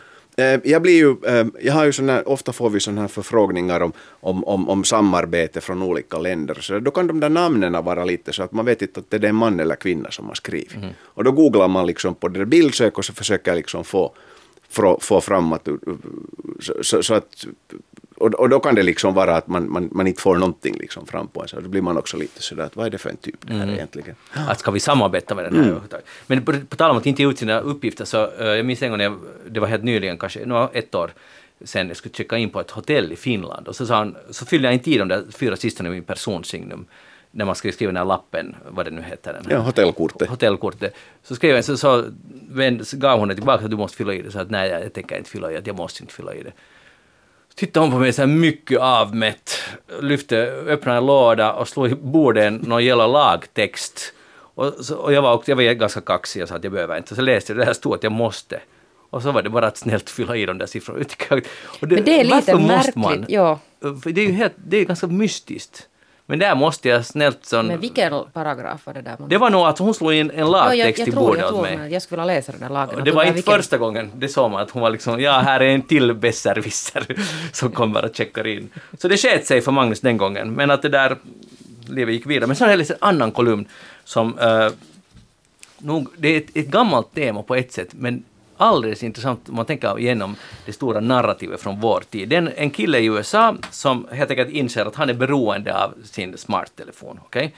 Jag, 0.63 0.81
blir 0.81 0.93
ju, 0.93 1.15
eh, 1.25 1.47
jag 1.61 1.73
har 1.73 1.85
ju 1.85 1.93
såna, 1.93 2.21
ofta 2.21 2.53
får 2.53 2.69
vi 2.69 2.79
sådana 2.79 3.01
här 3.01 3.07
förfrågningar 3.07 3.81
om, 3.81 3.93
om, 4.09 4.43
om, 4.43 4.69
om 4.69 4.83
samarbete 4.83 5.61
från 5.61 5.81
olika 5.81 6.17
länder. 6.17 6.57
Så 6.61 6.79
då 6.79 6.91
kan 6.91 7.07
de 7.07 7.19
där 7.19 7.29
namnen 7.29 7.85
vara 7.85 8.05
lite 8.05 8.33
så 8.33 8.43
att 8.43 8.51
man 8.51 8.65
vet 8.65 8.81
inte 8.81 8.99
att 8.99 9.09
det 9.09 9.17
är 9.17 9.25
en 9.25 9.35
man 9.35 9.59
eller 9.59 9.75
kvinna 9.75 10.11
som 10.11 10.27
har 10.27 10.35
skrivit. 10.35 10.75
Och 11.01 11.23
då 11.23 11.31
googlar 11.31 11.67
man 11.67 11.87
liksom 11.87 12.15
på 12.15 12.27
det 12.27 12.39
där 12.39 12.45
bildsök 12.45 12.97
och 12.97 13.05
så 13.05 13.13
försöker 13.13 13.51
jag 13.51 13.55
liksom 13.55 13.83
få, 13.83 14.13
få, 14.69 14.99
få 15.01 15.21
fram 15.21 15.53
att... 15.53 15.67
Så, 16.59 16.83
så, 16.83 17.03
så 17.03 17.13
att 17.13 17.45
och, 18.15 18.33
och 18.33 18.49
då 18.49 18.59
kan 18.59 18.75
det 18.75 18.83
liksom 18.83 19.13
vara 19.13 19.37
att 19.37 19.47
man, 19.47 19.71
man, 19.71 19.89
man 19.91 20.07
inte 20.07 20.21
får 20.21 20.35
någonting 20.35 20.75
liksom 20.79 21.05
fram 21.05 21.27
på 21.27 21.41
en. 21.41 21.47
Så 21.47 21.59
då 21.59 21.69
blir 21.69 21.81
man 21.81 21.97
också 21.97 22.17
lite 22.17 22.41
sådär 22.41 22.63
att 22.63 22.75
vad 22.75 22.85
är 22.85 22.89
det 22.89 22.97
för 22.97 23.09
en 23.09 23.17
typ 23.17 23.47
det 23.47 23.53
här 23.53 23.69
egentligen? 23.71 24.15
Att 24.33 24.59
ska 24.59 24.71
vi 24.71 24.79
samarbeta 24.79 25.35
med 25.35 25.45
den 25.45 25.53
här 25.53 25.61
överhuvudtaget? 25.61 26.05
Men 26.27 26.45
på, 26.45 26.53
på 26.69 26.75
tal 26.75 26.91
om 26.91 26.97
att 26.97 27.05
inte 27.05 27.21
ge 27.21 27.29
ut 27.29 27.39
sina 27.39 27.59
uppgifter 27.59 28.05
så 28.05 28.27
uh, 28.27 28.47
jag 28.47 28.65
minns 28.65 28.81
en 28.81 28.89
gång 28.89 28.97
när 28.97 29.05
jag, 29.05 29.19
det 29.49 29.59
var 29.59 29.67
helt 29.67 29.83
nyligen, 29.83 30.17
kanske 30.17 30.45
no, 30.45 30.69
ett 30.73 30.95
år 30.95 31.11
sen, 31.63 31.87
jag 31.87 31.97
skulle 31.97 32.13
checka 32.15 32.37
in 32.37 32.49
på 32.49 32.59
ett 32.59 32.71
hotell 32.71 33.11
i 33.11 33.15
Finland 33.15 33.67
och 33.67 33.75
så, 33.75 33.85
sa 33.85 33.95
han, 33.95 34.15
så 34.29 34.45
fyllde 34.45 34.67
jag 34.67 34.73
inte 34.73 34.91
i 34.91 34.97
de 34.97 35.07
där 35.07 35.23
fyra 35.31 35.55
sista 35.55 35.85
i 35.85 35.89
min 35.89 36.03
personsignum 36.03 36.85
när 37.31 37.45
man 37.45 37.55
skulle 37.55 37.73
skriva 37.73 37.89
den 37.89 37.97
här 37.97 38.05
lappen, 38.05 38.55
vad 38.69 38.85
det 38.85 38.91
nu 38.91 39.01
heter. 39.01 39.33
Den 39.33 39.45
här 39.45 39.51
Ja, 39.51 39.59
hotellkortet. 39.59 40.29
hotellkortet. 40.29 40.95
Så 41.23 41.35
skrev 41.35 41.55
jag, 41.55 41.65
så, 41.65 41.77
så, 41.77 42.05
så 42.83 42.97
gav 42.97 43.19
hon 43.19 43.27
det 43.27 43.35
tillbaka 43.35 43.63
att 43.63 43.71
du 43.71 43.77
måste 43.77 43.97
fylla 43.97 44.13
i 44.13 44.21
det. 44.21 44.31
Så 44.31 44.39
att 44.39 44.49
nej, 44.49 44.69
jag 44.69 44.93
tänker 44.93 45.17
inte 45.17 45.29
fylla 45.29 45.51
i 45.51 45.55
det, 45.55 45.67
jag 45.67 45.75
måste 45.75 46.03
inte 46.03 46.13
fylla 46.13 46.33
i 46.33 46.43
det. 46.43 46.51
Tittade 47.55 47.85
hon 47.85 47.91
på 47.91 47.99
mig 47.99 48.13
så 48.13 48.21
här 48.21 48.27
mycket 48.27 48.79
avmätt, 48.79 49.59
lyfte, 50.01 50.37
öppnade 50.67 50.97
en 50.97 51.05
låda 51.05 51.53
och 51.53 51.67
slog 51.67 51.91
i 51.91 51.95
bordet 51.95 52.61
någon 52.67 52.85
jävla 52.85 53.07
lagtext. 53.07 54.13
Och, 54.55 54.73
så, 54.79 54.95
och 54.95 55.13
jag, 55.13 55.21
var 55.21 55.33
också, 55.33 55.51
jag 55.51 55.55
var 55.55 55.63
ganska 55.63 56.01
kaxig 56.01 56.43
och 56.43 56.49
sa 56.49 56.55
att 56.55 56.63
jag 56.63 56.73
behöver 56.73 56.97
inte. 56.97 57.15
Så 57.15 57.21
läste 57.21 57.51
jag 57.51 57.59
det 57.59 57.65
här 57.65 57.73
stod 57.73 57.93
att 57.93 58.03
jag 58.03 58.11
måste. 58.11 58.59
Och 59.09 59.21
så 59.21 59.31
var 59.31 59.41
det 59.41 59.49
bara 59.49 59.67
att 59.67 59.77
snällt 59.77 60.09
fylla 60.09 60.35
i 60.35 60.45
de 60.45 60.57
där 60.57 60.65
siffrorna. 60.65 61.05
Och 61.29 61.41
Men 61.79 62.03
det 62.03 62.19
är 62.19 62.23
lite 62.23 62.55
märkligt. 62.55 62.95
man? 62.95 63.25
Ja. 63.27 63.59
Det 64.03 64.21
är 64.21 64.25
ju 64.25 64.31
helt, 64.31 64.53
det 64.55 64.77
är 64.77 64.85
ganska 64.85 65.07
mystiskt. 65.07 65.87
Men 66.25 66.39
där 66.39 66.55
måste 66.55 66.89
jag 66.89 67.05
snällt 67.05 67.45
sån... 67.45 67.67
Men 67.67 67.79
vilken 67.79 68.13
paragraf 68.33 68.85
var 68.85 68.93
det 68.93 69.01
där? 69.01 69.17
Det 69.27 69.37
var 69.37 69.49
nog 69.49 69.65
att 69.65 69.77
hon 69.79 69.93
slog 69.93 70.13
in 70.13 70.31
en 70.31 70.37
ja, 70.39 70.47
lagtext 70.47 70.99
jag 70.99 71.07
i 71.07 71.11
bordet 71.11 71.51
åt 71.51 71.61
mig. 71.61 71.93
jag 71.93 72.01
skulle 72.01 72.21
vilja 72.21 72.35
läsa 72.35 72.51
den 72.51 72.61
där 72.61 72.69
lagen. 72.69 72.95
Och 72.99 73.03
det 73.03 73.11
var 73.11 73.23
inte 73.23 73.35
Vilken- 73.35 73.53
första 73.53 73.77
gången 73.77 74.11
det 74.15 74.27
såg 74.27 74.51
man 74.51 74.61
att 74.61 74.69
hon 74.71 74.81
var 74.81 74.89
liksom, 74.89 75.19
ja 75.21 75.39
här 75.39 75.59
är 75.59 75.65
en 75.67 75.81
till 75.81 76.13
besserwisser 76.13 77.05
som 77.53 77.71
kommer 77.71 78.05
och 78.05 78.15
checkar 78.15 78.47
in. 78.47 78.69
Så 78.99 79.07
det 79.07 79.17
sket 79.17 79.45
sig 79.47 79.61
för 79.61 79.71
Magnus 79.71 79.99
den 80.01 80.17
gången, 80.17 80.51
men 80.53 80.71
att 80.71 80.81
det 80.81 80.89
där 80.89 81.17
livet 81.87 82.13
gick 82.15 82.25
vidare. 82.25 82.47
Men 82.47 82.55
så 82.55 82.63
har 82.63 82.69
jag 82.69 82.77
läst 82.77 82.91
en 82.91 82.97
annan 82.99 83.31
kolumn 83.31 83.65
som, 84.03 84.39
eh, 84.39 84.69
nog, 85.77 86.07
det 86.17 86.27
är 86.27 86.37
ett, 86.37 86.49
ett 86.57 86.67
gammalt 86.67 87.13
tema 87.15 87.43
på 87.43 87.55
ett 87.55 87.71
sätt, 87.73 87.89
men 87.91 88.23
alldeles 88.57 89.03
intressant 89.03 89.49
om 89.49 89.55
man 89.55 89.65
tänker 89.65 89.99
igenom 89.99 90.35
det 90.65 90.73
stora 90.73 90.99
narrativet 90.99 91.61
från 91.61 91.79
vår 91.79 92.03
tid. 92.09 92.29
Det 92.29 92.35
är 92.35 92.53
en, 92.55 92.69
kille 92.69 92.99
i 92.99 93.05
USA 93.05 93.55
som 93.71 94.07
helt 94.11 94.29
enkelt 94.29 94.49
inser 94.49 94.85
att 94.85 94.95
han 94.95 95.09
är 95.09 95.13
beroende 95.13 95.83
av 95.83 95.93
sin 96.03 96.37
smarttelefon. 96.37 97.19
Okay? 97.25 97.49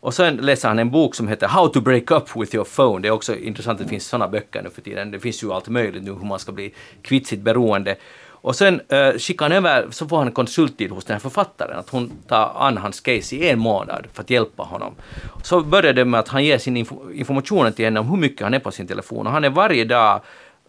Och 0.00 0.14
sen 0.14 0.36
läser 0.36 0.68
han 0.68 0.78
en 0.78 0.90
bok 0.90 1.14
som 1.14 1.28
heter 1.28 1.48
How 1.48 1.68
to 1.68 1.80
break 1.80 2.10
up 2.10 2.36
with 2.36 2.54
your 2.54 2.64
phone. 2.64 3.02
Det 3.02 3.08
är 3.08 3.12
också 3.12 3.36
intressant 3.36 3.80
att 3.80 3.86
det 3.86 3.90
finns 3.90 4.06
sådana 4.06 4.28
böcker 4.28 4.62
nu 4.62 4.70
för 4.70 4.82
tiden. 4.82 5.10
Det 5.10 5.20
finns 5.20 5.42
ju 5.42 5.52
allt 5.52 5.68
möjligt 5.68 6.02
nu 6.02 6.12
hur 6.12 6.26
man 6.26 6.38
ska 6.38 6.52
bli 6.52 6.74
kvitt 7.02 7.26
sitt 7.26 7.40
beroende. 7.40 7.96
Och 8.40 8.56
sen 8.56 8.80
eh, 8.88 9.12
skickar 9.12 9.44
han 9.44 9.52
över, 9.52 9.86
så 9.90 10.08
får 10.08 10.18
han 10.18 10.32
konsulttid 10.32 10.90
hos 10.90 11.04
den 11.04 11.14
här 11.14 11.20
författaren, 11.20 11.78
att 11.78 11.90
hon 11.90 12.12
tar 12.28 12.52
an 12.56 12.76
hans 12.76 13.00
case 13.00 13.36
i 13.36 13.50
en 13.50 13.58
månad 13.58 14.06
för 14.12 14.22
att 14.22 14.30
hjälpa 14.30 14.62
honom. 14.62 14.94
Så 15.42 15.60
börjar 15.60 15.92
det 15.92 16.04
med 16.04 16.20
att 16.20 16.28
han 16.28 16.44
ger 16.44 16.58
sin 16.58 16.76
inf 16.76 16.92
informationen 17.14 17.72
till 17.72 17.84
henne 17.84 18.00
om 18.00 18.08
hur 18.08 18.16
mycket 18.16 18.42
han 18.42 18.54
är 18.54 18.58
på 18.58 18.70
sin 18.70 18.86
telefon 18.86 19.26
och 19.26 19.32
han 19.32 19.44
är 19.44 19.50
varje 19.50 19.84
dag 19.84 20.20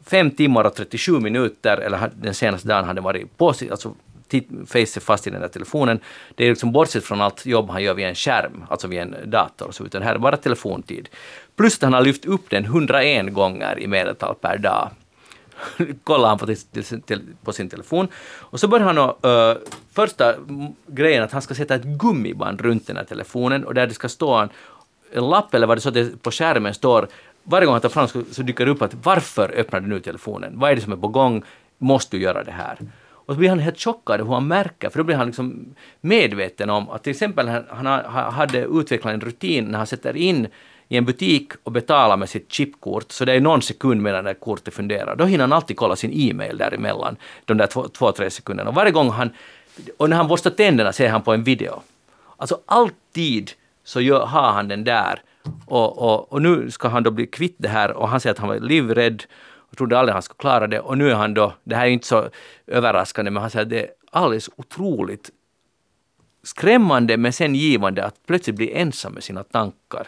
fem 0.05 0.32
timmar 0.32 0.63
och 0.63 0.76
37 0.76 1.20
minuter, 1.20 1.78
eller 1.78 2.11
den 2.15 2.34
senaste 2.34 2.67
dagen 2.67 2.86
hade 2.86 3.01
varit 3.01 3.38
på 3.38 3.53
sig, 3.53 3.72
alltså 3.72 3.93
face 4.65 4.99
fast 4.99 5.28
i 5.28 5.30
den 5.30 5.41
där 5.41 5.47
telefonen. 5.47 5.99
Det 6.36 6.45
är 6.45 6.49
liksom 6.49 6.72
bortsett 6.72 7.03
från 7.03 7.22
allt 7.22 7.45
jobb 7.45 7.70
han 7.70 7.84
gör 7.84 7.93
via 7.93 8.09
en 8.09 8.15
skärm, 8.15 8.63
alltså 8.70 8.88
via 8.88 9.01
en 9.01 9.15
dator 9.26 9.72
så, 9.72 9.86
utan 9.86 10.01
här 10.01 10.15
är 10.15 10.20
bara 10.20 10.38
telefontid. 10.38 11.09
Plus 11.55 11.76
att 11.76 11.82
han 11.82 11.93
har 11.93 12.01
lyft 12.01 12.26
upp 12.26 12.49
den 12.49 12.65
101 12.65 13.34
gånger 13.34 13.80
i 13.80 13.88
medeltal 13.88 14.36
per 14.36 14.57
dag. 14.57 14.89
kollar 16.03 16.30
han 16.30 16.38
på, 16.38 16.45
till, 16.45 17.01
till, 17.01 17.22
på 17.43 17.53
sin 17.53 17.70
telefon. 17.70 18.07
Och 18.39 18.60
så 18.60 18.68
börjar 18.68 18.86
han 18.86 18.97
och, 18.97 19.26
eh, 19.26 19.51
uh, 19.51 19.57
första 19.91 20.36
grejen 20.88 21.24
att 21.24 21.32
han 21.32 21.41
ska 21.41 21.55
sätta 21.55 21.76
ett 21.76 21.84
gummiband 21.84 22.62
runt 22.62 22.88
den 22.88 22.97
här 22.97 23.03
telefonen 23.03 23.66
och 23.66 23.74
där 23.74 23.88
det 23.88 23.93
ska 23.93 24.10
stå 24.10 24.34
en, 24.34 24.49
en 25.14 25.30
lapp 25.30 25.53
eller 25.53 25.68
vad 25.68 25.78
det 25.78 25.82
så 25.82 25.89
att 25.89 25.95
det 25.95 26.24
på 26.24 26.32
skärmen 26.32 26.74
står 26.74 27.07
varje 27.43 27.66
gång 27.66 27.74
han 27.74 27.82
tar 27.82 27.89
fram 27.89 28.07
så, 28.07 28.24
så 28.32 28.41
dyker 28.41 28.66
det 28.66 28.72
upp 28.72 28.82
att 28.82 28.95
varför 29.03 29.53
öppnar 29.55 29.80
du 29.80 29.88
nu 29.88 29.99
telefonen? 29.99 30.60
Vad 30.60 30.72
är 30.72 30.76
det 30.76 30.82
som 30.82 30.93
är 30.93 30.97
på 30.97 31.07
gång? 31.07 31.43
Måste 31.78 32.18
du 32.18 32.24
göra 32.24 32.43
det 32.43 32.51
här? 32.51 32.78
Och 33.30 33.34
så 33.34 33.39
blir 33.39 33.49
han 33.49 33.60
helt 33.60 33.80
chockad 33.80 34.22
hur 34.22 34.34
han 34.34 34.47
märker, 34.47 34.89
för 34.89 34.97
då 34.97 35.03
blir 35.03 35.16
han 35.16 35.26
liksom 35.28 35.76
medveten 36.01 36.70
om 36.70 36.89
att 36.89 37.03
till 37.03 37.12
exempel 37.12 37.47
han, 37.47 37.86
han 37.86 38.34
hade 38.34 38.66
utvecklat 38.66 39.14
en 39.14 39.22
rutin 39.22 39.66
när 39.66 39.78
han 39.78 39.88
sätter 39.88 40.18
in 40.18 40.47
i 40.90 40.98
en 40.98 41.06
butik 41.06 41.52
och 41.64 41.72
betalar 41.72 42.18
med 42.18 42.30
sitt 42.30 42.52
chipkort, 42.52 43.12
så 43.12 43.26
det 43.26 43.34
är 43.34 43.40
någon 43.40 43.62
sekund 43.62 44.02
medan 44.02 44.26
det 44.26 44.34
kortet 44.34 44.74
funderar. 44.74 45.16
Då 45.16 45.26
hinner 45.26 45.44
han 45.44 45.54
alltid 45.54 45.78
kolla 45.78 45.96
sin 45.96 46.12
e-mail 46.14 46.58
däremellan, 46.58 47.18
de 47.46 47.58
där 47.58 47.68
två, 47.68 47.88
två 47.88 48.12
tre 48.12 48.30
sekunderna. 48.30 48.70
Och 48.70 48.76
varje 48.76 48.92
gång 48.92 49.10
han, 49.10 49.30
och 49.98 50.10
när 50.10 50.18
han 50.18 50.28
borstar 50.28 50.50
tänderna 50.50 50.94
ser 50.94 51.10
han 51.10 51.22
på 51.22 51.34
en 51.34 51.44
video. 51.44 51.82
Alltså 52.38 52.60
alltid 52.66 53.52
så 53.84 54.02
gör, 54.02 54.26
har 54.26 54.52
han 54.52 54.68
den 54.68 54.84
där. 54.84 55.22
Och, 55.66 55.98
och, 55.98 56.34
och 56.34 56.42
nu 56.42 56.72
ska 56.72 56.88
han 56.88 57.04
då 57.04 57.12
bli 57.12 57.28
kvitt 57.28 57.56
det 57.58 57.70
här 57.70 57.92
och 57.92 58.10
han 58.10 58.20
säger 58.20 58.34
att 58.34 58.40
han 58.40 58.50
var 58.50 58.60
livrädd 58.60 59.24
och 59.72 59.78
trodde 59.78 60.00
aldrig 60.00 60.14
han 60.14 60.22
skulle 60.22 60.38
klara 60.38 60.68
det. 60.68 60.80
Och 60.80 60.98
nu 60.98 61.12
är 61.12 61.16
han 61.16 61.34
då, 61.34 61.54
det 61.64 61.76
här 61.76 61.86
är 61.86 61.90
inte 61.90 62.08
så 62.08 62.30
överraskande, 62.68 63.32
men 63.32 63.42
han 63.42 63.50
säger 63.50 63.66
att 63.66 63.70
det 63.70 63.80
är 63.80 63.90
alldeles 64.12 64.50
otroligt 64.56 65.30
skrämmande 66.44 67.18
men 67.18 67.34
sen 67.34 67.56
givande 67.56 68.06
att 68.06 68.16
plötsligt 68.28 68.56
bli 68.56 68.74
ensam 68.74 69.14
med 69.14 69.24
sina 69.24 69.44
tankar. 69.44 70.08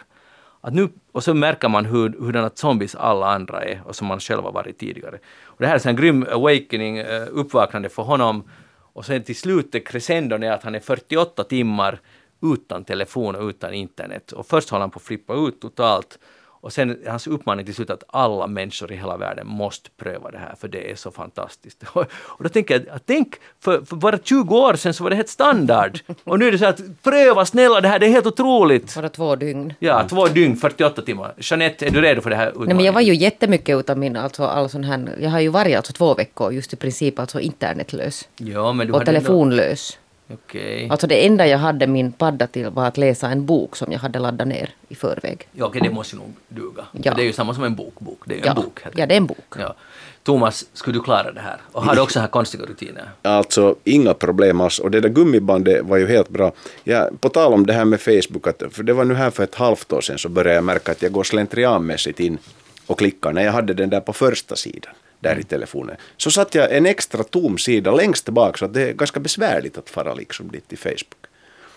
Att 0.64 0.74
nu, 0.74 0.88
och 1.12 1.24
så 1.24 1.34
märker 1.34 1.68
man 1.68 1.84
hur, 1.84 2.08
hurdana 2.18 2.50
zombies 2.54 2.94
alla 2.94 3.26
andra 3.26 3.64
är 3.64 3.82
och 3.86 3.96
som 3.96 4.06
man 4.06 4.20
själv 4.20 4.42
har 4.42 4.52
varit 4.52 4.78
tidigare. 4.78 5.18
Och 5.44 5.56
det 5.58 5.66
här 5.66 5.74
är 5.74 5.88
en 5.88 5.96
grym 5.96 6.26
awakening, 6.30 6.98
eh, 6.98 7.26
uppvaknande 7.30 7.88
för 7.88 8.02
honom. 8.02 8.44
Och 8.92 9.04
sen 9.04 9.22
till 9.22 9.36
slut, 9.36 9.86
crescendon 9.86 10.42
är 10.42 10.50
att 10.50 10.62
han 10.62 10.74
är 10.74 10.80
48 10.80 11.44
timmar 11.44 12.00
utan 12.42 12.84
telefon 12.84 13.34
och 13.34 13.42
utan 13.48 13.74
internet. 13.74 14.32
Och 14.32 14.46
först 14.46 14.70
håller 14.70 14.80
han 14.80 14.90
på 14.90 14.96
att 14.96 15.02
flippa 15.02 15.34
ut 15.34 15.60
totalt. 15.60 16.18
Och 16.62 16.72
sen 16.72 16.98
hans 17.06 17.26
uppmaning 17.26 17.66
till 17.66 17.74
slut 17.74 17.90
att 17.90 18.04
alla 18.08 18.46
människor 18.46 18.92
i 18.92 18.96
hela 18.96 19.16
världen 19.16 19.46
måste 19.46 19.90
pröva 19.90 20.30
det 20.30 20.38
här, 20.38 20.54
för 20.60 20.68
det 20.68 20.90
är 20.90 20.94
så 20.94 21.10
fantastiskt. 21.10 21.82
Och 21.94 22.42
då 22.42 22.48
tänker 22.48 22.74
jag, 22.86 23.00
tänk, 23.06 23.34
för, 23.60 23.82
för 23.84 23.96
bara 23.96 24.18
20 24.18 24.56
år 24.56 24.74
sedan 24.74 24.94
så 24.94 25.02
var 25.02 25.10
det 25.10 25.16
helt 25.16 25.28
standard. 25.28 26.00
Och 26.24 26.38
nu 26.38 26.48
är 26.48 26.52
det 26.52 26.58
så 26.58 26.66
att 26.66 26.80
pröva 27.02 27.46
snälla 27.46 27.80
det 27.80 27.88
här, 27.88 27.98
det 27.98 28.06
är 28.06 28.10
helt 28.10 28.26
otroligt. 28.26 28.94
Bara 28.94 29.08
två 29.08 29.36
dygn. 29.36 29.74
Ja, 29.78 30.08
två 30.08 30.26
dygn, 30.26 30.56
48 30.56 31.02
timmar. 31.02 31.34
Jeanette, 31.38 31.86
är 31.86 31.90
du 31.90 32.00
redo 32.00 32.20
för 32.20 32.30
det 32.30 32.36
här 32.36 32.48
utmaningen? 32.48 32.68
Nej, 32.68 32.76
men 32.76 32.84
jag 32.86 32.92
var 32.92 33.00
ju 33.00 33.14
jättemycket 33.14 33.78
utan 33.78 34.00
min, 34.00 34.16
alltså 34.16 34.44
all 34.44 34.68
sån 34.68 34.84
här, 34.84 35.16
jag 35.20 35.30
har 35.30 35.40
ju 35.40 35.48
varit 35.48 35.76
alltså 35.76 35.92
två 35.92 36.14
veckor 36.14 36.52
just 36.52 36.72
i 36.72 36.76
princip 36.76 37.18
alltså 37.18 37.40
internetlös. 37.40 38.28
Ja, 38.36 38.72
men 38.72 38.86
du 38.86 38.92
och 38.92 39.04
telefonlös. 39.04 39.98
Okej. 40.32 40.88
Alltså 40.90 41.06
det 41.06 41.26
enda 41.26 41.46
jag 41.46 41.58
hade 41.58 41.86
min 41.86 42.12
padda 42.12 42.46
till 42.46 42.68
var 42.68 42.86
att 42.86 42.96
läsa 42.96 43.28
en 43.28 43.46
bok 43.46 43.76
som 43.76 43.92
jag 43.92 43.98
hade 43.98 44.18
laddat 44.18 44.48
ner 44.48 44.70
i 44.88 44.94
förväg. 44.94 45.48
Ja, 45.52 45.66
okej, 45.66 45.80
det 45.80 45.90
måste 45.90 46.16
ju 46.16 46.22
nog 46.22 46.32
duga. 46.48 46.84
Ja. 47.02 47.14
Det 47.14 47.22
är 47.22 47.26
ju 47.26 47.32
samma 47.32 47.54
som 47.54 47.64
en 47.64 47.74
bok. 47.74 47.94
bok. 47.98 48.22
Det 48.26 48.34
är 48.34 48.38
ju 48.38 48.44
Ja, 48.44 48.50
en 48.50 48.56
bok. 48.56 48.80
ja, 48.94 49.06
det 49.06 49.14
är 49.14 49.16
en 49.18 49.26
bok. 49.26 49.54
Ja. 49.58 49.74
Thomas, 50.22 50.66
skulle 50.72 50.98
du 50.98 51.02
klara 51.02 51.32
det 51.32 51.40
här? 51.40 51.56
Och 51.72 51.84
har 51.84 51.94
du 51.94 52.00
också 52.00 52.20
här 52.20 52.26
konstiga 52.28 52.64
rutiner? 52.66 53.10
Alltså 53.22 53.76
inga 53.84 54.14
problem 54.14 54.60
alls. 54.60 54.78
Och 54.78 54.90
det 54.90 55.00
där 55.00 55.08
gummibandet 55.08 55.84
var 55.84 55.96
ju 55.96 56.06
helt 56.08 56.28
bra. 56.28 56.52
Ja, 56.84 57.08
på 57.20 57.28
tal 57.28 57.52
om 57.52 57.66
det 57.66 57.72
här 57.72 57.84
med 57.84 58.00
Facebook, 58.00 58.46
att, 58.46 58.62
för 58.70 58.82
det 58.82 58.92
var 58.92 59.04
nu 59.04 59.14
här 59.14 59.30
för 59.30 59.44
ett 59.44 59.54
halvt 59.54 59.92
år 59.92 60.00
sedan 60.00 60.18
så 60.18 60.28
började 60.28 60.54
jag 60.54 60.64
märka 60.64 60.92
att 60.92 61.02
jag 61.02 61.12
går 61.12 61.24
slentrianmässigt 61.24 62.20
in 62.20 62.38
och 62.86 62.98
klickar. 62.98 63.32
När 63.32 63.42
jag 63.44 63.52
hade 63.52 63.74
den 63.74 63.90
där 63.90 64.00
på 64.00 64.12
första 64.12 64.56
sidan 64.56 64.92
där 65.22 65.38
i 65.38 65.42
telefonen. 65.42 65.96
Så 66.16 66.30
satt 66.30 66.54
jag 66.54 66.76
en 66.76 66.86
extra 66.86 67.22
tom 67.22 67.58
sida 67.58 67.92
längst 67.92 68.28
bak 68.28 68.58
så 68.58 68.64
att 68.64 68.74
det 68.74 68.82
är 68.88 68.92
ganska 68.92 69.20
besvärligt 69.20 69.78
att 69.78 69.90
fara 69.90 70.14
liksom 70.14 70.48
dit 70.48 70.72
i 70.72 70.76
Facebook. 70.76 71.26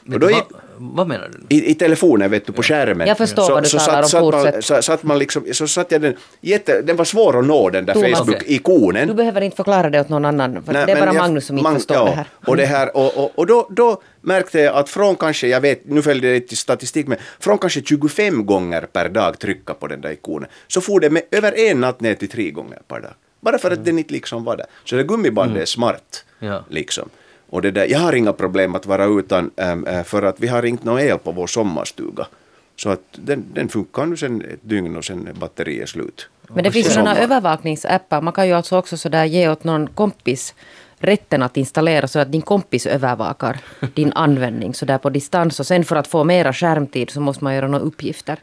Vet 0.08 0.22
då 0.22 0.30
gick, 0.32 0.44
vad, 0.78 0.96
vad 0.96 1.08
menar 1.08 1.32
du? 1.34 1.56
i, 1.56 1.70
I 1.72 1.76
telefonen, 1.76 2.32
vet 2.32 2.46
du, 2.46 2.54
på 2.54 2.64
skärmen. 2.64 3.08
Jag 3.08 3.18
förstår 3.18 3.52
vad 3.52 3.64
du 3.64 3.70
talar 3.70 4.02
om, 4.02 4.10
satt, 4.10 4.22
man, 4.24 4.32
fortsätt. 4.32 4.66
så, 4.66 4.82
satt 4.82 5.04
man 5.04 5.20
liksom, 5.20 5.46
så 5.52 5.68
satt 5.68 5.92
jag 5.92 6.02
den, 6.02 6.16
jätte, 6.42 6.82
den 6.82 6.96
var 6.96 7.06
svår 7.06 7.40
att 7.40 7.46
nå 7.46 7.70
den 7.70 7.86
där. 7.86 7.94
Facebook-ikonen. 7.94 9.08
Du 9.08 9.14
behöver 9.14 9.42
inte 9.42 9.56
förklara 9.58 9.90
det 9.90 10.02
åt 10.02 10.10
någon 10.10 10.26
annan. 10.26 10.64
För 10.64 10.74
Nej, 10.74 10.86
det 10.86 10.92
är 10.92 10.96
men 10.96 11.06
bara 11.06 11.16
jag- 11.16 11.22
Magnus 11.22 11.46
som 11.46 11.58
inte 11.58 11.70
Mag- 11.70 11.76
förstår 11.76 11.98
ja, 11.98 12.06
det 12.06 12.12
här. 12.12 12.28
Och, 12.46 12.58
det 12.58 12.66
här 12.66 12.98
och, 12.98 13.18
och, 13.18 13.32
och 13.36 13.48
då, 13.48 13.68
då 13.70 14.02
märkte 14.22 14.60
jag 14.60 14.76
att 14.76 14.90
från 14.90 15.16
kanske, 15.16 15.48
jag 15.48 15.62
vet, 15.62 15.86
nu 15.86 16.02
följde 16.02 16.28
det 16.28 16.36
inte 16.36 16.56
statistik, 16.56 17.08
men 17.08 17.18
från 17.40 17.58
kanske 17.58 17.82
25 17.82 18.46
gånger 18.46 18.82
per 18.82 19.10
dag 19.10 19.40
trycka 19.40 19.74
på 19.74 19.88
den 19.88 20.02
där 20.02 20.12
ikonen, 20.12 20.50
så 20.68 20.82
får 20.82 21.00
det 21.00 21.10
med 21.10 21.22
över 21.32 21.60
en 21.60 21.82
natt 21.82 22.02
ner 22.02 22.14
till 22.16 22.30
tre 22.30 22.52
gånger 22.52 22.80
per 22.88 23.00
dag. 23.00 23.14
Bara 23.46 23.58
för 23.58 23.72
att 23.72 23.86
den 23.86 24.00
inte 24.00 24.14
liksom 24.14 24.44
var 24.44 24.58
där. 24.58 24.66
Så 24.84 24.96
det 24.96 25.04
gummibandet 25.04 25.62
är 25.62 25.66
smart. 25.66 26.26
Ja. 26.40 26.64
Liksom. 26.70 27.10
Och 27.50 27.62
det 27.62 27.72
där, 27.72 27.86
jag 27.86 28.00
har 28.00 28.14
inga 28.14 28.34
problem 28.34 28.76
att 28.76 28.86
vara 28.86 29.06
utan, 29.06 29.52
äm, 29.56 29.88
för 30.06 30.24
att 30.24 30.40
vi 30.40 30.48
har 30.48 30.62
ringt 30.62 30.84
någon 30.84 31.00
el 31.00 31.18
på 31.18 31.32
vår 31.32 31.48
sommarstuga. 31.48 32.28
Så 32.76 32.90
att 32.90 33.02
den, 33.12 33.46
den 33.54 33.70
funkar 33.70 34.06
nu 34.06 34.18
sen 34.18 34.42
ett 34.42 34.60
dygn 34.62 34.98
och 34.98 35.06
sen 35.06 35.28
är 35.28 35.34
batteriet 35.34 35.90
slut. 35.90 36.30
Men 36.48 36.64
det 36.64 36.72
finns 36.72 36.94
sådana 36.94 37.18
övervakningsappar. 37.18 38.22
Man 38.22 38.34
kan 38.34 38.48
ju 38.48 38.54
alltså 38.54 38.78
också 38.78 38.98
sådär 38.98 39.26
ge 39.26 39.50
åt 39.50 39.64
någon 39.64 39.88
kompis 39.88 40.54
rätten 40.98 41.44
att 41.44 41.58
installera 41.58 42.08
så 42.08 42.20
att 42.20 42.32
din 42.32 42.42
kompis 42.42 42.86
övervakar 42.86 43.58
din 43.96 44.14
användning 44.14 44.74
sådär 44.74 44.98
på 44.98 45.10
distans. 45.10 45.60
Och 45.60 45.68
sen 45.68 45.84
för 45.84 45.96
att 45.96 46.08
få 46.08 46.24
mera 46.24 46.54
skärmtid 46.54 47.10
så 47.10 47.22
måste 47.22 47.44
man 47.44 47.56
göra 47.56 47.68
några 47.68 47.86
uppgifter. 47.86 48.40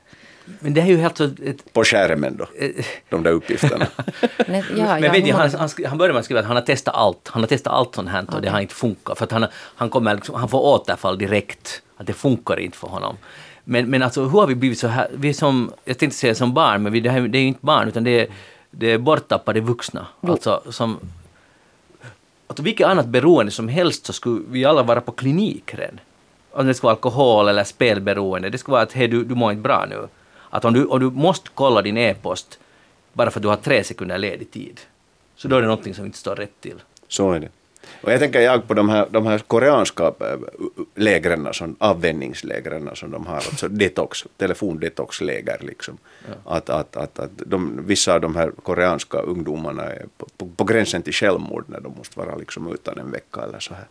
Men 0.60 0.74
det 0.74 0.80
är 0.80 0.86
ju 0.86 0.96
helt 0.96 1.16
så... 1.16 1.24
Ett, 1.24 1.72
På 1.72 1.84
skärmen 1.84 2.36
då, 2.36 2.46
de 3.08 3.22
där 3.22 3.30
uppgifterna. 3.30 3.86
Nej, 4.46 4.64
ja, 4.76 4.84
men 4.84 5.02
ja, 5.02 5.12
vet 5.12 5.24
ni, 5.24 5.30
han, 5.30 5.50
han, 5.86 5.98
började 5.98 6.12
med 6.12 6.18
att 6.18 6.24
skriva 6.24 6.40
att 6.40 6.46
han 6.46 6.56
har 6.56 6.62
testat 6.62 6.94
allt. 6.94 7.28
Han 7.28 7.42
har 7.42 7.48
testat 7.48 7.72
allt 7.72 7.94
sånt 7.94 8.08
här 8.08 8.24
och 8.34 8.42
det 8.42 8.48
har 8.48 8.60
inte 8.60 8.74
funkat. 8.74 9.18
För 9.18 9.24
att 9.24 9.32
han, 9.32 9.46
han, 9.54 9.90
kommer, 9.90 10.14
liksom, 10.14 10.34
han 10.34 10.48
får 10.48 10.60
återfall 10.60 11.18
direkt. 11.18 11.82
Att 11.96 12.06
det 12.06 12.12
funkar 12.12 12.60
inte 12.60 12.78
för 12.78 12.88
honom. 12.88 13.16
Men, 13.64 13.90
men 13.90 14.02
alltså 14.02 14.22
hur 14.22 14.40
har 14.40 14.46
vi 14.46 14.54
blivit 14.54 14.78
så 14.78 14.86
här? 14.88 15.08
Vi 15.14 15.28
är 15.28 15.32
som, 15.32 15.72
jag 15.84 15.98
tänkte 15.98 16.18
säga 16.18 16.34
som 16.34 16.54
barn, 16.54 16.82
men 16.82 16.92
vi, 16.92 17.00
det, 17.00 17.10
här, 17.10 17.20
det 17.20 17.38
är 17.38 17.42
ju 17.42 17.48
inte 17.48 17.66
barn 17.66 17.88
utan 17.88 18.04
det 18.04 18.20
är, 18.20 18.26
det 18.70 18.92
är 18.92 18.98
borttappade 18.98 19.60
vuxna. 19.60 20.06
Alltså 20.20 20.62
som... 20.70 20.98
Att 22.46 22.60
vilket 22.60 22.86
annat 22.86 23.06
beroende 23.06 23.52
som 23.52 23.68
helst 23.68 24.06
så 24.06 24.12
skulle 24.12 24.42
vi 24.48 24.64
alla 24.64 24.82
vara 24.82 25.00
på 25.00 25.12
klinik 25.12 25.74
redan. 25.74 26.00
Om 26.52 26.66
det 26.66 26.74
skulle 26.74 26.86
vara 26.86 26.94
alkohol 26.94 27.48
eller 27.48 27.64
spelberoende. 27.64 28.50
Det 28.50 28.58
skulle 28.58 28.72
vara 28.72 28.82
att 28.82 28.92
hej, 28.92 29.08
du, 29.08 29.24
du 29.24 29.34
mår 29.34 29.52
inte 29.52 29.62
bra 29.62 29.86
nu. 29.90 30.08
Att 30.54 30.64
om 30.64 30.72
du, 30.74 30.84
om 30.84 31.00
du 31.00 31.10
måste 31.10 31.50
kolla 31.54 31.82
din 31.82 31.96
e-post 31.96 32.58
bara 33.12 33.30
för 33.30 33.38
att 33.38 33.42
du 33.42 33.48
har 33.48 33.56
tre 33.56 33.84
sekunder 33.84 34.18
ledig 34.18 34.50
tid, 34.50 34.80
så 35.36 35.48
då 35.48 35.56
är 35.56 35.60
det 35.60 35.66
någonting 35.66 35.94
som 35.94 36.04
inte 36.06 36.18
står 36.18 36.36
rätt 36.36 36.60
till. 36.60 36.82
Så 37.08 37.32
är 37.32 37.40
det. 37.40 37.48
Och 38.02 38.12
jag 38.12 38.20
tänker 38.20 38.40
jag 38.40 38.68
på 38.68 38.74
de 38.74 38.88
här, 38.88 39.06
de 39.10 39.26
här 39.26 39.38
koreanska 39.38 40.04
äh, 40.06 40.38
lägren, 40.94 41.48
som, 41.52 41.76
avvänjningslägren 41.78 42.90
som 42.94 43.10
de 43.10 43.26
har, 43.26 43.34
alltså 43.36 43.68
detox, 43.68 44.24
telefondetoxläger 44.36 45.58
liksom. 45.60 45.98
Att, 46.44 46.70
att, 46.70 46.96
att, 46.96 47.18
att 47.18 47.30
de, 47.36 47.86
vissa 47.86 48.14
av 48.14 48.20
de 48.20 48.36
här 48.36 48.50
koreanska 48.62 49.18
ungdomarna 49.18 49.82
är 49.84 50.06
på, 50.18 50.26
på, 50.36 50.46
på 50.56 50.64
gränsen 50.64 51.02
till 51.02 51.12
självmord 51.12 51.64
när 51.68 51.80
de 51.80 51.92
måste 51.98 52.18
vara 52.18 52.36
liksom 52.36 52.72
utan 52.74 52.98
en 52.98 53.10
vecka 53.10 53.40
eller 53.42 53.58
så 53.60 53.74
här. 53.74 53.86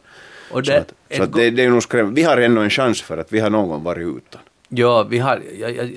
Och 0.51 0.65
så 0.65 0.71
det- 0.71 0.77
att, 0.79 0.93
så 1.17 1.23
att 1.23 1.33
det, 1.33 1.49
det 1.49 1.63
är 1.63 1.69
nog 1.69 1.83
skrämmande. 1.83 2.15
Vi 2.21 2.23
har 2.23 2.37
ännu 2.37 2.63
en 2.63 2.69
chans 2.69 3.01
för 3.01 3.17
att 3.17 3.33
vi 3.33 3.39
har 3.39 3.49
någon 3.49 3.69
gång 3.69 3.83
varit 3.83 4.07
utan. 4.17 4.41
Ja, 4.69 5.03
vi 5.03 5.17
har, 5.19 5.41
jag, 5.59 5.71
jag, 5.75 5.91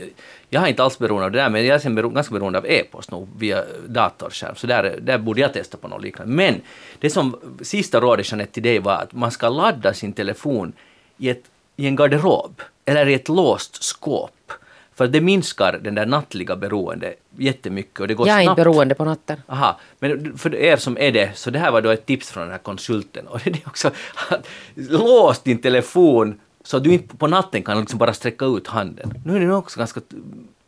jag 0.55 0.61
har 0.61 0.69
inte 0.69 0.83
alls 0.83 0.99
beroende 0.99 1.25
av 1.25 1.33
det 1.33 1.39
där, 1.39 1.51
men 1.51 1.67
jag 1.67 1.75
är 1.75 1.79
sen 1.79 1.95
bero, 1.95 2.09
ganska 2.09 2.35
beroende 2.35 2.59
av 2.59 2.67
e-post 2.67 3.11
nog 3.11 3.29
via 3.39 3.65
datorskärm, 3.87 4.57
så 4.57 4.67
där, 4.67 4.99
där 5.01 5.19
borde 5.19 5.41
jag 5.41 5.53
testa 5.53 5.77
på 5.77 5.89
något 5.89 6.03
liknande. 6.03 6.33
Men 6.35 6.61
det 6.99 7.11
som 7.11 7.37
sista 7.63 8.01
rådet 8.01 8.33
Jeanette 8.33 8.53
till 8.53 8.63
dig 8.63 8.79
var 8.79 8.93
att 8.93 9.13
man 9.13 9.31
ska 9.31 9.49
ladda 9.49 9.95
sin 9.95 10.13
telefon 10.13 10.73
i, 11.19 11.31
ett, 11.31 11.43
i 11.77 11.87
en 11.87 11.97
garderob 11.97 12.63
eller 12.85 13.07
i 13.09 13.15
ett 13.15 13.29
låst 13.29 13.83
skåp. 13.85 14.53
För 14.95 15.07
det 15.07 15.21
minskar 15.21 15.79
den 15.83 15.95
där 15.95 16.07
nattliga 16.07 16.57
beroende 16.57 17.15
jättemycket 17.39 18.01
och 18.01 18.09
det 18.09 18.15
går 18.15 18.29
Jag 18.29 18.37
är 18.37 18.41
inte 18.41 18.47
snabbt. 18.47 18.57
beroende 18.57 18.95
på 18.95 19.05
natten. 19.05 19.43
Aha, 19.47 19.81
men 19.99 20.39
för 20.39 20.55
er 20.55 20.77
som 20.77 20.99
är 20.99 21.13
det, 21.13 21.37
så 21.37 21.51
det 21.51 21.59
här 21.59 21.71
var 21.71 21.81
då 21.81 21.91
ett 21.91 22.07
tips 22.07 22.31
från 22.31 22.43
den 22.43 22.53
här 22.53 22.59
konsulten. 22.59 23.27
Och 23.33 23.41
det 23.45 23.51
är 23.51 23.67
också 23.69 23.91
att 24.31 24.47
lås 24.75 25.43
din 25.43 25.59
telefon 25.59 26.41
så 26.65 26.77
att 26.77 26.85
du 26.85 26.93
inte 26.93 27.17
på 27.17 27.27
natten 27.27 27.63
kan 27.63 27.81
liksom 27.81 27.99
bara 27.99 28.15
sträcka 28.15 28.45
ut 28.45 28.67
handen. 28.67 29.15
Nu 29.25 29.37
är 29.37 29.41
det 29.41 29.47
nog 29.47 29.59
också 29.59 29.79
ganska 29.79 30.01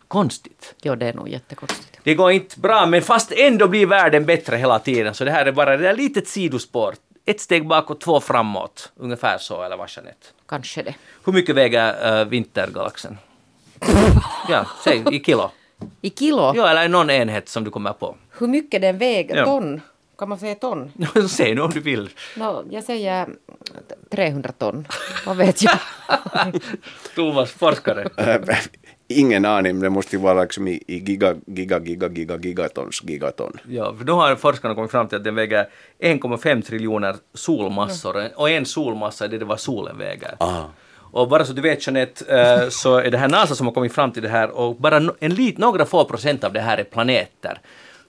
konstigt. 0.08 0.74
Jo, 0.82 0.94
det 0.94 1.06
är 1.06 1.14
nog 1.14 1.28
jättekonstigt. 1.28 1.98
Det 2.02 2.14
går 2.14 2.32
inte 2.32 2.60
bra, 2.60 2.86
men 2.86 3.02
fast 3.02 3.32
ändå 3.32 3.68
blir 3.68 3.86
världen 3.86 4.24
bättre 4.24 4.56
hela 4.56 4.78
tiden. 4.78 5.14
Så 5.14 5.24
det 5.24 5.30
här 5.30 5.46
är 5.46 5.52
bara 5.52 5.76
det 5.76 5.82
där 5.82 5.96
litet 5.96 6.28
sidospår. 6.28 6.94
Ett 7.24 7.40
steg 7.40 7.66
bakåt, 7.66 8.00
två 8.00 8.20
framåt. 8.20 8.92
Ungefär 8.96 9.38
så, 9.38 9.62
eller 9.62 9.76
vad 9.76 9.90
Jeanette? 9.90 10.26
Kanske 10.48 10.82
det. 10.82 10.94
Hur 11.24 11.32
mycket 11.32 11.54
väger 11.54 12.20
uh, 12.20 12.28
vintergalaxen? 12.28 13.18
ja, 14.48 14.66
säg 14.84 15.02
i 15.12 15.24
kilo. 15.24 15.50
I 16.00 16.10
kilo? 16.10 16.52
Ja, 16.56 16.68
eller 16.68 16.88
någon 16.88 17.10
enhet 17.10 17.48
som 17.48 17.64
du 17.64 17.70
kommer 17.70 17.92
på. 17.92 18.16
Hur 18.38 18.46
mycket 18.46 18.80
den 18.80 18.98
väger? 18.98 19.36
Ja. 19.36 19.44
Ton? 19.44 19.80
Kan 20.18 20.28
man 20.28 20.38
säga 20.38 20.54
ton? 20.54 20.92
Säg 21.28 21.54
nu 21.54 21.60
om 21.60 21.70
du 21.70 21.80
vill. 21.80 22.10
No, 22.36 22.64
jag 22.70 22.84
säger 22.84 23.26
300 24.10 24.52
ton. 24.58 24.86
Vad 25.26 25.36
vet 25.36 25.62
jag? 25.62 25.78
Thomas, 27.14 27.50
forskare. 27.52 28.08
Äh, 28.16 28.56
Ingen 29.08 29.44
aning, 29.44 29.72
men 29.74 29.82
det 29.82 29.90
måste 29.90 30.16
ju 30.16 30.22
vara 30.22 30.42
liksom 30.42 30.68
i, 30.68 30.82
i 30.86 30.98
giga, 30.98 31.34
giga, 31.46 31.78
giga, 31.80 32.08
giga, 32.08 32.36
gigatons 32.36 33.02
gigaton. 33.04 33.52
Ja, 33.68 33.94
för 33.98 34.04
då 34.04 34.14
har 34.14 34.36
forskarna 34.36 34.74
kommit 34.74 34.90
fram 34.90 35.08
till 35.08 35.16
att 35.16 35.24
den 35.24 35.34
väger 35.34 35.68
1,5 36.02 36.62
triljoner 36.62 37.16
solmassor 37.34 38.28
och 38.36 38.50
en 38.50 38.64
solmassa 38.66 39.24
är 39.24 39.28
det, 39.28 39.38
det 39.38 39.44
vad 39.44 39.60
solen 39.60 39.98
väger. 39.98 40.34
Aha. 40.40 40.70
Och 41.12 41.28
bara 41.28 41.44
så 41.44 41.52
du 41.52 41.62
vet 41.62 41.86
Jeanette, 41.86 42.40
eh, 42.42 42.68
så 42.68 42.96
är 42.96 43.10
det 43.10 43.18
här 43.18 43.28
NASA 43.28 43.54
som 43.54 43.66
har 43.66 43.74
kommit 43.74 43.92
fram 43.92 44.12
till 44.12 44.22
det 44.22 44.28
här 44.28 44.50
och 44.50 44.76
bara 44.76 45.00
no- 45.00 45.14
en 45.20 45.34
lit, 45.34 45.58
några 45.58 45.84
få 45.84 46.04
procent 46.04 46.44
av 46.44 46.52
det 46.52 46.60
här 46.60 46.78
är 46.78 46.84
planeter. 46.84 47.60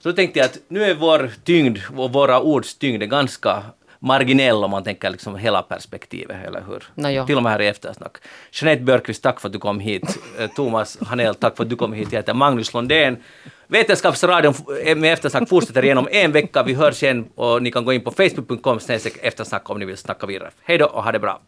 Så 0.08 0.12
då 0.12 0.16
tänkte 0.16 0.40
jag 0.40 0.46
att 0.46 0.60
nu 0.68 0.84
är 0.84 0.96
vår 0.96 1.32
tyngd 1.44 1.80
och 1.98 2.14
våra 2.14 2.42
ords 2.42 2.76
tyngd 2.76 3.04
ganska 3.04 3.64
marginell 4.00 4.64
om 4.64 4.72
man 4.72 4.84
tänker 4.84 5.10
liksom 5.10 5.36
hela 5.36 5.62
perspektivet, 5.62 6.38
eller 6.48 6.64
hur? 6.68 6.84
Nå 6.96 7.10
jo. 7.10 7.26
Till 7.26 7.38
och 7.38 7.44
med 7.44 7.52
här 7.52 7.62
i 7.62 7.68
eftersnack. 7.68 8.18
Jeanette 8.52 8.84
Björkqvist, 8.84 9.24
tack 9.24 9.40
för 9.40 9.48
att 9.50 9.54
du 9.54 9.60
kom 9.60 9.80
hit. 9.80 10.18
Eh, 10.40 10.50
Thomas 10.56 10.98
Hanell, 11.02 11.36
tack 11.36 11.58
för 11.58 11.64
att 11.64 11.70
du 11.70 11.76
kom 11.76 11.94
hit. 11.94 12.12
Jag 12.12 12.20
heter 12.20 12.34
Magnus 12.34 12.74
Lundén. 12.74 13.18
Vetenskapsradion 13.68 14.54
med 14.96 15.14
eftersnack 15.14 15.50
fortsätter 15.50 15.86
igenom 15.86 16.08
en 16.12 16.32
vecka. 16.32 16.64
Vi 16.64 16.74
hörs 16.74 17.04
igen 17.04 17.28
och 17.36 17.64
ni 17.64 17.72
kan 17.72 17.86
gå 17.86 17.94
in 17.94 18.04
på 18.04 18.12
facebook.com 18.12 18.80
eftersnack 19.22 19.70
om 19.70 19.80
ni 19.80 19.86
vill 19.86 19.98
snacka 19.98 20.28
vidare. 20.28 20.52
Hej 20.64 20.78
då 20.78 20.86
och 20.86 21.04
ha 21.04 21.12
det 21.12 21.20
bra. 21.20 21.42